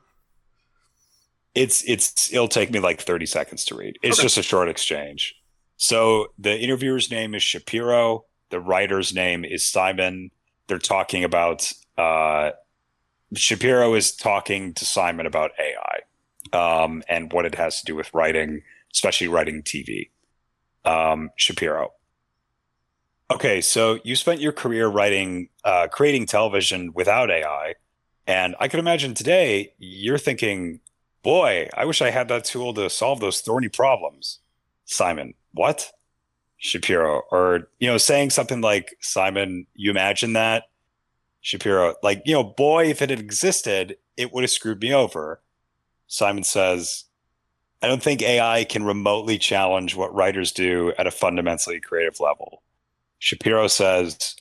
It's 1.56 1.84
it's 1.88 2.32
it'll 2.34 2.48
take 2.48 2.72
me 2.72 2.80
like 2.80 3.02
30 3.02 3.26
seconds 3.26 3.66
to 3.66 3.76
read. 3.76 3.98
It's 4.02 4.18
Okay. 4.18 4.24
just 4.24 4.38
a 4.38 4.44
short 4.44 4.70
exchange. 4.70 5.36
So 5.78 6.28
the 6.38 6.58
interviewer's 6.58 7.12
name 7.12 7.36
is 7.36 7.44
Shapiro, 7.44 8.26
the 8.50 8.60
writer's 8.60 9.14
name 9.14 9.44
is 9.46 9.66
Simon. 9.66 10.32
They're 10.68 10.80
talking 10.80 11.24
about 11.24 11.72
uh 11.98 12.52
Shapiro 13.36 13.94
is 13.96 14.16
talking 14.16 14.74
to 14.76 14.86
Simon 14.86 15.26
about 15.26 15.52
AI 15.60 16.00
um 16.86 17.04
and 17.08 17.32
what 17.34 17.46
it 17.46 17.56
has 17.56 17.80
to 17.80 17.86
do 17.86 17.96
with 17.96 18.14
writing, 18.14 18.62
especially 18.94 19.28
writing 19.28 19.62
TV. 19.64 20.10
Um 20.86 21.30
Shapiro. 21.36 21.92
Okay, 23.32 23.62
so 23.62 24.00
you 24.04 24.16
spent 24.16 24.42
your 24.42 24.52
career 24.52 24.88
writing 24.88 25.50
uh 25.64 25.88
creating 25.88 26.26
television 26.26 26.94
without 26.94 27.30
AI. 27.32 27.76
And 28.26 28.56
I 28.60 28.68
can 28.70 28.80
imagine 28.80 29.14
today 29.14 29.74
you're 29.78 30.18
thinking, 30.18 30.80
boy, 31.24 31.70
I 31.76 31.86
wish 31.86 32.02
I 32.02 32.12
had 32.12 32.28
that 32.28 32.46
tool 32.46 32.74
to 32.76 32.90
solve 32.90 33.20
those 33.20 33.42
thorny 33.42 33.70
problems. 33.70 34.40
Simon, 34.86 35.34
what? 35.54 35.92
Shapiro, 36.58 37.24
or, 37.32 37.70
you 37.80 37.88
know, 37.88 37.98
saying 37.98 38.30
something 38.30 38.62
like, 38.62 38.96
Simon, 39.02 39.68
you 39.74 39.92
imagine 39.92 40.34
that? 40.34 40.66
Shapiro, 41.42 41.96
like, 42.04 42.22
you 42.26 42.34
know, 42.34 42.44
boy, 42.44 42.86
if 42.86 43.02
it 43.02 43.10
had 43.10 43.20
existed, 43.20 43.98
it 44.16 44.32
would 44.32 44.44
have 44.44 44.52
screwed 44.52 44.82
me 44.82 44.94
over. 44.94 45.42
Simon 46.08 46.44
says, 46.44 47.06
I 47.82 47.88
don't 47.88 48.02
think 48.02 48.22
AI 48.22 48.64
can 48.64 48.86
remotely 48.86 49.38
challenge 49.38 49.96
what 49.96 50.16
writers 50.16 50.54
do 50.54 50.94
at 50.98 51.08
a 51.08 51.12
fundamentally 51.12 51.82
creative 51.82 52.22
level. 52.22 52.62
Shapiro 53.20 53.68
says, 53.68 54.36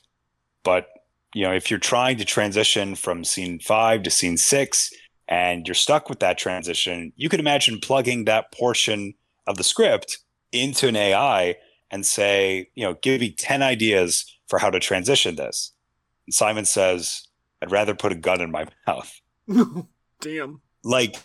but, 0.63 0.87
you 1.33 1.43
know, 1.43 1.53
if 1.53 1.69
you're 1.69 1.79
trying 1.79 2.17
to 2.17 2.25
transition 2.25 2.95
from 2.95 3.25
scene 3.25 3.59
five 3.59 4.03
to 4.03 4.09
scene 4.09 4.37
six, 4.37 4.93
and 5.33 5.67
you're 5.67 5.73
stuck 5.73 6.09
with 6.09 6.19
that 6.19 6.37
transition, 6.37 7.11
you 7.15 7.27
could 7.27 7.39
imagine 7.39 7.79
plugging 7.79 8.25
that 8.25 8.51
portion 8.51 9.15
of 9.47 9.57
the 9.57 9.63
script 9.63 10.19
into 10.51 10.87
an 10.87 10.95
AI 10.95 11.55
and 11.89 12.05
say, 12.05 12.69
you 12.75 12.83
know, 12.85 12.93
give 13.01 13.19
me 13.19 13.31
10 13.31 13.63
ideas 13.63 14.25
for 14.47 14.59
how 14.59 14.69
to 14.69 14.79
transition 14.79 15.35
this. 15.35 15.71
And 16.27 16.33
Simon 16.35 16.65
says, 16.65 17.23
I'd 17.63 17.71
rather 17.71 17.95
put 17.95 18.11
a 18.11 18.15
gun 18.15 18.41
in 18.41 18.51
my 18.51 18.67
mouth. 18.87 19.11
Damn. 20.21 20.61
Like 20.83 21.15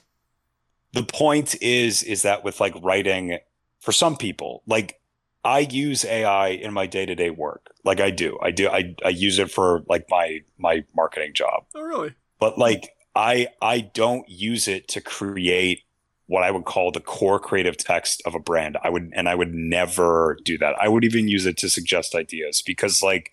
the 0.94 1.02
point 1.02 1.60
is 1.60 2.02
is 2.02 2.22
that 2.22 2.42
with 2.44 2.60
like 2.60 2.74
writing 2.82 3.38
for 3.80 3.92
some 3.92 4.16
people, 4.16 4.62
like 4.66 5.00
I 5.44 5.60
use 5.60 6.04
AI 6.06 6.48
in 6.48 6.72
my 6.72 6.86
day-to-day 6.86 7.30
work. 7.30 7.74
Like 7.84 8.00
I 8.00 8.10
do. 8.10 8.38
I 8.42 8.52
do 8.52 8.68
I 8.68 8.94
I 9.04 9.10
use 9.10 9.38
it 9.38 9.50
for 9.50 9.84
like 9.88 10.06
my 10.08 10.40
my 10.58 10.84
marketing 10.96 11.32
job 11.34 11.64
Oh 11.74 11.82
really? 11.82 12.14
but 12.40 12.56
like 12.58 12.90
i 13.18 13.48
i 13.60 13.80
don't 13.80 14.26
use 14.28 14.66
it 14.68 14.88
to 14.88 15.00
create 15.02 15.82
what 16.28 16.44
i 16.44 16.50
would 16.50 16.64
call 16.64 16.90
the 16.90 17.00
core 17.00 17.40
creative 17.40 17.76
text 17.76 18.22
of 18.24 18.34
a 18.34 18.38
brand. 18.38 18.78
I 18.82 18.88
would 18.88 19.10
and 19.14 19.28
i 19.28 19.34
would 19.34 19.52
never 19.52 20.38
do 20.44 20.56
that. 20.58 20.76
I 20.80 20.88
would 20.88 21.04
even 21.04 21.28
use 21.28 21.44
it 21.44 21.56
to 21.58 21.68
suggest 21.68 22.14
ideas 22.14 22.62
because 22.64 23.02
like 23.02 23.32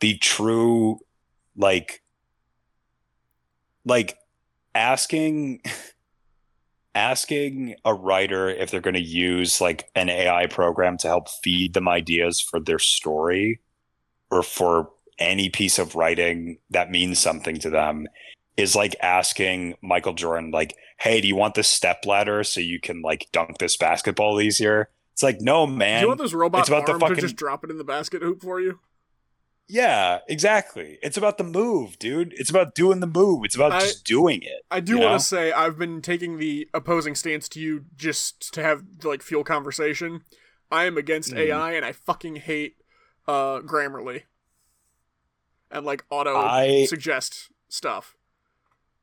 the 0.00 0.16
true 0.18 1.00
like 1.56 2.02
like 3.84 4.16
asking 4.74 5.62
asking 6.94 7.76
a 7.84 7.92
writer 7.92 8.48
if 8.48 8.70
they're 8.70 8.80
going 8.80 8.94
to 8.94 9.00
use 9.00 9.60
like 9.60 9.90
an 9.94 10.08
ai 10.08 10.46
program 10.46 10.96
to 10.98 11.08
help 11.08 11.28
feed 11.28 11.74
them 11.74 11.88
ideas 11.88 12.40
for 12.40 12.60
their 12.60 12.78
story 12.78 13.60
or 14.30 14.42
for 14.42 14.90
any 15.18 15.48
piece 15.48 15.78
of 15.78 15.94
writing 15.94 16.58
that 16.70 16.90
means 16.90 17.18
something 17.18 17.58
to 17.58 17.70
them 17.70 18.06
is 18.56 18.74
like 18.74 18.96
asking 19.02 19.74
Michael 19.82 20.14
Jordan, 20.14 20.50
like, 20.50 20.76
"Hey, 20.98 21.20
do 21.20 21.28
you 21.28 21.36
want 21.36 21.54
this 21.54 21.68
step 21.68 22.04
ladder 22.06 22.42
so 22.44 22.60
you 22.60 22.80
can 22.80 23.02
like 23.02 23.28
dunk 23.32 23.58
this 23.58 23.76
basketball 23.76 24.40
easier?" 24.40 24.90
It's 25.12 25.22
like, 25.22 25.40
no, 25.40 25.66
man. 25.66 26.00
Do 26.00 26.04
you 26.04 26.08
want 26.08 26.20
this 26.20 26.34
robot 26.34 26.60
it's 26.60 26.68
about 26.68 26.84
the 26.86 26.92
arm 26.92 27.00
fucking- 27.00 27.16
to 27.16 27.22
just 27.22 27.36
drop 27.36 27.64
it 27.64 27.70
in 27.70 27.78
the 27.78 27.84
basket 27.84 28.20
hoop 28.22 28.42
for 28.42 28.60
you? 28.60 28.80
Yeah, 29.68 30.18
exactly. 30.28 30.98
It's 31.02 31.16
about 31.16 31.38
the 31.38 31.44
move, 31.44 31.98
dude. 31.98 32.32
It's 32.36 32.50
about 32.50 32.74
doing 32.74 33.00
the 33.00 33.06
move. 33.06 33.44
It's 33.44 33.56
about 33.56 33.72
I- 33.72 33.80
just 33.80 34.04
doing 34.04 34.42
it. 34.42 34.64
I 34.70 34.80
do 34.80 34.98
want 34.98 35.18
to 35.20 35.26
say 35.26 35.52
I've 35.52 35.78
been 35.78 36.02
taking 36.02 36.38
the 36.38 36.68
opposing 36.74 37.14
stance 37.14 37.48
to 37.50 37.60
you 37.60 37.86
just 37.96 38.52
to 38.54 38.62
have 38.62 38.84
like 39.02 39.22
fuel 39.22 39.42
conversation. 39.42 40.22
I 40.70 40.84
am 40.84 40.96
against 40.98 41.32
Mhm. 41.32 41.38
AI 41.38 41.72
and 41.72 41.84
I 41.84 41.92
fucking 41.92 42.36
hate 42.36 42.76
uh 43.26 43.60
Grammarly 43.60 44.22
and 45.70 45.84
like 45.84 46.04
auto 46.10 46.36
I- 46.36 46.84
suggest 46.86 47.48
stuff. 47.68 48.15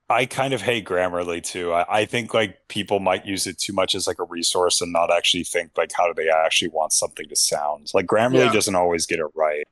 I 0.09 0.25
kind 0.25 0.53
of 0.53 0.61
hate 0.61 0.85
Grammarly 0.85 1.41
too. 1.41 1.71
I, 1.71 2.01
I 2.01 2.05
think 2.05 2.33
like 2.33 2.67
people 2.67 2.99
might 2.99 3.25
use 3.25 3.47
it 3.47 3.57
too 3.57 3.73
much 3.73 3.95
as 3.95 4.05
like 4.05 4.19
a 4.19 4.25
resource 4.25 4.81
and 4.81 4.91
not 4.91 5.11
actually 5.11 5.43
think 5.43 5.71
like 5.77 5.91
how 5.93 6.07
do 6.07 6.13
they 6.13 6.29
actually 6.29 6.69
want 6.69 6.93
something 6.93 7.27
to 7.29 7.35
sound. 7.35 7.91
Like 7.93 8.05
Grammarly 8.05 8.45
Yeah. 8.45 8.53
doesn't 8.53 8.75
always 8.75 9.05
get 9.05 9.19
it 9.19 9.27
right. 9.33 9.65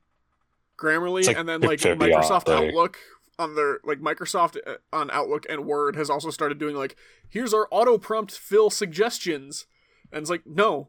Grammarly 0.78 1.26
like 1.26 1.36
and 1.36 1.48
then 1.48 1.60
like 1.60 1.80
Microsoft? 1.80 2.48
Outlook 2.48 2.98
on 3.38 3.54
their 3.54 3.80
like 3.84 4.00
Microsoft 4.00 4.56
uh, 4.66 4.76
on 4.92 5.10
Outlook 5.10 5.46
and 5.48 5.66
Word 5.66 5.96
has 5.96 6.08
also 6.10 6.30
started 6.30 6.58
doing 6.58 6.76
like 6.76 6.96
here's 7.28 7.54
our 7.54 7.68
auto 7.70 7.98
prompt 7.98 8.32
fill 8.32 8.70
suggestions 8.70 9.66
and 10.10 10.22
it's 10.22 10.30
like 10.30 10.46
no 10.46 10.88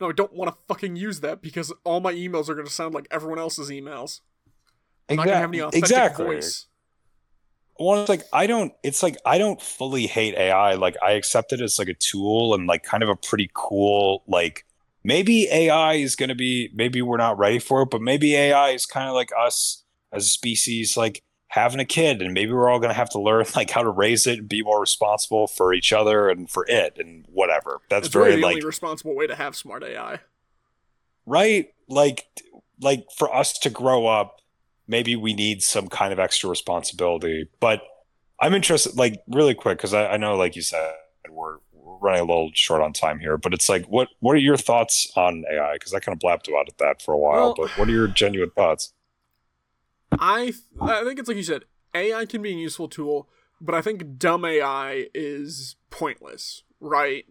no 0.00 0.10
I 0.10 0.12
don't 0.12 0.32
want 0.34 0.52
to 0.52 0.58
fucking 0.68 0.96
use 0.96 1.20
that 1.20 1.42
because 1.42 1.72
all 1.82 2.00
my 2.00 2.12
emails 2.12 2.48
are 2.48 2.54
going 2.54 2.66
to 2.66 2.72
sound 2.72 2.94
like 2.94 3.08
everyone 3.10 3.38
else's 3.38 3.70
emails. 3.70 4.20
I'm 5.08 5.16
not 5.16 5.24
going 5.24 5.34
to 5.34 5.40
have 5.40 5.50
any 5.50 5.60
authentic 5.60 5.82
exactly. 5.82 6.24
voice. 6.26 6.66
Well, 7.78 8.00
it's 8.00 8.08
like 8.08 8.22
I 8.32 8.46
don't. 8.46 8.72
It's 8.82 9.02
like 9.02 9.16
I 9.24 9.38
don't 9.38 9.60
fully 9.60 10.06
hate 10.06 10.34
AI. 10.36 10.74
Like 10.74 10.96
I 11.02 11.12
accept 11.12 11.52
it 11.52 11.60
as 11.60 11.78
like 11.78 11.88
a 11.88 11.94
tool 11.94 12.54
and 12.54 12.66
like 12.66 12.82
kind 12.82 13.02
of 13.02 13.08
a 13.08 13.16
pretty 13.16 13.50
cool. 13.54 14.22
Like 14.26 14.64
maybe 15.04 15.48
AI 15.50 15.94
is 15.94 16.14
going 16.16 16.28
to 16.28 16.34
be. 16.34 16.70
Maybe 16.74 17.02
we're 17.02 17.16
not 17.16 17.38
ready 17.38 17.58
for 17.58 17.82
it, 17.82 17.90
but 17.90 18.02
maybe 18.02 18.36
AI 18.36 18.70
is 18.70 18.86
kind 18.86 19.08
of 19.08 19.14
like 19.14 19.30
us 19.38 19.84
as 20.12 20.26
a 20.26 20.28
species, 20.28 20.96
like 20.96 21.22
having 21.48 21.80
a 21.80 21.84
kid, 21.84 22.22
and 22.22 22.34
maybe 22.34 22.52
we're 22.52 22.68
all 22.70 22.78
going 22.78 22.90
to 22.90 22.94
have 22.94 23.10
to 23.10 23.20
learn 23.20 23.46
like 23.56 23.70
how 23.70 23.82
to 23.82 23.90
raise 23.90 24.26
it 24.26 24.38
and 24.38 24.48
be 24.48 24.62
more 24.62 24.80
responsible 24.80 25.46
for 25.46 25.72
each 25.74 25.92
other 25.92 26.28
and 26.28 26.50
for 26.50 26.66
it 26.68 26.98
and 26.98 27.24
whatever. 27.28 27.80
That's 27.88 28.06
It's 28.06 28.14
very 28.14 28.32
really 28.34 28.36
the 28.36 28.44
like 28.44 28.60
only 28.60 28.62
responsible 28.62 29.14
way 29.14 29.26
to 29.26 29.34
have 29.34 29.56
smart 29.56 29.82
AI. 29.84 30.20
right 31.26 31.68
like 31.88 32.26
like 32.80 33.06
for 33.16 33.34
us 33.34 33.58
to 33.58 33.70
grow 33.70 34.06
up 34.06 34.40
maybe 34.86 35.16
we 35.16 35.34
need 35.34 35.62
some 35.62 35.88
kind 35.88 36.12
of 36.12 36.18
extra 36.18 36.48
responsibility 36.50 37.48
but 37.60 37.82
i'm 38.40 38.54
interested 38.54 38.96
like 38.96 39.22
really 39.28 39.54
quick 39.54 39.78
because 39.78 39.94
I, 39.94 40.08
I 40.12 40.16
know 40.16 40.36
like 40.36 40.56
you 40.56 40.62
said 40.62 40.92
we're, 41.30 41.58
we're 41.72 41.96
running 41.98 42.20
a 42.20 42.24
little 42.24 42.50
short 42.54 42.82
on 42.82 42.92
time 42.92 43.18
here 43.20 43.36
but 43.38 43.54
it's 43.54 43.68
like 43.68 43.86
what 43.86 44.08
what 44.20 44.34
are 44.34 44.40
your 44.40 44.56
thoughts 44.56 45.10
on 45.16 45.44
ai 45.52 45.74
because 45.74 45.94
i 45.94 46.00
kind 46.00 46.14
of 46.14 46.20
blabbed 46.20 46.48
about 46.48 46.68
it 46.68 46.78
that 46.78 47.00
for 47.02 47.14
a 47.14 47.18
while 47.18 47.40
Well- 47.40 47.54
but 47.56 47.70
what 47.78 47.88
are 47.88 47.92
your 47.92 48.08
genuine 48.08 48.50
thoughts 48.50 48.92
I 50.18 50.44
th- 50.50 50.56
I 50.80 51.04
think 51.04 51.18
it's 51.18 51.26
like 51.28 51.38
you 51.38 51.42
said, 51.42 51.64
AI 51.94 52.26
can 52.26 52.42
be 52.42 52.50
a 52.50 52.54
useful 52.54 52.86
tool, 52.86 53.30
but 53.62 53.74
I 53.74 53.80
think 53.80 54.18
dumb 54.18 54.44
AI 54.44 55.06
is 55.14 55.76
pointless, 55.88 56.64
right? 56.80 57.24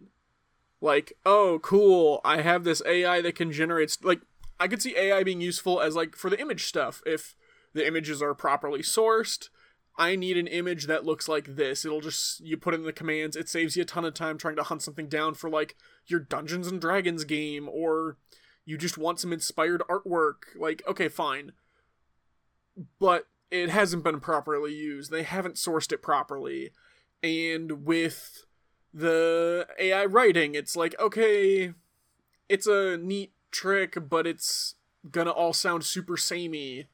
like, 0.80 1.12
oh, 1.24 1.60
cool, 1.62 2.20
I 2.24 2.42
have 2.42 2.64
this 2.64 2.82
AI 2.84 3.20
that 3.22 3.36
can 3.36 3.52
generate 3.52 3.96
like 4.02 4.20
I 4.58 4.66
could 4.68 4.82
see 4.82 4.96
AI 4.96 5.22
being 5.22 5.40
useful 5.40 5.80
as 5.80 5.94
like 5.94 6.16
for 6.16 6.28
the 6.28 6.40
image 6.40 6.64
stuff. 6.66 7.02
If 7.06 7.36
the 7.72 7.86
images 7.86 8.22
are 8.22 8.34
properly 8.34 8.80
sourced, 8.80 9.48
I 9.96 10.16
need 10.16 10.38
an 10.38 10.46
image 10.46 10.86
that 10.86 11.04
looks 11.04 11.28
like 11.28 11.56
this. 11.56 11.84
It'll 11.84 12.00
just 12.00 12.40
you 12.40 12.56
put 12.56 12.74
in 12.74 12.84
the 12.84 12.92
commands. 12.92 13.36
It 13.36 13.48
saves 13.48 13.76
you 13.76 13.82
a 13.82 13.86
ton 13.86 14.04
of 14.04 14.14
time 14.14 14.38
trying 14.38 14.56
to 14.56 14.62
hunt 14.62 14.82
something 14.82 15.08
down 15.08 15.34
for 15.34 15.50
like 15.50 15.76
your 16.06 16.20
Dungeons 16.20 16.66
and 16.66 16.80
Dragons 16.80 17.24
game 17.24 17.68
or 17.68 18.16
you 18.64 18.78
just 18.78 18.96
want 18.96 19.20
some 19.20 19.32
inspired 19.32 19.82
artwork. 19.90 20.44
Like, 20.58 20.82
okay, 20.88 21.08
fine. 21.08 21.52
But 22.98 23.26
it 23.50 23.68
hasn't 23.68 24.04
been 24.04 24.20
properly 24.20 24.72
used. 24.72 25.10
They 25.10 25.24
haven't 25.24 25.56
sourced 25.56 25.92
it 25.92 26.02
properly. 26.02 26.70
And 27.22 27.84
with 27.84 28.46
the 28.94 29.66
AI 29.78 30.06
writing, 30.06 30.54
it's 30.54 30.74
like, 30.74 30.98
okay, 30.98 31.74
it's 32.48 32.66
a 32.66 32.96
neat 32.96 33.32
trick, 33.50 33.96
but 34.08 34.26
it's 34.26 34.76
gonna 35.10 35.30
all 35.30 35.52
sound 35.52 35.84
super 35.84 36.16
samey. 36.16 36.86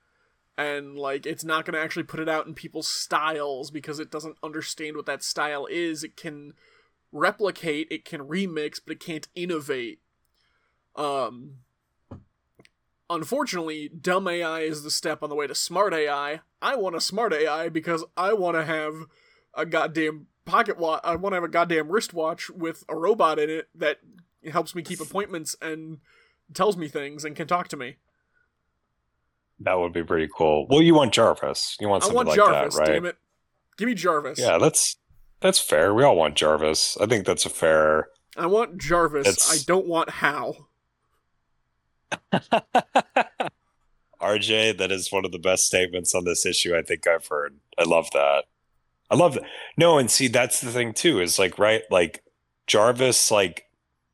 And 0.59 0.98
like 0.98 1.24
it's 1.24 1.44
not 1.44 1.64
gonna 1.64 1.78
actually 1.78 2.02
put 2.02 2.20
it 2.20 2.28
out 2.28 2.46
in 2.46 2.52
people's 2.52 2.88
styles 2.88 3.70
because 3.70 3.98
it 4.00 4.11
doesn't 4.11 4.36
understand 4.42 4.96
what 4.96 5.06
that 5.06 5.22
style 5.22 5.66
is. 5.70 6.04
It 6.04 6.16
can 6.16 6.52
replicate, 7.12 7.88
it 7.90 8.04
can 8.04 8.22
remix, 8.22 8.80
but 8.84 8.92
it 8.92 9.00
can't 9.00 9.28
innovate. 9.34 10.00
Um 10.96 11.61
Unfortunately, 13.11 13.88
dumb 13.88 14.28
AI 14.28 14.61
is 14.61 14.82
the 14.82 14.90
step 14.90 15.22
on 15.22 15.30
the 15.30 15.34
way 15.34 15.46
to 15.46 15.54
smart 15.54 15.94
AI. 15.94 16.40
I 16.61 16.76
want 16.76 16.94
a 16.94 17.00
smart 17.00 17.32
AI 17.32 17.70
because 17.70 18.04
I 18.16 18.34
want 18.34 18.56
to 18.56 18.64
have 18.64 18.94
a 19.54 19.64
goddamn 19.64 20.26
pocket 20.44 20.78
watch. 20.78 21.00
I 21.04 21.16
want 21.16 21.32
to 21.32 21.36
have 21.36 21.44
a 21.44 21.48
goddamn 21.48 21.90
wristwatch 21.90 22.50
with 22.50 22.84
a 22.86 22.94
robot 22.94 23.38
in 23.38 23.48
it 23.48 23.68
that 23.74 24.00
helps 24.52 24.74
me 24.74 24.82
keep 24.82 25.00
appointments 25.00 25.56
and 25.62 26.00
tells 26.52 26.76
me 26.76 26.86
things 26.88 27.24
and 27.24 27.34
can 27.34 27.48
talk 27.48 27.68
to 27.68 27.78
me. 27.78 27.96
That 29.61 29.74
would 29.74 29.92
be 29.92 30.04
pretty 30.04 30.28
cool. 30.36 30.66
Well, 30.68 30.82
you 30.82 30.94
want 30.94 31.12
Jarvis. 31.12 31.76
You 31.80 31.88
want 31.88 32.04
I 32.04 32.06
something 32.06 32.16
want 32.16 32.28
like 32.28 32.36
Jarvis, 32.36 32.74
that, 32.76 32.80
right? 32.80 32.92
damn 32.92 33.06
it. 33.06 33.16
Give 33.76 33.88
me 33.88 33.94
Jarvis. 33.94 34.38
Yeah, 34.38 34.59
that's 34.59 34.96
that's 35.40 35.59
fair. 35.61 35.94
We 35.94 36.04
all 36.04 36.16
want 36.16 36.36
Jarvis. 36.36 36.96
I 37.00 37.06
think 37.06 37.26
that's 37.26 37.46
a 37.46 37.50
fair. 37.50 38.09
I 38.36 38.46
want 38.46 38.78
Jarvis. 38.78 39.26
It's- 39.26 39.52
I 39.52 39.59
don't 39.66 39.86
want 39.86 40.11
Hal. 40.11 40.68
RJ, 44.20 44.78
that 44.78 44.90
is 44.90 45.12
one 45.12 45.24
of 45.24 45.32
the 45.32 45.38
best 45.38 45.66
statements 45.66 46.14
on 46.14 46.24
this 46.24 46.44
issue 46.44 46.76
I 46.76 46.82
think 46.82 47.06
I've 47.06 47.26
heard. 47.28 47.59
I 47.78 47.84
love 47.84 48.11
that. 48.12 48.44
I 49.11 49.14
love 49.16 49.34
that. 49.34 49.44
No, 49.76 49.98
and 49.98 50.11
see, 50.11 50.28
that's 50.28 50.61
the 50.61 50.70
thing 50.70 50.92
too, 50.92 51.20
is 51.20 51.38
like, 51.38 51.59
right, 51.59 51.82
like 51.90 52.22
Jarvis, 52.66 53.30
like 53.30 53.64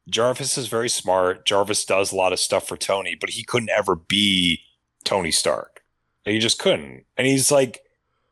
Jarvis 0.08 0.58
is 0.58 0.68
very 0.68 0.88
smart. 0.88 1.46
Jarvis 1.46 1.84
does 1.84 2.12
a 2.12 2.16
lot 2.16 2.32
of 2.32 2.38
stuff 2.38 2.68
for 2.68 2.76
Tony, 2.76 3.16
but 3.18 3.30
he 3.30 3.42
couldn't 3.44 3.70
ever 3.70 3.96
be 3.96 4.60
Tony 5.04 5.30
Stark. 5.30 5.82
He 6.24 6.38
just 6.38 6.58
couldn't. 6.58 7.04
And 7.16 7.26
he's 7.26 7.50
like, 7.52 7.80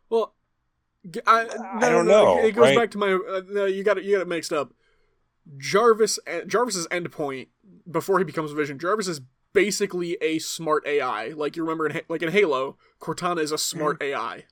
Well, 0.08 0.34
g- 1.10 1.20
I, 1.26 1.44
no, 1.44 1.90
don't 1.90 2.06
no, 2.06 2.36
know, 2.36 2.44
It 2.44 2.52
goes 2.52 2.62
right? 2.68 2.76
back 2.76 2.90
to 2.92 2.98
my. 2.98 3.12
Uh, 3.12 3.42
no, 3.48 3.64
you 3.66 3.84
got 3.84 3.98
it. 3.98 4.04
You 4.04 4.16
got 4.16 4.22
it 4.22 4.28
mixed 4.28 4.52
up. 4.52 4.72
Jarvis. 5.58 6.18
uh, 6.26 6.40
Jarvis's 6.46 6.86
endpoint 6.88 7.48
before 7.90 8.18
he 8.18 8.24
becomes 8.24 8.52
Vision. 8.52 8.78
Jarvis 8.78 9.08
is 9.08 9.20
basically 9.52 10.16
a 10.22 10.38
smart 10.38 10.86
AI. 10.86 11.28
Like 11.28 11.56
you 11.56 11.62
remember, 11.62 11.86
in, 11.88 12.00
like 12.08 12.22
in 12.22 12.30
Halo, 12.30 12.76
Cortana 13.00 13.40
is 13.40 13.52
a 13.52 13.58
smart 13.58 13.98
Mm-hmm. 14.00 14.14
AI. 14.14 14.44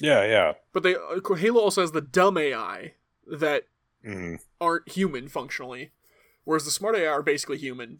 yeah, 0.00 0.24
yeah. 0.24 0.52
But 0.72 0.82
they 0.82 0.94
uh, 0.96 1.34
Halo 1.34 1.60
also 1.60 1.80
has 1.80 1.92
the 1.92 2.00
dumb 2.00 2.36
AI 2.38 2.94
that 3.26 3.64
Mm. 4.06 4.38
aren't 4.60 4.88
human 4.90 5.28
functionally, 5.28 5.90
whereas 6.44 6.64
the 6.64 6.70
smart 6.70 6.94
AI 6.94 7.08
are 7.08 7.22
basically 7.22 7.58
human. 7.58 7.98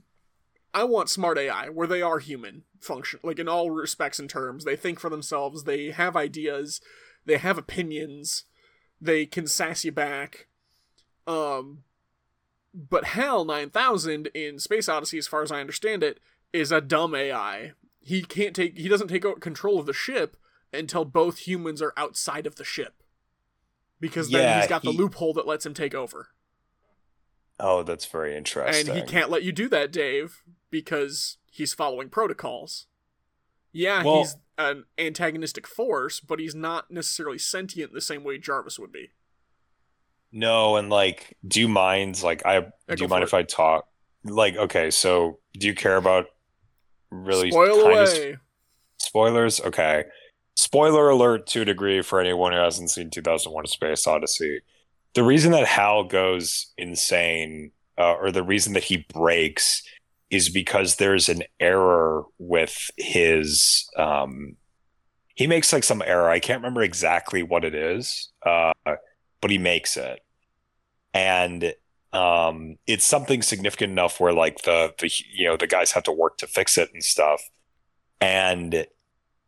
I 0.75 0.85
want 0.85 1.09
smart 1.09 1.39
AI 1.39 1.69
where 1.69 1.87
they 1.87 2.03
are 2.03 2.19
human 2.19 2.65
function, 2.81 3.21
like 3.23 3.39
in 3.39 3.49
all 3.49 3.71
respects 3.71 4.19
and 4.19 4.29
terms. 4.29 4.65
They 4.65 4.77
think 4.77 5.01
for 5.01 5.11
themselves. 5.11 5.65
They 5.65 5.91
have 5.91 6.17
ideas. 6.17 6.81
They 7.25 7.39
have 7.39 7.59
opinions. 7.59 8.45
They 9.01 9.27
can 9.27 9.47
sass 9.47 9.85
you 9.85 9.93
back. 9.93 10.47
Um, 11.27 11.85
but 12.75 13.05
Hal 13.05 13.45
nine 13.45 13.71
thousand 13.71 14.29
in 14.29 14.59
Space 14.59 14.89
Odyssey, 14.89 15.19
as 15.19 15.27
far 15.27 15.43
as 15.43 15.51
I 15.53 15.61
understand 15.61 16.03
it, 16.03 16.21
is 16.53 16.71
a 16.71 16.81
dumb 16.81 17.15
AI. 17.15 17.73
He 18.01 18.23
can't 18.23 18.55
take. 18.55 18.79
He 18.79 18.89
doesn't 18.89 19.09
take 19.09 19.25
control 19.41 19.79
of 19.79 19.87
the 19.87 19.93
ship 19.93 20.37
until 20.73 21.05
both 21.05 21.39
humans 21.39 21.81
are 21.81 21.95
outside 21.97 22.47
of 22.47 22.57
the 22.57 22.65
ship. 22.65 23.03
Because 24.01 24.31
then 24.31 24.61
he's 24.61 24.69
got 24.69 24.83
the 24.83 24.91
loophole 24.91 25.33
that 25.35 25.47
lets 25.47 25.67
him 25.67 25.75
take 25.75 25.95
over. 25.95 26.29
Oh, 27.59 27.83
that's 27.83 28.07
very 28.07 28.37
interesting. 28.37 28.89
And 28.89 28.97
he 28.97 29.05
can't 29.05 29.31
let 29.31 29.43
you 29.43 29.51
do 29.51 29.69
that, 29.71 29.91
Dave, 29.91 30.43
because 30.71 31.39
he's 31.51 31.75
following 31.75 32.09
protocols. 32.09 32.87
Yeah, 33.73 34.03
Well- 34.03 34.19
he's 34.21 34.37
an 34.57 34.85
antagonistic 34.99 35.67
force, 35.67 36.19
but 36.21 36.41
he's 36.41 36.55
not 36.55 36.91
necessarily 36.91 37.39
sentient 37.39 37.93
the 37.93 38.01
same 38.01 38.25
way 38.25 38.39
Jarvis 38.39 38.79
would 38.79 38.91
be. 38.93 39.11
No, 40.33 40.77
and 40.77 40.91
like, 40.91 41.37
do 41.47 41.61
you 41.61 41.69
mind? 41.69 42.23
Like, 42.23 42.45
I 42.45 42.55
Yeah, 42.89 42.95
do 42.97 43.03
you 43.05 43.09
mind 43.09 43.23
for 43.23 43.27
if 43.29 43.35
I 43.35 43.43
talk? 43.45 43.89
Like, 44.25 44.57
okay, 44.57 44.91
so 44.91 45.39
do 45.55 45.67
you 45.67 45.75
care 45.75 45.97
about 45.97 46.27
really 47.11 47.51
Spoil 47.51 47.83
kind 47.83 47.99
of 48.01 48.09
away. 48.09 48.37
spoilers? 48.99 49.61
Okay, 49.61 50.05
spoiler 50.57 51.09
alert 51.09 51.47
to 51.49 51.63
a 51.63 51.65
degree 51.65 52.03
for 52.03 52.21
anyone 52.21 52.53
who 52.53 52.59
hasn't 52.59 52.91
seen 52.91 53.11
2001: 53.11 53.65
A 53.65 53.69
Space 53.69 54.07
Odyssey. 54.07 54.61
The 55.15 55.23
reason 55.23 55.53
that 55.53 55.67
Hal 55.67 56.05
goes 56.05 56.73
insane, 56.77 57.73
uh, 57.97 58.15
or 58.15 58.31
the 58.31 58.43
reason 58.43 58.75
that 58.75 58.85
he 58.85 59.07
breaks, 59.15 59.83
is 60.31 60.49
because 60.49 60.97
there's 60.97 61.29
an 61.29 61.43
error 61.61 62.25
with 62.39 62.91
his. 62.97 63.89
Um, 63.97 64.57
he 65.35 65.47
makes 65.47 65.73
like 65.73 65.85
some 65.85 66.03
error. 66.05 66.29
I 66.29 66.41
can't 66.41 66.61
remember 66.61 66.83
exactly 66.83 67.43
what 67.43 67.65
it 67.65 67.75
is, 67.75 68.31
uh, 68.45 68.73
but 68.85 69.51
he 69.51 69.59
makes 69.59 69.97
it, 69.97 70.21
and 71.15 71.75
um, 72.13 72.77
it's 72.87 73.07
something 73.07 73.43
significant 73.43 73.93
enough 73.93 74.21
where 74.21 74.33
like 74.33 74.63
the 74.63 74.95
the 74.99 75.11
you 75.33 75.47
know 75.47 75.57
the 75.57 75.67
guys 75.67 75.93
have 75.93 76.05
to 76.05 76.13
work 76.13 76.39
to 76.39 76.47
fix 76.47 76.77
it 76.77 76.91
and 76.93 77.05
stuff. 77.05 77.43
And 78.21 78.87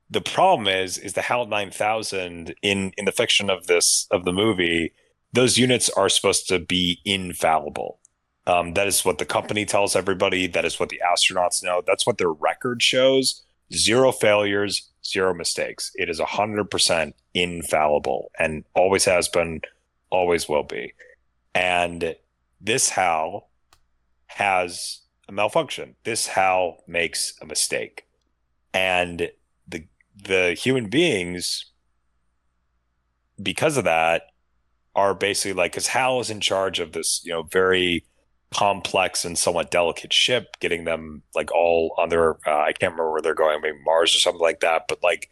the 0.09 0.21
problem 0.21 0.69
is 0.69 0.97
is 0.99 1.15
the 1.15 1.23
HAL 1.23 1.47
9000 1.47 2.55
in 2.63 2.93
in 2.97 3.05
the 3.05 3.13
fiction 3.13 3.51
of 3.51 3.67
this 3.67 4.07
of 4.11 4.25
the 4.25 4.33
movie 4.33 4.93
those 5.33 5.59
units 5.59 5.89
are 5.91 6.09
supposed 6.09 6.49
to 6.49 6.59
be 6.59 7.01
infallible. 7.05 8.01
Um, 8.47 8.75
that 8.75 8.87
is 8.87 9.05
what 9.05 9.19
the 9.19 9.27
company 9.27 9.65
tells 9.65 9.95
everybody. 9.95 10.47
That 10.47 10.65
is 10.65 10.81
what 10.81 10.89
the 10.89 11.01
astronauts 11.07 11.63
know. 11.63 11.83
That's 11.87 12.07
what 12.07 12.19
their 12.19 12.33
record 12.33 12.83
shows. 12.83 13.43
Zero 13.73 14.13
failures, 14.13 14.91
zero 15.05 15.35
mistakes. 15.35 15.93
It 15.95 16.09
is 16.09 16.19
100% 16.19 17.13
infallible 17.35 18.31
and 18.39 18.65
always 18.75 19.05
has 19.05 19.29
been, 19.29 19.61
always 20.11 20.49
will 20.49 20.65
be. 20.65 20.95
And 21.55 22.17
this 22.61 22.91
HAL 22.91 23.51
has 24.27 25.01
a 25.29 25.33
malfunction. 25.33 25.97
This 26.05 26.27
HAL 26.27 26.79
makes 26.87 27.35
a 27.41 27.47
mistake. 27.47 28.07
And 28.73 29.31
the 29.67 29.85
the 30.25 30.55
human 30.59 30.89
beings, 30.89 31.67
because 33.43 33.77
of 33.77 33.85
that, 33.85 34.23
are 34.95 35.15
basically 35.15 35.55
like 35.55 35.73
because 35.73 35.89
Hal 35.89 36.21
is 36.21 36.31
in 36.31 36.41
charge 36.41 36.79
of 36.79 36.93
this, 36.93 37.23
you 37.25 37.33
know, 37.33 37.43
very 37.43 38.05
complex 38.55 39.25
and 39.25 39.39
somewhat 39.39 39.71
delicate 39.71 40.13
ship, 40.13 40.57
getting 40.61 40.85
them 40.85 41.23
like 41.35 41.53
all 41.53 41.95
on 41.99 42.09
their 42.09 42.33
uh, 42.47 42.61
I 42.61 42.73
can't 42.73 42.93
remember 42.93 43.13
where 43.13 43.23
they're 43.23 43.35
going, 43.35 43.61
maybe 43.61 43.79
Mars 43.85 44.15
or 44.15 44.19
something 44.19 44.41
like 44.41 44.61
that. 44.61 44.87
But 44.89 45.03
like 45.03 45.31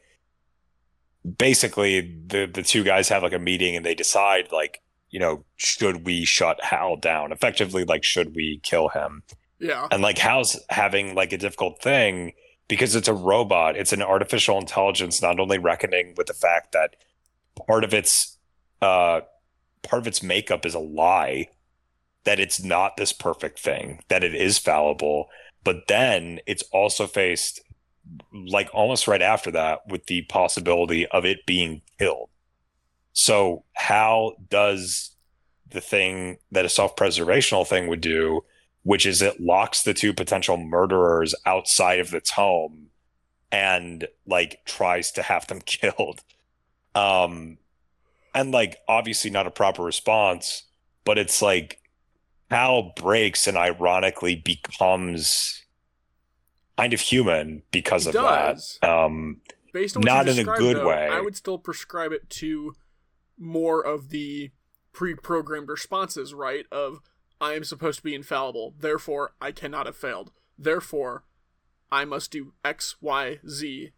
basically 1.37 2.01
the 2.27 2.47
the 2.47 2.62
two 2.62 2.85
guys 2.85 3.09
have 3.09 3.23
like 3.23 3.33
a 3.33 3.39
meeting 3.39 3.77
and 3.77 3.85
they 3.85 3.95
decide 3.95 4.49
like, 4.53 4.83
you 5.11 5.19
know, 5.19 5.45
should 5.57 6.07
we 6.07 6.25
shut 6.25 6.62
Hal 6.62 6.97
down? 6.97 7.33
Effectively, 7.33 7.85
like 7.85 8.05
should 8.05 8.35
we 8.35 8.61
kill 8.62 8.89
him? 8.89 9.23
Yeah. 9.59 9.89
And 9.91 10.03
like 10.03 10.19
Hal's 10.19 10.61
having 10.71 11.14
like 11.14 11.33
a 11.33 11.39
difficult 11.39 11.83
thing 11.83 12.33
because 12.69 12.95
it's 12.95 13.09
a 13.09 13.14
robot. 13.14 13.77
It's 13.77 13.93
an 13.93 14.03
artificial 14.03 14.59
intelligence, 14.59 15.21
not 15.21 15.41
only 15.41 15.59
reckoning 15.59 16.14
with 16.16 16.29
the 16.29 16.35
fact 16.35 16.73
that 16.73 16.95
part 17.66 17.83
of 17.83 17.93
its 17.93 18.39
uh 18.81 19.23
part 19.83 20.01
of 20.01 20.07
its 20.07 20.23
makeup 20.23 20.64
is 20.64 20.75
a 20.75 20.79
lie, 20.79 21.49
that 22.25 22.41
it's 22.41 22.62
not 22.62 22.97
this 22.97 23.12
perfect 23.12 23.59
thing, 23.59 24.01
that 24.09 24.25
it 24.25 24.35
is 24.35 24.59
fallible, 24.59 25.29
but 25.64 25.87
then 25.89 26.41
it's 26.47 26.62
also 26.73 27.07
faced 27.07 27.61
like 28.33 28.71
almost 28.73 29.07
right 29.07 29.23
after 29.23 29.51
that 29.51 29.81
with 29.89 30.07
the 30.07 30.23
possibility 30.23 31.07
of 31.07 31.25
it 31.25 31.47
being 31.47 31.83
killed. 31.99 32.31
So 33.12 33.64
how 33.75 34.37
does 34.49 35.14
the 35.71 35.81
thing 35.81 36.39
that 36.51 36.64
a 36.64 36.69
self-preservational 36.69 37.66
thing 37.66 37.89
would 37.89 38.01
do, 38.01 38.45
which 38.83 39.05
is 39.05 39.21
it 39.21 39.41
locks 39.41 39.83
the 39.83 39.95
two 39.95 40.14
potential 40.14 40.57
murderers 40.57 41.35
outside 41.45 42.01
of 42.01 42.14
its 42.14 42.31
home 42.31 42.87
and 43.51 44.07
like 44.27 44.61
tries 44.64 45.11
to 45.12 45.23
have 45.23 45.47
them 45.47 45.61
killed. 45.66 46.21
Um 46.95 47.59
and 48.35 48.53
like 48.53 48.79
obviously 48.89 49.31
not 49.31 49.47
a 49.47 49.51
proper 49.51 49.83
response, 49.83 50.64
but 51.05 51.19
it's 51.19 51.43
like 51.43 51.78
Hal 52.51 52.92
breaks 52.96 53.46
and 53.46 53.57
ironically 53.57 54.34
becomes 54.36 55.62
kind 56.76 56.92
of 56.92 57.01
human 57.01 57.62
because 57.70 58.05
He 58.05 58.09
of 58.11 58.14
does. 58.14 58.78
that. 58.80 58.90
Um, 58.90 59.40
Based 59.72 59.96
on 59.96 60.01
what 60.01 60.07
Not 60.07 60.26
you 60.26 60.32
in 60.32 60.49
a 60.49 60.59
good 60.59 60.76
though, 60.78 60.88
way. 60.88 61.09
I 61.11 61.20
would 61.20 61.36
still 61.36 61.59
prescribe 61.59 62.12
it 62.12 62.30
to 62.30 62.74
more 63.38 63.82
of 63.84 64.09
the 64.09 64.51
pre-programmed 64.92 65.68
responses, 65.68 66.32
right? 66.32 66.64
Of 66.72 67.01
I 67.40 67.53
am 67.53 67.64
supposed 67.64 67.99
to 67.99 68.03
be 68.05 68.14
infallible, 68.14 68.74
therefore 68.78 69.34
I 69.40 69.53
cannot 69.53 69.86
have 69.86 69.96
failed. 69.96 70.32
Therefore, 70.59 71.24
I 71.92 72.05
must 72.05 72.30
do 72.32 72.55
X, 72.64 72.96
Y, 73.01 73.38
Z 73.46 73.90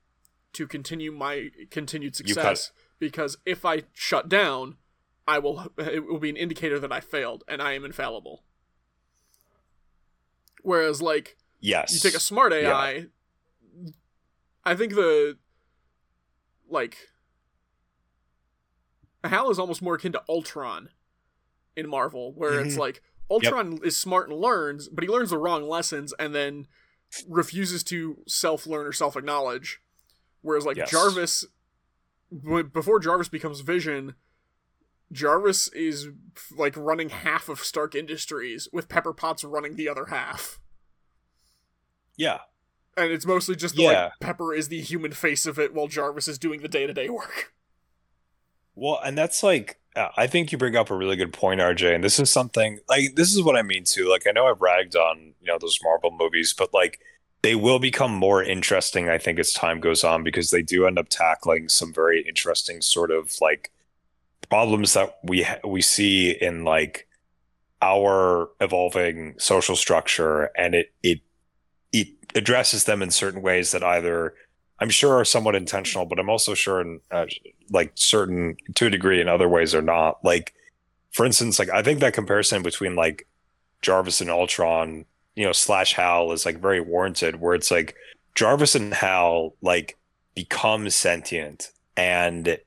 to 0.53 0.67
continue 0.67 1.13
my 1.13 1.51
continued 1.71 2.17
success. 2.17 2.73
Because 2.99 3.39
if 3.47 3.65
I 3.65 3.85
shut 3.95 4.29
down, 4.29 4.77
I 5.31 5.39
will 5.39 5.73
it 5.79 6.05
will 6.07 6.19
be 6.19 6.29
an 6.31 6.37
indicator 6.37 6.79
that 6.81 6.91
I 6.93 7.01
failed 7.01 7.45
and 7.47 7.63
I 7.63 7.73
am 7.75 7.85
infallible. 7.85 8.43
Whereas, 10.63 11.01
like, 11.01 11.37
yes. 11.61 11.93
you 11.95 12.01
take 12.01 12.17
a 12.17 12.21
smart 12.21 12.53
AI. 12.53 13.07
I 14.65 14.75
think 14.75 14.95
the 14.95 15.39
like 16.69 16.97
Hal 19.25 19.51
is 19.51 19.59
almost 19.59 19.83
more 19.83 19.95
akin 19.95 20.13
to 20.13 20.23
Ultron 20.29 20.91
in 21.77 21.89
Marvel, 21.89 22.33
where 22.35 22.61
it's 22.61 22.75
Mhm. 22.75 22.79
like 22.79 23.03
Ultron 23.31 23.79
is 23.85 23.97
smart 23.97 24.29
and 24.29 24.39
learns, 24.39 24.89
but 24.89 25.05
he 25.05 25.09
learns 25.09 25.31
the 25.31 25.39
wrong 25.39 25.63
lessons 25.69 26.13
and 26.19 26.35
then 26.35 26.67
refuses 27.29 27.83
to 27.85 28.23
self 28.27 28.67
learn 28.67 28.87
or 28.87 28.93
self 28.93 29.17
acknowledge. 29.17 29.81
Whereas 30.43 30.67
like 30.67 30.77
Yes. 30.77 30.91
Jarvis, 30.91 31.45
before 32.73 32.99
Jarvis 32.99 33.29
becomes 33.29 33.61
Vision, 33.61 34.15
Jarvis 35.13 35.69
is 35.69 36.09
like 36.57 36.77
running 36.77 37.09
half 37.09 37.49
of 37.49 37.61
Stark 37.61 37.95
Industries 37.95 38.69
with 38.73 38.89
Pepper 38.89 39.13
Potts 39.13 39.43
running 39.45 39.77
the 39.77 39.89
other 39.89 40.07
half 40.07 40.61
yeah. 42.21 42.41
and 42.99 43.11
it's 43.11 43.25
mostly 43.25 43.57
just 43.57 43.77
the, 43.77 43.85
Yeah. 43.85 44.05
like 44.05 44.13
Pepper 44.21 44.53
is 44.53 44.69
the 44.69 44.81
human 44.83 45.13
face 45.13 45.47
of 45.47 45.59
it 45.59 45.73
while 45.73 45.87
Jarvis 45.89 46.29
is 46.29 46.39
doing 46.39 46.61
the 46.61 46.69
day 46.69 46.87
to 46.87 46.93
day 46.93 47.09
work. 47.09 47.55
Well, 48.75 49.01
and 49.03 49.17
that's 49.17 49.43
like, 49.43 49.81
uh, 49.97 50.09
I 50.17 50.27
think 50.27 50.53
you 50.53 50.59
bring 50.59 50.77
up 50.77 50.91
a 50.91 50.97
really 50.97 51.17
good 51.17 51.33
point, 51.33 51.61
RJ. 51.61 51.95
And 51.95 52.05
this 52.05 52.21
is 52.21 52.31
something 52.31 52.79
like, 52.89 53.17
this 53.17 53.35
is 53.35 53.43
what 53.43 53.57
I 53.57 53.63
mean 53.63 53.85
too. 53.85 54.09
Like, 54.09 54.27
I 54.27 54.33
know 54.33 54.47
I've 54.47 54.61
ragged 54.61 54.97
on, 54.97 55.35
you 55.41 55.47
know, 55.47 55.59
those 55.59 55.79
Marvel 55.83 56.11
movies, 56.11 56.55
but 56.57 56.73
like, 56.75 57.01
they 57.43 57.55
will 57.55 57.79
become 57.79 58.13
more 58.15 58.43
interesting, 58.43 59.09
I 59.09 59.17
think, 59.17 59.39
as 59.39 59.53
time 59.53 59.81
goes 59.81 60.05
on, 60.05 60.23
because 60.23 60.51
they 60.51 60.63
do 60.63 60.87
end 60.87 60.99
up 60.99 61.09
tackling 61.09 61.71
some 61.71 61.91
very 61.93 62.23
interesting 62.29 62.83
sort 62.83 63.11
of 63.11 63.33
like 63.41 63.73
problems 64.51 64.93
that 64.95 65.19
we 65.23 65.45
ha- 65.45 65.61
we 65.65 65.81
see 65.81 66.31
in 66.31 66.65
like 66.65 67.07
our 67.81 68.51
evolving 68.61 69.35
social 69.39 69.77
structure, 69.77 70.51
and 70.57 70.75
it 70.75 70.93
it 71.03 71.21
it 71.93 72.09
addresses 72.35 72.85
them 72.85 73.03
in 73.03 73.11
certain 73.11 73.43
ways 73.43 73.73
that 73.73 73.83
either 73.83 74.35
I'm 74.81 74.91
sure 74.91 75.15
are 75.15 75.25
somewhat 75.25 75.55
intentional, 75.55 76.07
but 76.07 76.19
I'm 76.19 76.31
also 76.31 76.55
sure 76.55 76.81
in 76.81 77.01
uh, 77.11 77.27
like 77.71 77.93
certain 77.95 78.57
to 78.75 78.87
a 78.87 78.91
degree 78.91 79.21
in 79.21 79.29
other 79.29 79.49
ways 79.49 79.75
are 79.75 79.83
not. 79.83 80.25
Like, 80.25 80.55
for 81.13 81.27
instance, 81.27 81.59
like 81.59 81.71
I 81.71 81.83
think 81.83 82.01
that 82.01 82.15
comparison 82.15 82.63
between 82.63 82.97
like 82.97 83.27
Jarvis 83.83 84.21
and 84.21 84.31
Ultron, 84.31 85.05
you 85.37 85.45
know, 85.45 85.53
slash 85.53 85.95
Hal 85.95 86.33
is 86.33 86.47
like 86.47 86.61
very 86.61 86.81
warranted, 86.81 87.41
where 87.41 87.55
it's 87.55 87.71
like 87.71 87.95
Jarvis 88.35 88.75
and 88.75 88.95
Hal 88.95 89.55
like 89.61 89.99
become 90.35 90.89
sentient, 90.89 91.71
and 91.97 92.59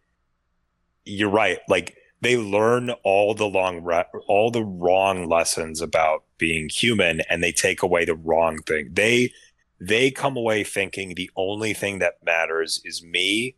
you're 1.05 1.29
right, 1.29 1.59
like 1.67 1.97
they 2.21 2.37
learn 2.37 2.89
all 3.03 3.33
the 3.33 3.45
long 3.45 3.83
re- 3.83 4.05
all 4.27 4.49
the 4.49 4.63
wrong 4.63 5.27
lessons 5.27 5.81
about 5.81 6.23
being 6.37 6.69
human, 6.69 7.21
and 7.29 7.43
they 7.43 7.51
take 7.51 7.81
away 7.81 8.05
the 8.05 8.15
wrong 8.15 8.59
thing. 8.63 8.89
They 8.93 9.31
they 9.79 10.11
come 10.11 10.37
away 10.37 10.63
thinking 10.63 11.13
the 11.15 11.29
only 11.35 11.73
thing 11.73 11.99
that 11.99 12.23
matters 12.23 12.81
is 12.85 13.03
me 13.03 13.55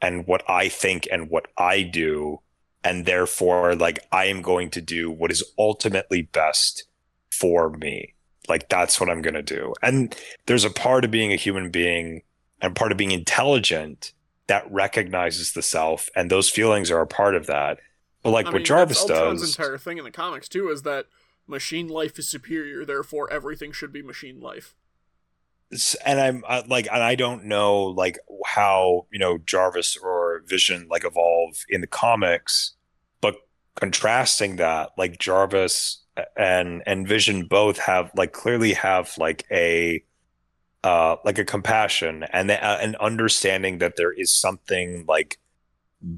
and 0.00 0.26
what 0.26 0.42
I 0.48 0.68
think 0.68 1.06
and 1.10 1.28
what 1.28 1.48
I 1.58 1.82
do. 1.82 2.40
And 2.84 3.04
therefore, 3.04 3.74
like, 3.74 3.98
I 4.12 4.26
am 4.26 4.40
going 4.40 4.70
to 4.70 4.80
do 4.80 5.10
what 5.10 5.30
is 5.30 5.44
ultimately 5.58 6.22
best 6.22 6.84
for 7.30 7.70
me. 7.70 8.14
Like, 8.48 8.68
that's 8.68 8.98
what 8.98 9.10
I'm 9.10 9.20
going 9.20 9.34
to 9.34 9.42
do. 9.42 9.74
And 9.82 10.16
there's 10.46 10.64
a 10.64 10.70
part 10.70 11.04
of 11.04 11.10
being 11.10 11.32
a 11.32 11.36
human 11.36 11.70
being 11.70 12.22
and 12.62 12.74
part 12.74 12.92
of 12.92 12.98
being 12.98 13.10
intelligent 13.10 14.12
that 14.48 14.70
recognizes 14.70 15.52
the 15.52 15.62
self. 15.62 16.08
And 16.16 16.30
those 16.30 16.50
feelings 16.50 16.90
are 16.90 17.00
a 17.00 17.06
part 17.06 17.34
of 17.34 17.46
that. 17.46 17.78
But 18.22 18.30
like 18.30 18.46
I 18.46 18.50
what 18.50 18.56
mean, 18.56 18.64
Jarvis 18.64 19.04
does. 19.04 19.42
entire 19.42 19.78
thing 19.78 19.98
in 19.98 20.04
the 20.04 20.10
comics 20.10 20.48
too 20.48 20.68
is 20.68 20.82
that 20.82 21.06
machine 21.46 21.88
life 21.88 22.18
is 22.18 22.28
superior, 22.28 22.84
therefore 22.84 23.32
everything 23.32 23.72
should 23.72 23.92
be 23.92 24.02
machine 24.02 24.40
life. 24.40 24.74
and 26.04 26.20
I'm 26.20 26.44
uh, 26.48 26.62
like, 26.66 26.88
and 26.90 27.02
I 27.02 27.14
don't 27.14 27.44
know 27.44 27.84
like 27.84 28.18
how 28.44 29.06
you 29.12 29.18
know 29.18 29.38
Jarvis 29.38 29.96
or 29.96 30.42
Vision 30.46 30.88
like 30.90 31.04
evolve 31.04 31.64
in 31.68 31.80
the 31.80 31.86
comics, 31.86 32.72
but 33.20 33.36
contrasting 33.76 34.56
that, 34.56 34.90
like 34.98 35.18
Jarvis 35.18 36.02
and 36.36 36.82
and 36.86 37.06
Vision 37.06 37.44
both 37.44 37.78
have 37.78 38.10
like 38.16 38.32
clearly 38.32 38.72
have 38.72 39.16
like 39.18 39.46
a 39.50 40.02
uh 40.84 41.16
like 41.24 41.38
a 41.38 41.44
compassion 41.44 42.24
and 42.32 42.48
the, 42.50 42.64
uh, 42.64 42.78
an 42.78 42.94
understanding 43.00 43.78
that 43.78 43.96
there 43.96 44.12
is 44.12 44.32
something 44.32 45.04
like 45.08 45.38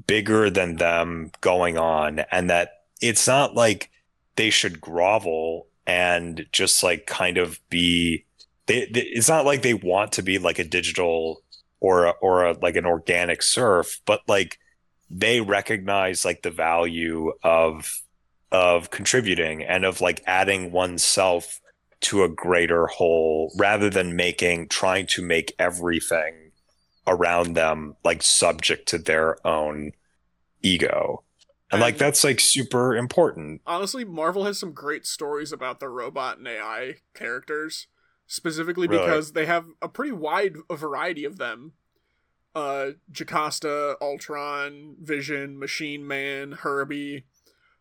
bigger 0.06 0.50
than 0.50 0.76
them 0.76 1.30
going 1.40 1.78
on, 1.78 2.20
and 2.30 2.50
that 2.50 2.82
it's 3.00 3.26
not 3.26 3.54
like 3.54 3.90
they 4.36 4.50
should 4.50 4.80
grovel 4.80 5.66
and 5.86 6.46
just 6.52 6.82
like 6.82 7.06
kind 7.06 7.38
of 7.38 7.58
be 7.68 8.24
they, 8.66 8.86
they 8.92 9.00
it's 9.02 9.28
not 9.28 9.44
like 9.44 9.62
they 9.62 9.74
want 9.74 10.12
to 10.12 10.22
be 10.22 10.38
like 10.38 10.58
a 10.58 10.64
digital 10.64 11.42
or 11.80 12.06
a, 12.06 12.10
or 12.20 12.44
a, 12.44 12.52
like 12.60 12.76
an 12.76 12.86
organic 12.86 13.42
serf 13.42 14.00
but 14.04 14.20
like 14.28 14.58
they 15.10 15.40
recognize 15.40 16.24
like 16.24 16.42
the 16.42 16.50
value 16.50 17.32
of 17.42 18.00
of 18.52 18.90
contributing 18.90 19.62
and 19.62 19.84
of 19.84 20.00
like 20.00 20.22
adding 20.26 20.70
oneself 20.70 21.60
to 22.02 22.22
a 22.22 22.28
greater 22.28 22.86
whole 22.86 23.52
rather 23.58 23.90
than 23.90 24.16
making 24.16 24.68
trying 24.68 25.06
to 25.06 25.22
make 25.22 25.54
everything 25.58 26.50
around 27.06 27.54
them 27.54 27.96
like 28.04 28.22
subject 28.22 28.86
to 28.88 28.98
their 28.98 29.44
own 29.46 29.92
ego 30.62 31.22
and 31.70 31.80
like 31.80 31.98
that's 31.98 32.24
like 32.24 32.40
super 32.40 32.96
important 32.96 33.60
Honestly, 33.66 34.04
Marvel 34.04 34.44
has 34.44 34.58
some 34.58 34.72
great 34.72 35.06
stories 35.06 35.52
about 35.52 35.78
the 35.78 35.88
robot 35.88 36.38
and 36.38 36.48
AI 36.48 36.96
characters, 37.14 37.86
specifically 38.26 38.88
Really? 38.88 39.04
because 39.04 39.32
they 39.32 39.46
have 39.46 39.66
a 39.80 39.88
pretty 39.88 40.10
wide 40.12 40.56
variety 40.72 41.24
of 41.24 41.38
them. 41.38 41.72
Uh, 42.56 42.90
Jocasta, 43.12 43.96
Ultron, 44.00 44.96
Vision, 45.00 45.58
Machine 45.60 46.04
Man, 46.04 46.52
Herbie. 46.52 47.24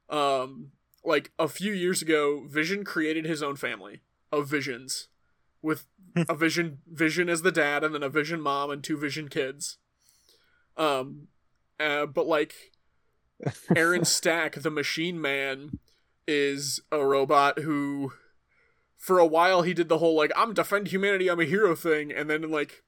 Um, 0.07 0.71
like 1.03 1.31
a 1.39 1.47
few 1.47 1.73
years 1.73 2.03
ago, 2.03 2.45
Vision 2.47 2.83
created 2.83 3.25
his 3.25 3.41
own 3.41 3.55
family 3.55 4.01
of 4.31 4.47
visions, 4.47 5.07
with 5.61 5.85
a 6.15 6.35
Vision 6.35 6.79
Vision 6.87 7.29
as 7.29 7.41
the 7.41 7.51
dad, 7.51 7.83
and 7.83 7.93
then 7.93 8.03
a 8.03 8.09
Vision 8.09 8.41
mom 8.41 8.69
and 8.69 8.83
two 8.83 8.97
Vision 8.97 9.27
kids. 9.27 9.77
Um, 10.77 11.27
uh, 11.79 12.05
but 12.05 12.27
like 12.27 12.53
Aaron 13.75 14.05
Stack, 14.05 14.55
the 14.55 14.71
Machine 14.71 15.19
Man, 15.19 15.79
is 16.27 16.81
a 16.91 17.03
robot 17.03 17.59
who, 17.59 18.13
for 18.97 19.19
a 19.19 19.25
while, 19.25 19.63
he 19.63 19.73
did 19.73 19.89
the 19.89 19.97
whole 19.97 20.15
like 20.15 20.31
"I'm 20.35 20.53
defend 20.53 20.87
humanity, 20.87 21.29
I'm 21.29 21.39
a 21.39 21.45
hero" 21.45 21.75
thing, 21.75 22.11
and 22.11 22.29
then 22.29 22.43
in 22.43 22.51
like 22.51 22.83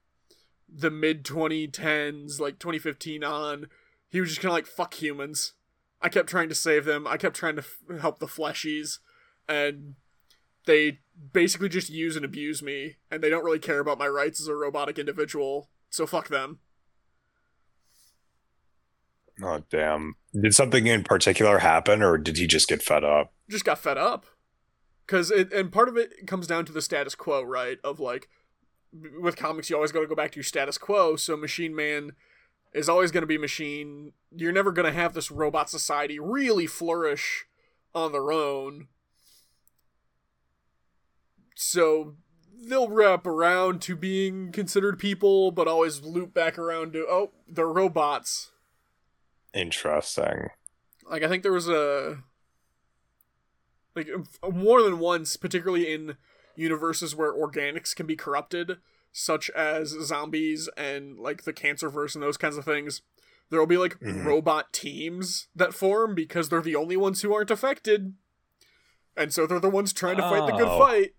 the 0.68 0.90
mid 0.90 1.24
2010s, 1.24 2.40
like 2.40 2.58
2015 2.58 3.22
on, 3.22 3.66
he 4.08 4.20
was 4.20 4.30
just 4.30 4.40
kind 4.40 4.50
of 4.50 4.54
like 4.54 4.66
"fuck 4.66 4.94
humans." 4.94 5.54
I 6.00 6.08
kept 6.08 6.28
trying 6.28 6.48
to 6.48 6.54
save 6.54 6.84
them. 6.84 7.06
I 7.06 7.16
kept 7.16 7.36
trying 7.36 7.56
to 7.56 7.62
f- 7.62 8.00
help 8.00 8.18
the 8.18 8.26
fleshies, 8.26 8.98
and 9.48 9.94
they 10.66 11.00
basically 11.32 11.68
just 11.68 11.90
use 11.90 12.16
and 12.16 12.24
abuse 12.24 12.62
me, 12.62 12.96
and 13.10 13.22
they 13.22 13.30
don't 13.30 13.44
really 13.44 13.58
care 13.58 13.80
about 13.80 13.98
my 13.98 14.08
rights 14.08 14.40
as 14.40 14.48
a 14.48 14.54
robotic 14.54 14.98
individual. 14.98 15.68
So 15.90 16.06
fuck 16.06 16.28
them. 16.28 16.60
Oh 19.42 19.62
damn! 19.70 20.16
Did 20.38 20.54
something 20.54 20.86
in 20.86 21.04
particular 21.04 21.58
happen, 21.58 22.02
or 22.02 22.18
did 22.18 22.36
he 22.36 22.46
just 22.46 22.68
get 22.68 22.82
fed 22.82 23.04
up? 23.04 23.32
just 23.52 23.64
got 23.64 23.78
fed 23.78 23.98
up 23.98 24.26
because 25.06 25.30
it 25.30 25.52
and 25.52 25.70
part 25.70 25.88
of 25.88 25.96
it 25.96 26.26
comes 26.26 26.46
down 26.46 26.64
to 26.64 26.72
the 26.72 26.82
status 26.82 27.14
quo 27.14 27.42
right 27.42 27.78
of 27.84 28.00
like 28.00 28.28
with 29.20 29.36
comics 29.36 29.70
you 29.70 29.76
always 29.76 29.92
got 29.92 30.00
to 30.00 30.06
go 30.06 30.14
back 30.14 30.32
to 30.32 30.36
your 30.36 30.44
status 30.44 30.78
quo 30.78 31.14
so 31.14 31.36
machine 31.36 31.76
man 31.76 32.12
is 32.72 32.88
always 32.88 33.10
going 33.12 33.22
to 33.22 33.26
be 33.26 33.38
machine 33.38 34.12
you're 34.34 34.52
never 34.52 34.72
going 34.72 34.86
to 34.86 34.98
have 34.98 35.12
this 35.14 35.30
robot 35.30 35.70
society 35.70 36.18
really 36.18 36.66
flourish 36.66 37.44
on 37.94 38.12
their 38.12 38.32
own 38.32 38.88
so 41.62 42.14
they'll 42.68 42.88
wrap 42.88 43.26
around 43.26 43.80
to 43.82 43.96
being 43.96 44.52
considered 44.52 44.98
people 44.98 45.50
but 45.50 45.66
always 45.68 46.02
loop 46.02 46.32
back 46.34 46.58
around 46.58 46.92
to 46.92 47.06
oh 47.08 47.32
they're 47.48 47.66
robots 47.68 48.50
Interesting. 49.54 50.48
like 51.10 51.22
I 51.22 51.28
think 51.28 51.42
there 51.42 51.52
was 51.52 51.68
a 51.68 52.18
like 53.94 54.08
more 54.50 54.82
than 54.82 54.98
once, 54.98 55.36
particularly 55.36 55.92
in 55.92 56.16
universes 56.56 57.14
where 57.14 57.32
organics 57.34 57.94
can 57.94 58.06
be 58.06 58.16
corrupted, 58.16 58.78
such 59.12 59.50
as 59.50 59.90
zombies 60.02 60.68
and 60.76 61.18
like 61.18 61.44
the 61.44 61.52
cancer 61.52 61.90
verse 61.90 62.14
and 62.14 62.22
those 62.22 62.38
kinds 62.38 62.56
of 62.56 62.64
things. 62.64 63.02
There 63.50 63.60
will 63.60 63.66
be 63.66 63.76
like 63.76 64.00
Mhm. 64.00 64.24
robot 64.24 64.72
teams 64.72 65.48
that 65.54 65.74
form 65.74 66.14
because 66.14 66.48
they're 66.48 66.62
the 66.62 66.76
only 66.76 66.96
ones 66.96 67.20
who 67.20 67.34
aren't 67.34 67.50
affected. 67.50 68.14
And 69.14 69.34
so 69.34 69.46
they're 69.46 69.60
the 69.60 69.68
ones 69.68 69.92
trying 69.92 70.16
to 70.16 70.22
fight 70.22 70.46
the 70.50 70.56
good 70.56 70.68
Oh. 70.68 70.78
fight. 70.78 71.14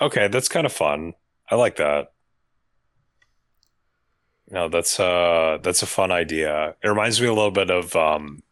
Okay, 0.00 0.28
that's 0.28 0.48
kind 0.48 0.66
of 0.66 0.72
fun. 0.72 1.14
I 1.50 1.54
like 1.56 1.76
that. 1.76 2.12
No, 4.50 4.68
that's 4.68 4.98
uh 4.98 5.58
that's 5.62 5.82
a 5.82 5.86
fun 5.86 6.10
idea. 6.10 6.74
It 6.82 6.88
reminds 6.88 7.20
me 7.20 7.26
a 7.26 7.34
little 7.34 7.50
bit 7.50 7.70
of 7.70 7.94
um 7.96 8.42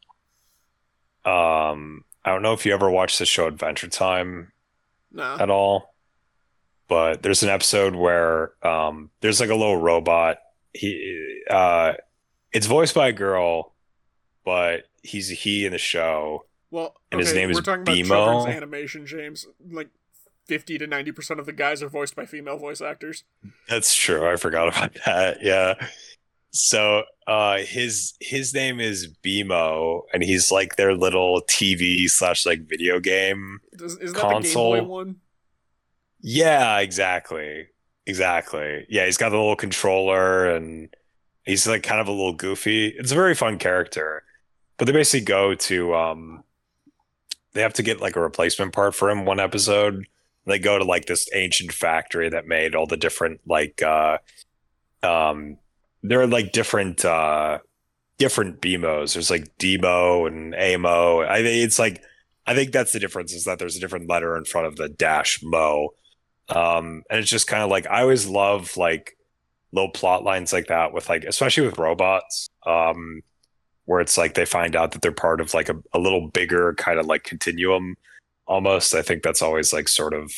um 1.25 2.05
I 2.25 2.31
don't 2.33 2.43
know 2.43 2.53
if 2.53 2.67
you 2.67 2.75
ever 2.75 2.91
watched 2.91 3.19
the 3.19 3.27
show 3.27 3.47
Adventure 3.47 3.89
Time 3.89 4.53
Nah. 5.13 5.39
at 5.41 5.49
all, 5.49 5.95
but 6.89 7.23
there's 7.23 7.43
an 7.43 7.49
episode 7.49 7.95
where 7.95 8.53
um 8.67 9.11
there's 9.21 9.41
like 9.41 9.51
a 9.51 9.55
little 9.55 9.79
robot. 9.79 10.39
He 10.75 11.43
uh 11.49 11.95
it's 12.53 12.67
voiced 12.67 12.95
by 12.95 13.09
a 13.09 13.13
girl, 13.13 13.73
but 14.45 14.85
he's 15.03 15.31
a 15.31 15.35
he 15.35 15.65
in 15.65 15.73
the 15.73 15.79
show. 15.79 16.45
Well, 16.71 16.95
And 17.11 17.21
his 17.21 17.33
name 17.33 17.51
is 17.51 17.57
we're 17.57 17.63
talking 17.63 17.83
about 17.83 17.95
BMO. 17.95 18.07
children's 18.09 18.57
animation, 18.57 19.07
James. 19.07 19.47
Like 19.71 19.89
fifty 20.47 20.79
to 20.79 20.87
ninety 20.87 21.13
percent 21.13 21.41
of 21.41 21.47
the 21.47 21.53
guys 21.53 21.83
are 21.83 21.89
voiced 21.89 22.17
by 22.17 22.27
female 22.27 22.57
voice 22.57 22.81
actors. 22.81 23.25
That's 23.69 23.95
true. 23.95 24.29
I 24.29 24.37
forgot 24.37 24.69
about 24.69 24.97
that. 25.07 25.39
Yeah. 25.43 25.75
So 26.53 27.03
uh 27.27 27.59
his 27.59 28.15
his 28.21 28.55
name 28.55 28.81
is 28.81 29.09
BMO 29.23 30.03
and 30.15 30.23
he's 30.23 30.51
like 30.51 30.77
their 30.77 30.95
little 30.95 31.43
TV 31.43 32.09
slash 32.09 32.47
like 32.47 32.63
video 32.69 32.99
game. 33.01 33.59
That 33.73 34.15
Console. 34.15 34.73
the 34.73 34.79
Game 34.79 34.87
Boy 34.89 34.95
one? 34.95 35.17
Yeah, 36.21 36.79
exactly. 36.79 37.67
Exactly. 38.07 38.87
Yeah, 38.89 39.05
he's 39.05 39.19
got 39.19 39.31
the 39.31 39.37
little 39.37 39.57
controller 39.57 40.47
and 40.55 40.89
he's 41.45 41.67
like 41.67 41.83
kind 41.83 42.01
of 42.01 42.09
a 42.09 42.13
little 42.13 42.33
goofy. 42.33 42.89
It's 42.89 43.13
a 43.13 43.17
very 43.17 43.35
fun 43.35 43.59
character. 43.59 44.23
But 44.79 44.87
they 44.87 44.93
basically 44.93 45.25
go 45.25 45.55
to 45.55 45.95
um 45.95 46.43
they 47.53 47.63
have 47.63 47.75
to 47.75 47.83
get 47.83 48.01
like 48.01 48.17
a 48.17 48.21
replacement 48.21 48.73
part 48.73 48.95
for 48.95 49.11
him 49.11 49.25
one 49.25 49.41
episode. 49.41 50.07
They 50.47 50.59
go 50.59 50.79
to 50.79 50.85
like 50.85 51.07
this 51.07 51.29
ancient 51.35 51.73
factory 51.73 52.29
that 52.29 52.47
made 52.47 52.75
all 52.75 52.87
the 52.87 52.97
different 52.97 53.41
like 53.47 53.83
uh 53.83 54.19
um 55.03 55.59
there 56.03 56.21
are 56.21 56.27
like 56.27 56.53
different 56.53 57.05
uh 57.05 57.59
different 58.19 58.61
BMOs. 58.61 59.15
There's 59.15 59.31
like 59.31 59.59
Demo 59.59 60.27
and 60.27 60.55
AMO. 60.55 61.23
I 61.23 61.43
think 61.43 61.65
it's 61.65 61.79
like 61.79 62.03
I 62.47 62.55
think 62.55 62.73
that's 62.73 62.93
the 62.93 63.01
difference 63.01 63.33
is 63.33 63.45
that 63.45 63.59
there's 63.59 63.77
a 63.77 63.81
different 63.81 64.09
letter 64.09 64.37
in 64.37 64.45
front 64.45 64.69
of 64.69 64.77
the 64.77 64.89
dash 64.89 65.41
mo. 65.43 65.91
Um, 66.49 67.03
and 67.11 67.19
it's 67.19 67.31
just 67.31 67.49
kind 67.49 67.63
of 67.63 67.71
like 67.71 67.87
I 67.89 68.03
always 68.03 68.27
love 68.27 68.77
like 68.77 69.17
little 69.73 69.91
plot 69.91 70.23
lines 70.23 70.53
like 70.53 70.69
that 70.69 70.93
with 70.93 71.09
like 71.09 71.25
especially 71.25 71.67
with 71.67 71.79
robots. 71.79 72.49
Um, 72.65 73.23
where 73.87 74.01
it's 74.01 74.19
like 74.19 74.35
they 74.35 74.45
find 74.45 74.77
out 74.77 74.93
that 74.93 75.03
they're 75.03 75.13
part 75.13 75.41
of 75.41 75.55
like 75.55 75.69
a, 75.69 75.77
a 75.93 75.99
little 75.99 76.29
bigger 76.29 76.75
kind 76.75 76.99
of 76.99 77.07
like 77.07 77.23
continuum 77.25 77.97
almost. 78.47 78.95
I 78.95 79.03
think 79.03 79.23
that's 79.23 79.43
always 79.43 79.73
like 79.73 79.89
sort 79.89 80.15
of 80.15 80.33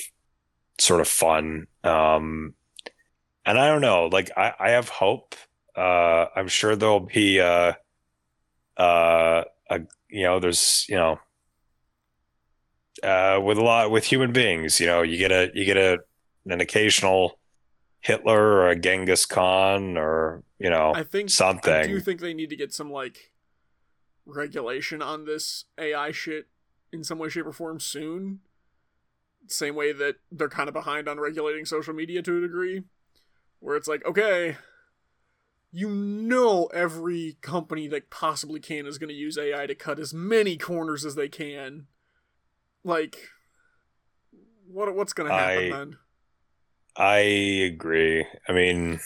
sort 0.81 1.01
of 1.01 1.09
fun. 1.09 1.67
Um 1.85 2.55
and 3.45 3.59
I 3.59 3.69
don't 3.69 3.81
know, 3.81 4.07
like 4.07 4.31
I, 4.37 4.53
I 4.59 4.71
have 4.71 4.89
hope. 4.89 5.35
Uh 5.77 6.27
I'm 6.35 6.49
sure 6.49 6.77
there'll 6.77 7.01
be 7.01 7.41
uh 7.41 7.73
uh 8.77 9.45
a 9.71 9.81
you 10.09 10.23
know, 10.25 10.41
there's 10.41 10.87
you 10.89 10.97
know 10.97 11.19
uh, 13.03 13.41
with 13.43 13.59
a 13.59 13.63
lot 13.63 13.91
with 13.91 14.05
human 14.05 14.33
beings. 14.33 14.81
You 14.81 14.87
know, 14.87 15.03
you 15.03 15.19
get 15.19 15.33
a 15.33 15.51
you 15.55 15.65
get 15.65 15.77
a 15.77 15.99
an 16.47 16.61
occasional 16.61 17.39
Hitler 18.01 18.41
or 18.41 18.69
a 18.69 18.77
Genghis 18.77 19.27
Khan 19.27 19.97
or 19.97 20.43
you 20.59 20.71
know 20.71 20.93
I 20.95 21.03
think 21.03 21.25
I 21.25 21.29
do 21.29 21.29
something. 21.29 22.01
think 22.01 22.21
they 22.21 22.35
need 22.35 22.51
to 22.51 22.57
get 22.57 22.73
some 22.73 22.91
like 22.91 23.33
regulation 24.27 25.03
on 25.03 25.25
this 25.25 25.65
AI 25.79 26.13
shit 26.13 26.47
in 26.93 27.05
some 27.05 27.19
way, 27.19 27.29
shape, 27.29 27.47
or 27.47 27.53
form 27.53 27.81
soon. 27.81 28.41
Same 29.47 29.75
way 29.75 29.93
that 29.93 30.17
they're 30.31 30.49
kind 30.49 30.69
of 30.69 30.75
behind 30.75 31.09
on 31.09 31.19
regulating 31.19 31.65
social 31.65 31.95
media 31.95 32.23
to 32.23 32.39
a 32.39 32.41
degree, 32.41 32.83
where 33.61 33.77
it's 33.77 33.89
like, 33.89 34.05
okay, 34.05 34.57
you 35.71 35.89
know, 35.89 36.67
every 36.67 37.37
company 37.41 37.89
that 37.89 38.11
possibly 38.11 38.61
can 38.61 38.87
is 38.87 38.99
going 38.99 39.09
to 39.09 39.15
use 39.15 39.39
AI 39.39 39.67
to 39.67 39.75
cut 39.75 39.99
as 39.99 40.13
many 40.15 40.57
corners 40.57 41.05
as 41.05 41.15
they 41.15 41.29
can. 41.29 41.87
Like, 42.85 43.29
what 44.67 44.95
what's 44.95 45.13
going 45.13 45.31
to 45.31 45.35
happen 45.35 45.73
I- 45.73 45.77
then? 45.77 45.97
I 46.97 47.19
agree. 47.19 48.27
I 48.49 48.53
mean, 48.53 48.99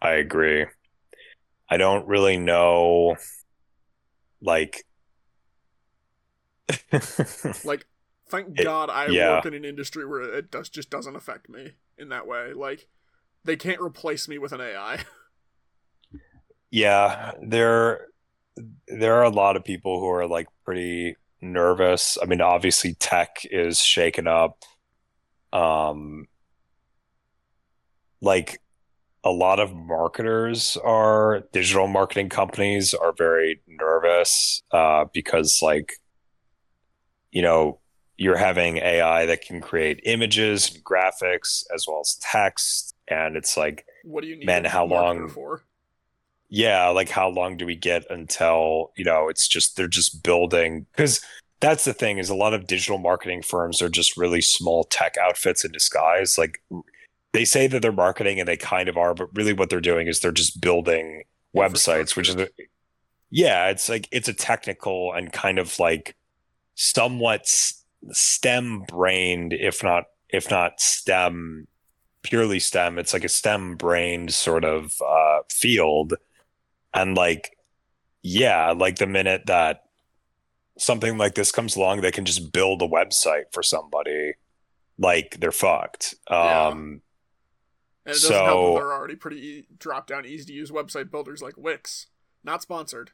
I 0.00 0.12
agree. 0.12 0.66
I 1.68 1.76
don't 1.76 2.06
really 2.06 2.36
know, 2.36 3.16
like. 4.40 4.84
Like, 7.62 7.86
thank 8.28 8.56
It- 8.56 8.64
God 8.64 8.90
I 8.90 9.08
yeah. 9.08 9.26
work 9.26 9.46
in 9.46 9.54
an 9.54 9.64
industry 9.64 10.06
where 10.06 10.22
it 10.22 10.50
does 10.50 10.68
just 10.68 10.90
doesn't 10.90 11.16
affect 11.16 11.48
me 11.48 11.72
in 11.98 12.08
that 12.10 12.26
way. 12.26 12.52
Like, 12.52 12.88
they 13.44 13.56
can't 13.56 13.80
replace 13.80 14.28
me 14.28 14.38
with 14.38 14.52
an 14.52 14.60
AI. 14.60 15.04
Yeah, 16.70 17.32
there 17.42 18.08
there 18.88 19.14
are 19.16 19.24
a 19.24 19.30
lot 19.30 19.56
of 19.56 19.64
people 19.64 20.00
who 20.00 20.08
are 20.10 20.26
like 20.26 20.48
pretty 20.64 21.16
nervous. 21.40 22.18
I 22.22 22.26
mean, 22.26 22.40
obviously 22.40 22.94
tech 22.94 23.38
is 23.50 23.78
shaken 23.80 24.26
up. 24.26 24.62
Um 25.52 26.26
like 28.20 28.60
a 29.24 29.30
lot 29.30 29.60
of 29.60 29.74
marketers 29.74 30.76
are 30.84 31.44
digital 31.52 31.86
marketing 31.88 32.28
companies 32.28 32.94
are 32.94 33.12
very 33.12 33.60
nervous 33.68 34.62
uh 34.72 35.04
because 35.12 35.60
like 35.62 35.94
you 37.34 37.42
know, 37.42 37.78
you're 38.16 38.36
having 38.38 38.78
AI 38.78 39.26
that 39.26 39.42
can 39.42 39.60
create 39.60 40.00
images 40.04 40.72
and 40.74 40.82
graphics 40.82 41.64
as 41.74 41.84
well 41.86 42.00
as 42.00 42.14
text 42.22 42.94
and 43.08 43.36
it's 43.36 43.56
like 43.56 43.84
What 44.04 44.22
do 44.22 44.28
you 44.28 44.36
need? 44.36 44.46
Man, 44.46 44.64
how 44.64 44.86
long- 44.86 45.28
for? 45.28 45.62
yeah 46.50 46.88
like 46.88 47.08
how 47.08 47.28
long 47.28 47.56
do 47.56 47.64
we 47.66 47.74
get 47.74 48.04
until 48.10 48.92
you 48.96 49.04
know 49.04 49.28
it's 49.28 49.48
just 49.48 49.76
they're 49.76 49.88
just 49.88 50.22
building 50.22 50.86
because 50.92 51.20
that's 51.60 51.84
the 51.84 51.94
thing 51.94 52.18
is 52.18 52.28
a 52.28 52.34
lot 52.34 52.52
of 52.54 52.66
digital 52.66 52.98
marketing 52.98 53.42
firms 53.42 53.80
are 53.80 53.88
just 53.88 54.16
really 54.16 54.42
small 54.42 54.84
tech 54.84 55.16
outfits 55.16 55.64
in 55.64 55.72
disguise 55.72 56.36
like 56.36 56.62
they 57.32 57.46
say 57.46 57.66
that 57.66 57.80
they're 57.80 57.90
marketing 57.92 58.38
and 58.38 58.46
they 58.46 58.58
kind 58.58 58.88
of 58.90 58.96
are 58.98 59.14
but 59.14 59.34
really 59.34 59.54
what 59.54 59.70
they're 59.70 59.80
doing 59.80 60.06
is 60.06 60.20
they're 60.20 60.30
just 60.30 60.60
building 60.60 61.24
websites 61.56 62.14
which 62.14 62.28
is 62.28 62.36
yeah 63.30 63.68
it's 63.70 63.88
like 63.88 64.06
it's 64.12 64.28
a 64.28 64.34
technical 64.34 65.12
and 65.14 65.32
kind 65.32 65.58
of 65.58 65.76
like 65.80 66.14
somewhat 66.74 67.46
stem 68.10 68.82
brained 68.88 69.52
if 69.52 69.82
not 69.82 70.04
if 70.28 70.50
not 70.50 70.80
stem 70.80 71.66
purely 72.22 72.58
stem 72.58 72.98
it's 72.98 73.12
like 73.12 73.24
a 73.24 73.28
stem 73.28 73.76
brained 73.76 74.32
sort 74.32 74.64
of 74.64 74.92
uh 75.06 75.38
field 75.50 76.14
and 76.92 77.16
like 77.16 77.56
yeah 78.22 78.72
like 78.72 78.96
the 78.96 79.06
minute 79.06 79.42
that 79.46 79.82
something 80.78 81.16
like 81.18 81.34
this 81.34 81.52
comes 81.52 81.76
along 81.76 82.00
they 82.00 82.10
can 82.10 82.24
just 82.24 82.52
build 82.52 82.82
a 82.82 82.88
website 82.88 83.44
for 83.52 83.62
somebody 83.62 84.32
like 84.98 85.36
they're 85.40 85.52
fucked 85.52 86.14
Yeah. 86.30 86.66
um 86.68 87.02
And 88.06 88.14
it 88.16 88.20
doesn't 88.20 88.32
help 88.34 88.46
that 88.46 88.52
So- 88.52 88.74
they're 88.74 88.92
already 88.92 89.16
pretty 89.16 89.46
e- 89.46 89.66
drop 89.78 90.06
down, 90.06 90.26
easy 90.26 90.44
to 90.46 90.52
use 90.52 90.70
website 90.70 91.10
builders 91.10 91.40
like 91.40 91.56
Wix. 91.56 92.06
Not 92.42 92.60
sponsored. 92.62 93.12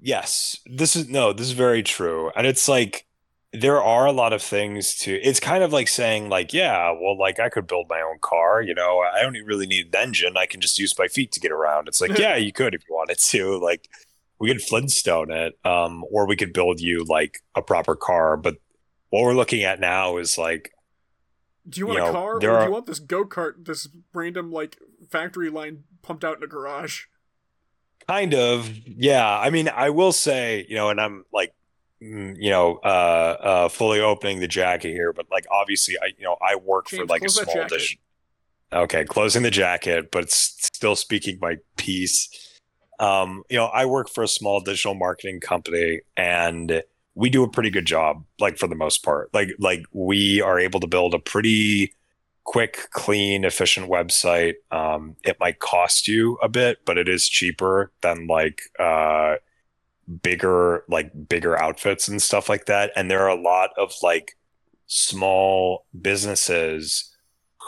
Yes, 0.00 0.58
this 0.66 0.96
is 0.96 1.08
no, 1.08 1.32
this 1.32 1.46
is 1.46 1.52
very 1.52 1.82
true. 1.82 2.30
And 2.34 2.46
it's 2.46 2.68
like 2.68 3.06
there 3.52 3.82
are 3.82 4.06
a 4.06 4.12
lot 4.12 4.32
of 4.32 4.40
things 4.40 4.94
to 4.94 5.12
it's 5.12 5.40
kind 5.40 5.62
of 5.62 5.72
like 5.72 5.88
saying 5.88 6.28
like, 6.28 6.52
yeah, 6.52 6.90
well 6.92 7.18
like 7.18 7.38
I 7.38 7.48
could 7.50 7.66
build 7.66 7.86
my 7.90 8.00
own 8.00 8.18
car, 8.20 8.62
you 8.62 8.74
know, 8.74 9.00
I 9.00 9.22
don't 9.22 9.34
really 9.44 9.66
need 9.66 9.94
an 9.94 10.00
engine. 10.00 10.36
I 10.36 10.46
can 10.46 10.60
just 10.60 10.78
use 10.78 10.98
my 10.98 11.06
feet 11.06 11.32
to 11.32 11.40
get 11.40 11.52
around. 11.52 11.86
It's 11.86 12.00
like, 12.00 12.18
yeah, 12.18 12.36
you 12.36 12.52
could 12.52 12.74
if 12.74 12.82
you 12.88 12.94
wanted 12.94 13.18
to. 13.18 13.58
Like 13.58 13.88
we 14.38 14.48
could 14.48 14.62
Flintstone 14.62 15.30
it 15.30 15.58
um 15.64 16.04
or 16.10 16.26
we 16.26 16.36
could 16.36 16.54
build 16.54 16.80
you 16.80 17.04
like 17.04 17.40
a 17.54 17.60
proper 17.62 17.94
car, 17.94 18.36
but 18.38 18.56
what 19.10 19.22
we're 19.22 19.34
looking 19.34 19.64
at 19.64 19.80
now 19.80 20.16
is 20.16 20.38
like 20.38 20.72
Do 21.68 21.80
you 21.80 21.86
want 21.88 21.98
You 21.98 22.06
a 22.06 22.12
car, 22.12 22.36
or 22.36 22.40
do 22.40 22.46
you 22.46 22.70
want 22.70 22.86
this 22.86 23.00
go 23.00 23.26
kart, 23.26 23.66
this 23.66 23.86
random 24.14 24.50
like 24.50 24.78
factory 25.10 25.50
line 25.50 25.84
pumped 26.00 26.24
out 26.24 26.38
in 26.38 26.42
a 26.42 26.46
garage? 26.46 27.02
Kind 28.06 28.34
of, 28.34 28.70
yeah. 28.86 29.38
I 29.38 29.50
mean, 29.50 29.68
I 29.68 29.90
will 29.90 30.12
say, 30.12 30.66
you 30.68 30.74
know, 30.74 30.90
and 30.90 31.00
I'm 31.00 31.24
like, 31.32 31.54
mm, 32.02 32.34
you 32.38 32.50
know, 32.50 32.80
uh, 32.82 33.36
uh, 33.40 33.68
fully 33.68 34.00
opening 34.00 34.40
the 34.40 34.48
jacket 34.48 34.90
here, 34.90 35.12
but 35.12 35.26
like, 35.30 35.46
obviously, 35.50 35.96
I, 36.02 36.12
you 36.18 36.24
know, 36.24 36.36
I 36.40 36.56
work 36.56 36.88
for 36.88 37.04
like 37.06 37.22
a 37.22 37.28
small 37.28 37.66
dish. 37.66 37.98
Okay, 38.72 39.04
closing 39.04 39.42
the 39.42 39.50
jacket, 39.50 40.10
but 40.12 40.30
still 40.30 40.94
speaking 40.94 41.38
my 41.40 41.56
piece. 41.76 42.58
Um, 43.00 43.42
you 43.48 43.56
know, 43.56 43.66
I 43.66 43.86
work 43.86 44.08
for 44.08 44.22
a 44.22 44.28
small 44.28 44.60
digital 44.60 44.94
marketing 44.94 45.40
company 45.40 46.00
and 46.16 46.82
we 47.14 47.30
do 47.30 47.42
a 47.42 47.50
pretty 47.50 47.70
good 47.70 47.86
job, 47.86 48.24
like 48.38 48.58
for 48.58 48.68
the 48.68 48.74
most 48.74 49.02
part. 49.02 49.32
Like 49.34 49.48
like 49.58 49.82
we 49.92 50.40
are 50.40 50.58
able 50.58 50.80
to 50.80 50.86
build 50.86 51.14
a 51.14 51.18
pretty 51.18 51.94
quick, 52.50 52.90
clean, 52.90 53.44
efficient 53.44 53.88
website. 53.88 54.54
Um, 54.72 55.14
it 55.22 55.36
might 55.38 55.60
cost 55.60 56.08
you 56.08 56.36
a 56.42 56.48
bit, 56.48 56.78
but 56.84 56.98
it 56.98 57.08
is 57.08 57.28
cheaper 57.28 57.92
than 58.00 58.26
like 58.26 58.62
uh 58.80 59.36
bigger 60.20 60.82
like 60.88 61.12
bigger 61.28 61.56
outfits 61.56 62.08
and 62.08 62.20
stuff 62.20 62.48
like 62.48 62.66
that. 62.66 62.90
And 62.96 63.08
there 63.08 63.22
are 63.22 63.28
a 63.28 63.40
lot 63.40 63.70
of 63.78 63.92
like 64.02 64.36
small 64.88 65.86
businesses 66.02 67.14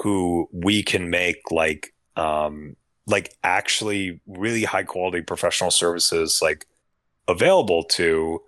who 0.01 0.49
we 0.53 0.83
can 0.83 1.11
make 1.11 1.53
like 1.53 1.95
um 2.17 2.75
like 3.07 3.37
actually 3.45 4.21
really 4.27 4.65
high 4.65 4.83
quality 4.83 5.23
professional 5.23 5.71
services 5.71 6.41
like 6.43 6.67
available 7.29 7.85
to 7.85 8.41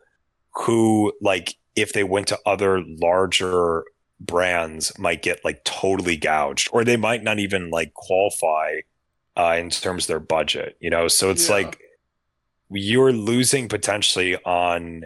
who 0.50 1.12
like 1.20 1.54
if 1.76 1.92
they 1.92 2.02
went 2.02 2.26
to 2.26 2.38
other 2.44 2.82
larger 3.00 3.84
brands 4.26 4.96
might 4.98 5.22
get 5.22 5.44
like 5.44 5.62
totally 5.64 6.16
gouged 6.16 6.68
or 6.72 6.84
they 6.84 6.96
might 6.96 7.22
not 7.22 7.38
even 7.38 7.70
like 7.70 7.92
qualify 7.94 8.80
uh 9.36 9.56
in 9.58 9.70
terms 9.70 10.04
of 10.04 10.08
their 10.08 10.20
budget 10.20 10.76
you 10.80 10.88
know 10.90 11.08
so 11.08 11.30
it's 11.30 11.48
Yeah. 11.48 11.56
like 11.56 11.80
you're 12.70 13.12
losing 13.12 13.68
potentially 13.68 14.36
on 14.44 15.04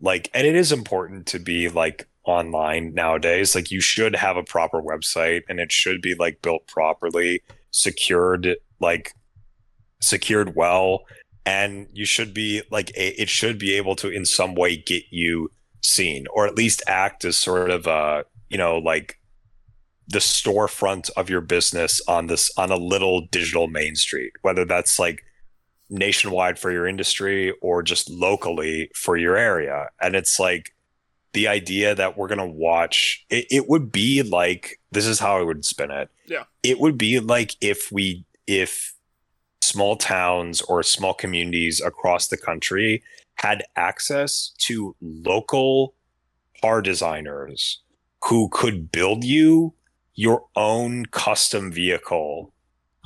like 0.00 0.30
and 0.34 0.46
it 0.46 0.54
is 0.54 0.72
important 0.72 1.26
to 1.28 1.38
be 1.38 1.68
like 1.68 2.08
online 2.24 2.94
nowadays 2.94 3.54
like 3.54 3.70
you 3.70 3.80
should 3.80 4.14
have 4.14 4.36
a 4.36 4.44
proper 4.44 4.82
website 4.82 5.42
and 5.48 5.58
it 5.58 5.72
should 5.72 6.00
be 6.00 6.14
like 6.14 6.42
built 6.42 6.66
properly 6.66 7.42
secured 7.70 8.56
like 8.80 9.12
secured 10.00 10.54
well 10.54 11.04
and 11.44 11.88
you 11.92 12.04
should 12.04 12.32
be 12.32 12.62
like 12.70 12.90
a, 12.90 13.20
it 13.20 13.28
should 13.28 13.58
be 13.58 13.74
able 13.76 13.96
to 13.96 14.08
in 14.08 14.24
some 14.24 14.54
way 14.54 14.76
get 14.76 15.02
you 15.10 15.50
seen 15.80 16.26
or 16.32 16.46
at 16.46 16.54
least 16.54 16.82
act 16.86 17.24
as 17.24 17.36
sort 17.36 17.70
of 17.70 17.86
a 17.86 18.24
you 18.52 18.58
know 18.58 18.78
like 18.78 19.18
the 20.08 20.18
storefront 20.18 21.10
of 21.16 21.30
your 21.30 21.40
business 21.40 22.00
on 22.06 22.26
this 22.26 22.50
on 22.56 22.70
a 22.70 22.76
little 22.76 23.22
digital 23.30 23.66
main 23.66 23.94
street 23.96 24.32
whether 24.42 24.64
that's 24.64 24.98
like 24.98 25.22
nationwide 25.90 26.58
for 26.58 26.70
your 26.70 26.86
industry 26.86 27.52
or 27.62 27.82
just 27.82 28.08
locally 28.10 28.90
for 28.94 29.16
your 29.16 29.36
area 29.36 29.88
and 30.00 30.14
it's 30.14 30.38
like 30.38 30.74
the 31.32 31.48
idea 31.48 31.94
that 31.94 32.16
we're 32.18 32.28
going 32.28 32.38
to 32.38 32.46
watch 32.46 33.24
it, 33.30 33.46
it 33.50 33.68
would 33.68 33.90
be 33.90 34.22
like 34.22 34.78
this 34.90 35.06
is 35.06 35.18
how 35.18 35.36
i 35.38 35.42
would 35.42 35.64
spin 35.64 35.90
it 35.90 36.08
Yeah. 36.26 36.44
it 36.62 36.78
would 36.78 36.98
be 36.98 37.20
like 37.20 37.56
if 37.60 37.90
we 37.90 38.24
if 38.46 38.94
small 39.62 39.96
towns 39.96 40.60
or 40.62 40.82
small 40.82 41.14
communities 41.14 41.80
across 41.80 42.28
the 42.28 42.36
country 42.36 43.02
had 43.36 43.64
access 43.76 44.52
to 44.58 44.94
local 45.00 45.94
car 46.60 46.82
designers 46.82 47.80
who 48.24 48.48
could 48.50 48.92
build 48.92 49.24
you 49.24 49.74
your 50.14 50.44
own 50.56 51.06
custom 51.06 51.72
vehicle, 51.72 52.52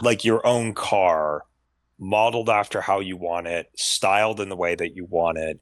like 0.01 0.25
your 0.25 0.45
own 0.47 0.75
car, 0.75 1.45
modeled 1.99 2.51
after 2.51 2.81
how 2.81 3.01
you 3.01 3.17
want 3.17 3.47
it, 3.47 3.71
styled 3.77 4.41
in 4.41 4.49
the 4.49 4.57
way 4.57 4.75
that 4.75 4.95
you 4.95 5.05
want 5.07 5.39
it, 5.39 5.61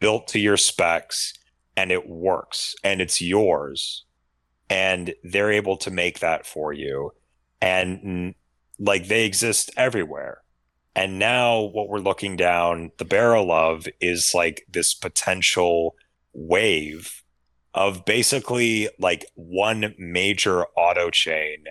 built 0.00 0.26
to 0.28 0.40
your 0.40 0.56
specs, 0.56 1.34
and 1.76 1.92
it 1.92 2.08
works 2.08 2.74
and 2.82 3.00
it's 3.00 3.20
yours. 3.20 4.04
And 4.68 5.14
they're 5.22 5.52
able 5.52 5.76
to 5.78 5.90
make 5.90 6.18
that 6.20 6.44
for 6.44 6.72
you. 6.72 7.12
And 7.60 8.34
like 8.78 9.06
they 9.06 9.24
exist 9.24 9.70
everywhere. 9.76 10.42
And 10.96 11.18
now 11.18 11.60
what 11.60 11.88
we're 11.88 11.98
looking 12.00 12.36
down 12.36 12.90
the 12.98 13.04
barrel 13.04 13.52
of 13.52 13.86
is 14.00 14.32
like 14.34 14.66
this 14.68 14.94
potential 14.94 15.94
wave 16.32 17.22
of 17.76 18.06
basically 18.06 18.88
like 18.98 19.26
one 19.34 19.94
major 19.98 20.64
auto 20.76 21.10
chain 21.10 21.64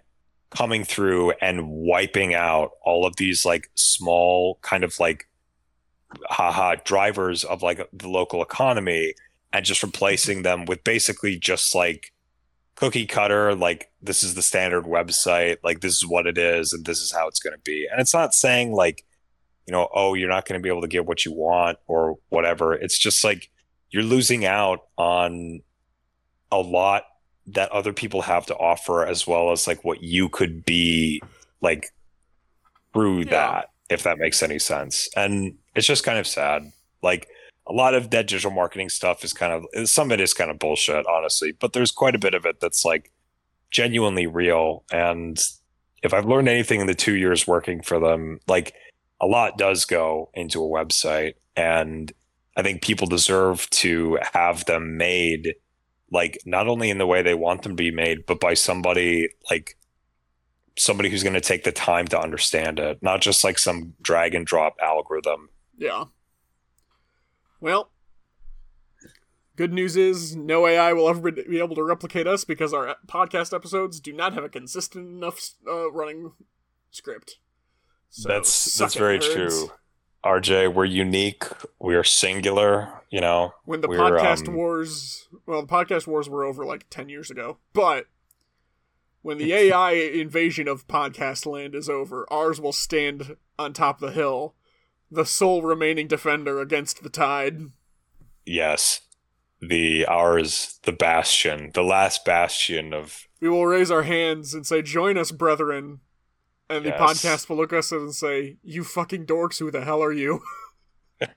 coming 0.52 0.84
through 0.84 1.32
and 1.42 1.68
wiping 1.68 2.36
out 2.36 2.72
all 2.86 3.08
of 3.08 3.16
these 3.18 3.44
like 3.44 3.70
small 3.74 4.60
kind 4.62 4.84
of 4.84 4.98
like 5.00 5.28
haha 6.30 6.76
drivers 6.86 7.44
of 7.44 7.64
like 7.64 7.82
the 7.92 8.08
local 8.08 8.44
economy 8.44 9.16
and 9.52 9.66
just 9.66 9.82
replacing 9.82 10.44
them 10.44 10.66
with 10.66 10.84
basically 10.84 11.38
just 11.38 11.74
like 11.74 12.14
cookie 12.76 13.08
cutter 13.08 13.56
like 13.56 13.90
this 14.02 14.22
is 14.22 14.36
the 14.36 14.42
standard 14.42 14.84
website 14.84 15.58
like 15.64 15.80
this 15.80 15.94
is 15.94 16.06
what 16.06 16.28
it 16.28 16.38
is 16.38 16.72
and 16.72 16.86
this 16.86 17.02
is 17.02 17.12
how 17.12 17.28
it's 17.28 17.40
going 17.40 17.54
to 17.56 17.62
be. 17.66 17.88
And 17.92 18.00
it's 18.00 18.14
not 18.14 18.36
saying 18.36 18.74
like 18.74 19.04
you 19.66 19.72
know 19.72 19.90
oh 19.96 20.14
you're 20.14 20.30
not 20.30 20.46
going 20.46 20.60
to 20.60 20.64
be 20.64 20.70
able 20.70 20.82
to 20.82 20.88
get 20.88 21.08
what 21.08 21.26
you 21.26 21.34
want 21.34 21.80
or 21.88 22.18
whatever. 22.30 22.74
It's 22.74 23.00
just 23.00 23.24
like 23.24 23.50
you're 23.90 24.04
losing 24.04 24.46
out 24.46 24.82
on 24.98 25.62
a 26.52 26.60
lot 26.60 27.04
that 27.48 27.72
other 27.72 27.94
people 27.94 28.24
have 28.24 28.46
to 28.48 28.56
offer 28.56 29.06
as 29.06 29.28
well 29.28 29.52
as 29.52 29.68
like 29.68 29.84
what 29.84 30.02
you 30.02 30.30
could 30.30 30.66
be 30.66 31.22
like 31.62 31.88
through 32.94 33.20
Yeah. 33.20 33.26
that 33.30 33.70
if 33.90 34.04
that 34.04 34.18
makes 34.18 34.42
any 34.42 34.58
sense. 34.60 35.08
And 35.16 35.56
it's 35.76 35.86
just 35.86 36.04
kind 36.04 36.18
of 36.18 36.26
sad. 36.26 36.72
Like 37.04 37.28
a 37.68 37.74
lot 37.74 37.94
of 37.94 38.10
that 38.12 38.28
digital 38.28 38.52
marketing 38.52 38.90
stuff 38.90 39.24
is 39.24 39.34
kind 39.34 39.54
of 39.54 39.88
some 39.90 40.08
of 40.12 40.20
it 40.20 40.22
is 40.24 40.34
kind 40.34 40.52
of 40.52 40.60
bullshit 40.60 41.04
honestly 41.08 41.52
but 41.52 41.74
there's 41.74 41.92
quite 41.92 42.14
a 42.14 42.20
bit 42.20 42.36
of 42.36 42.46
it 42.46 42.60
that's 42.60 42.86
like 42.86 43.12
genuinely 43.72 44.28
real. 44.28 44.84
And 44.92 45.40
if 46.04 46.14
i've 46.14 46.26
learned 46.26 46.48
anything 46.50 46.80
in 46.82 46.88
the 46.88 46.94
two 46.96 47.16
years 47.16 47.48
working 47.48 47.82
for 47.82 48.00
them 48.00 48.40
like 48.48 48.74
a 49.22 49.26
lot 49.28 49.58
does 49.58 49.86
go 49.86 50.30
into 50.34 50.64
a 50.64 50.68
website. 50.68 51.34
And 51.56 52.12
i 52.58 52.64
think 52.64 52.82
people 52.82 53.08
deserve 53.08 53.70
to 53.72 54.18
have 54.34 54.66
them 54.66 54.98
made 54.98 55.56
like 56.12 56.38
not 56.46 56.68
only 56.68 56.90
in 56.90 56.98
the 56.98 57.08
way 57.08 57.22
they 57.22 57.34
want 57.34 57.64
them 57.64 57.76
to 57.76 57.84
be 57.84 57.92
made 57.92 58.26
but 58.26 58.40
by 58.40 58.54
somebody 58.54 59.30
like 59.50 59.78
somebody 60.78 61.10
who's 61.10 61.24
going 61.24 61.34
to 61.34 61.42
take 61.42 61.64
the 61.64 61.72
time 61.72 62.08
to 62.08 62.20
understand 62.20 62.80
it 62.80 63.02
not 63.02 63.22
just 63.22 63.44
like 63.44 63.58
some 63.58 63.94
drag 64.02 64.36
and 64.36 64.46
drop 64.46 64.76
algorithm 64.82 65.50
Yeah. 65.78 66.06
Well, 67.62 67.92
good 69.56 69.74
news 69.74 69.96
is 69.96 70.36
no 70.36 70.68
AI 70.68 70.94
will 70.94 71.10
ever 71.10 71.32
be 71.32 71.60
able 71.60 71.76
to 71.76 71.84
replicate 71.84 72.28
us 72.28 72.44
because 72.44 72.74
our 72.74 72.96
podcast 73.08 73.56
episodes 73.56 74.00
do 74.00 74.14
not 74.14 74.34
have 74.34 74.44
a 74.44 74.50
consistent 74.50 75.08
enough 75.08 75.52
uh, 75.68 75.92
running 75.92 76.34
script. 76.92 77.38
So, 78.10 78.30
that's 78.30 78.76
that's 78.76 78.94
very 78.96 79.20
nerds. 79.20 79.34
true 79.34 79.72
rj 80.26 80.74
we're 80.74 80.86
unique 80.86 81.44
we 81.80 81.96
are 81.96 82.04
singular 82.04 82.90
you 83.10 83.22
know 83.22 83.54
When 83.64 83.80
the 83.82 83.88
podcast 83.88 84.48
um, 84.50 84.56
wars, 84.56 85.30
well, 85.46 85.62
the 85.62 85.68
podcast 85.68 86.06
wars 86.08 86.28
were 86.28 86.44
over 86.44 86.66
like 86.66 86.86
10 86.90 87.08
years 87.08 87.32
ago, 87.32 87.60
but 87.72 88.08
when 89.22 89.38
the 89.38 89.54
AI 89.62 89.92
invasion 89.92 90.68
of 90.68 90.86
podcast 90.88 91.46
land 91.46 91.74
is 91.76 91.88
over, 91.90 92.26
ours 92.32 92.60
will 92.60 92.74
stand 92.74 93.38
on 93.58 93.72
top 93.72 94.02
of 94.02 94.10
the 94.10 94.14
hill, 94.16 94.54
the 95.10 95.26
sole 95.26 95.62
remaining 95.62 96.08
defender 96.08 96.60
against 96.60 97.04
the 97.04 97.10
tide. 97.10 97.72
yes 98.46 99.02
the 99.62 100.06
ours 100.06 100.80
the 100.84 100.92
bastion 100.92 101.72
the 101.74 101.84
last 101.84 102.26
bastion 102.26 102.94
of 102.94 103.28
We 103.40 103.50
will 103.50 103.66
raise 103.66 103.90
our 103.90 104.04
hands 104.04 104.54
and 104.54 104.68
say, 104.68 104.82
Join 104.82 105.18
us, 105.18 105.32
brethren. 105.32 106.02
And 106.70 106.86
the 106.86 106.92
podcast 106.92 107.48
will 107.50 107.58
look 107.58 107.74
at 107.74 107.80
us 107.80 107.92
and 107.92 108.14
say, 108.14 108.58
You 108.64 108.84
fucking 108.84 109.26
dorks, 109.26 109.60
who 109.60 109.70
the 109.72 109.82
hell 109.82 110.04
are 110.04 110.12
you? 110.12 110.42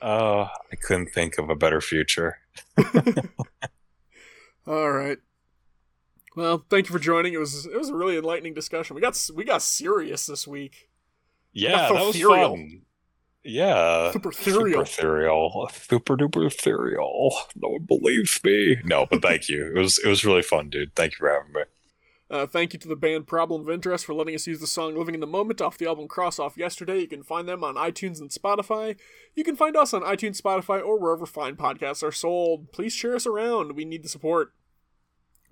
oh 0.00 0.48
i 0.72 0.76
couldn't 0.80 1.08
think 1.08 1.36
of 1.36 1.50
a 1.50 1.56
better 1.56 1.80
future 1.80 2.38
All 4.66 4.90
right. 4.90 5.18
Well, 6.36 6.64
thank 6.70 6.88
you 6.88 6.92
for 6.92 6.98
joining. 6.98 7.34
It 7.34 7.38
was 7.38 7.66
it 7.66 7.76
was 7.76 7.90
a 7.90 7.94
really 7.94 8.16
enlightening 8.16 8.54
discussion. 8.54 8.94
We 8.94 9.02
got 9.02 9.18
we 9.34 9.44
got 9.44 9.62
serious 9.62 10.26
this 10.26 10.46
week. 10.46 10.88
yeah 11.52 11.92
that 11.92 12.06
was 12.06 12.20
fun 12.20 12.82
yeah 13.44 14.10
Super 14.12 14.30
ethereal. 14.30 14.84
super 14.86 15.02
ethereal 15.04 15.70
super 15.72 16.16
duper 16.16 16.46
ethereal 16.46 17.34
no 17.54 17.68
one 17.68 17.82
believes 17.84 18.42
me 18.42 18.76
no 18.84 19.06
but 19.06 19.22
thank 19.22 19.48
you 19.48 19.66
it 19.74 19.78
was 19.78 19.98
it 19.98 20.08
was 20.08 20.24
really 20.24 20.42
fun 20.42 20.70
dude 20.70 20.94
thank 20.94 21.12
you 21.12 21.18
for 21.18 21.30
having 21.30 21.52
me 21.52 21.62
Uh, 22.30 22.46
thank 22.46 22.72
you 22.72 22.78
to 22.78 22.88
the 22.88 22.96
band 22.96 23.26
Problem 23.26 23.60
of 23.60 23.70
Interest 23.70 24.06
for 24.06 24.14
letting 24.14 24.34
us 24.34 24.46
use 24.46 24.58
the 24.58 24.66
song 24.66 24.96
Living 24.96 25.14
in 25.14 25.20
the 25.20 25.26
Moment 25.26 25.60
off 25.60 25.76
the 25.76 25.86
album 25.86 26.08
Cross 26.08 26.38
Off 26.38 26.56
Yesterday. 26.56 26.98
You 27.00 27.06
can 27.06 27.22
find 27.22 27.46
them 27.46 27.62
on 27.62 27.74
iTunes 27.76 28.18
and 28.18 28.30
Spotify. 28.30 28.96
You 29.34 29.44
can 29.44 29.54
find 29.56 29.76
us 29.76 29.92
on 29.92 30.00
iTunes, 30.02 30.40
Spotify, 30.40 30.82
or 30.82 30.98
wherever 30.98 31.26
fine 31.26 31.54
podcasts 31.54 32.02
are 32.02 32.10
sold. 32.10 32.72
Please 32.72 32.94
share 32.94 33.14
us 33.14 33.26
around. 33.26 33.76
We 33.76 33.84
need 33.84 34.02
the 34.02 34.08
support. 34.08 34.52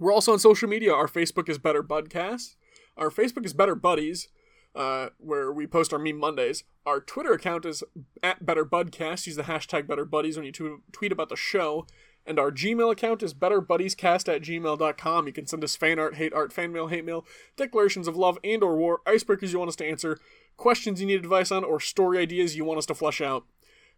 We're 0.01 0.15
also 0.15 0.33
on 0.33 0.39
social 0.39 0.67
media. 0.69 0.93
Our 0.95 1.07
Facebook 1.09 1.49
is 1.51 1.59
Better 1.59 1.83
Budcast. 1.83 2.57
Our 2.97 3.11
Facebook 3.11 3.45
is 3.45 3.53
Better 3.53 3.75
Buddies, 3.77 4.29
uh, 4.75 5.09
where 5.19 5.53
we 5.53 5.67
post 5.67 5.93
our 5.93 5.99
Meme 5.99 6.19
Mondays. 6.19 6.65
Our 6.87 7.01
Twitter 7.01 7.33
account 7.33 7.65
is 7.65 7.83
at 8.23 8.45
Better 8.45 8.65
Budcast. 8.65 9.27
Use 9.27 9.37
the 9.37 9.43
hashtag 9.43 9.87
Better 9.87 10.05
Buddies 10.05 10.37
when 10.37 10.47
you 10.47 10.53
tw- 10.53 10.93
tweet 10.93 11.13
about 11.13 11.29
the 11.29 11.37
show. 11.37 11.87
And 12.25 12.39
our 12.39 12.53
Gmail 12.53 12.93
account 12.93 13.23
is 13.23 13.35
betterbuddiescast 13.35 14.33
at 14.33 14.43
gmail.com. 14.43 15.27
You 15.27 15.33
can 15.33 15.47
send 15.47 15.65
us 15.65 15.75
fan 15.75 15.99
art, 15.99 16.17
hate 16.17 16.33
art, 16.33 16.53
fan 16.53 16.73
mail, 16.73 16.87
hate 16.87 17.05
mail, 17.05 17.27
declarations 17.57 18.07
of 18.07 18.17
love 18.17 18.39
and 18.45 18.63
or 18.63 18.77
war, 18.77 19.01
icebreakers 19.07 19.53
you 19.53 19.59
want 19.59 19.71
us 19.71 19.77
to 19.77 19.87
answer, 19.87 20.19
questions 20.57 21.01
you 21.01 21.07
need 21.07 21.19
advice 21.19 21.51
on, 21.51 21.65
or 21.65 21.81
story 21.81 22.19
ideas 22.19 22.57
you 22.57 22.65
want 22.65 22.79
us 22.79 22.87
to 22.87 22.95
flesh 22.95 23.21
out. 23.21 23.45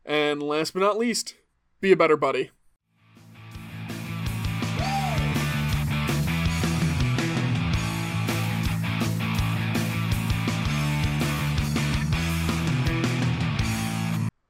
And 0.07 0.43
last 0.43 0.73
but 0.73 0.81
not 0.81 0.99
least, 0.99 1.35
be 1.81 1.93
a 1.93 1.97
better 1.97 2.17
buddy. 2.17 2.51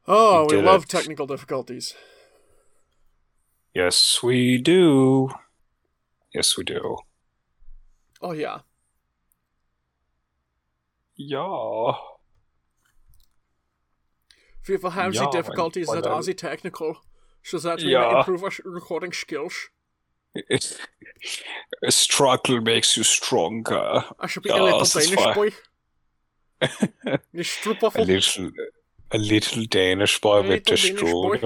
Oh, 0.07 0.47
You 0.51 0.59
we 0.59 0.63
love 0.63 0.85
it. 0.85 0.89
technical 0.89 1.27
difficulties. 1.27 1.95
Yes, 3.75 4.23
we 4.23 4.59
do. 4.59 5.31
Yes, 6.35 6.57
we 6.57 6.65
do. 6.65 6.97
Oh, 8.21 8.33
yeah. 8.33 8.61
Yeah. 11.17 11.93
We 14.69 14.79
have 14.91 15.13
the 15.15 15.29
difficulties 15.31 15.89
that 15.89 16.07
are 16.07 16.23
technical, 16.23 16.97
so 17.43 17.59
that 17.59 17.79
we 17.83 17.95
may 17.95 18.19
improve 18.19 18.43
our 18.45 18.51
recording 18.65 19.13
skills. 19.13 19.55
It, 20.35 20.79
a 21.87 21.93
struggle 21.93 22.61
makes 22.61 22.97
you 22.97 23.05
stronger. 23.05 24.05
I 24.19 24.27
should 24.27 24.43
be 24.43 24.49
Ja, 24.49 24.57
a 24.57 24.65
little 24.65 24.85
Danish 24.85 25.17
wahr. 25.17 25.35
boy. 25.35 25.51
A 26.63 28.03
little, 28.03 28.51
a 29.11 29.19
little 29.19 29.65
Danish 29.65 30.21
boy 30.21 30.39
A 30.39 30.43
with 30.43 30.69
little 30.69 31.23
boy. 31.23 31.39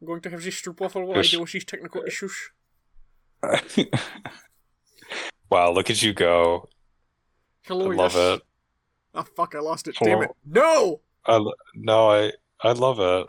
I'm 0.00 0.06
going 0.06 0.20
to 0.22 0.30
have 0.30 0.42
the 0.42 0.50
stroopwafel 0.50 1.06
while 1.06 1.14
I 1.14 1.20
Yes. 1.20 1.30
deal 1.30 1.40
with 1.40 1.52
these 1.52 1.64
technical 1.64 2.02
issues. 2.04 2.50
wow, 5.50 5.70
look 5.72 5.90
at 5.90 6.02
you 6.02 6.12
go. 6.12 6.68
Hello, 7.64 7.90
I 7.90 7.94
love 7.94 8.14
yes. 8.14 8.38
it. 8.38 8.42
Oh, 9.14 9.22
fuck, 9.22 9.54
I 9.54 9.60
lost 9.60 9.88
it. 9.88 9.96
Damn 10.02 10.22
it. 10.22 10.30
No! 10.46 11.00
I, 11.26 11.44
no, 11.74 12.10
I, 12.10 12.32
I 12.62 12.72
love 12.72 13.00
it. 13.00 13.26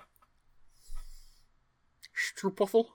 Stroopwafel? 2.15 2.85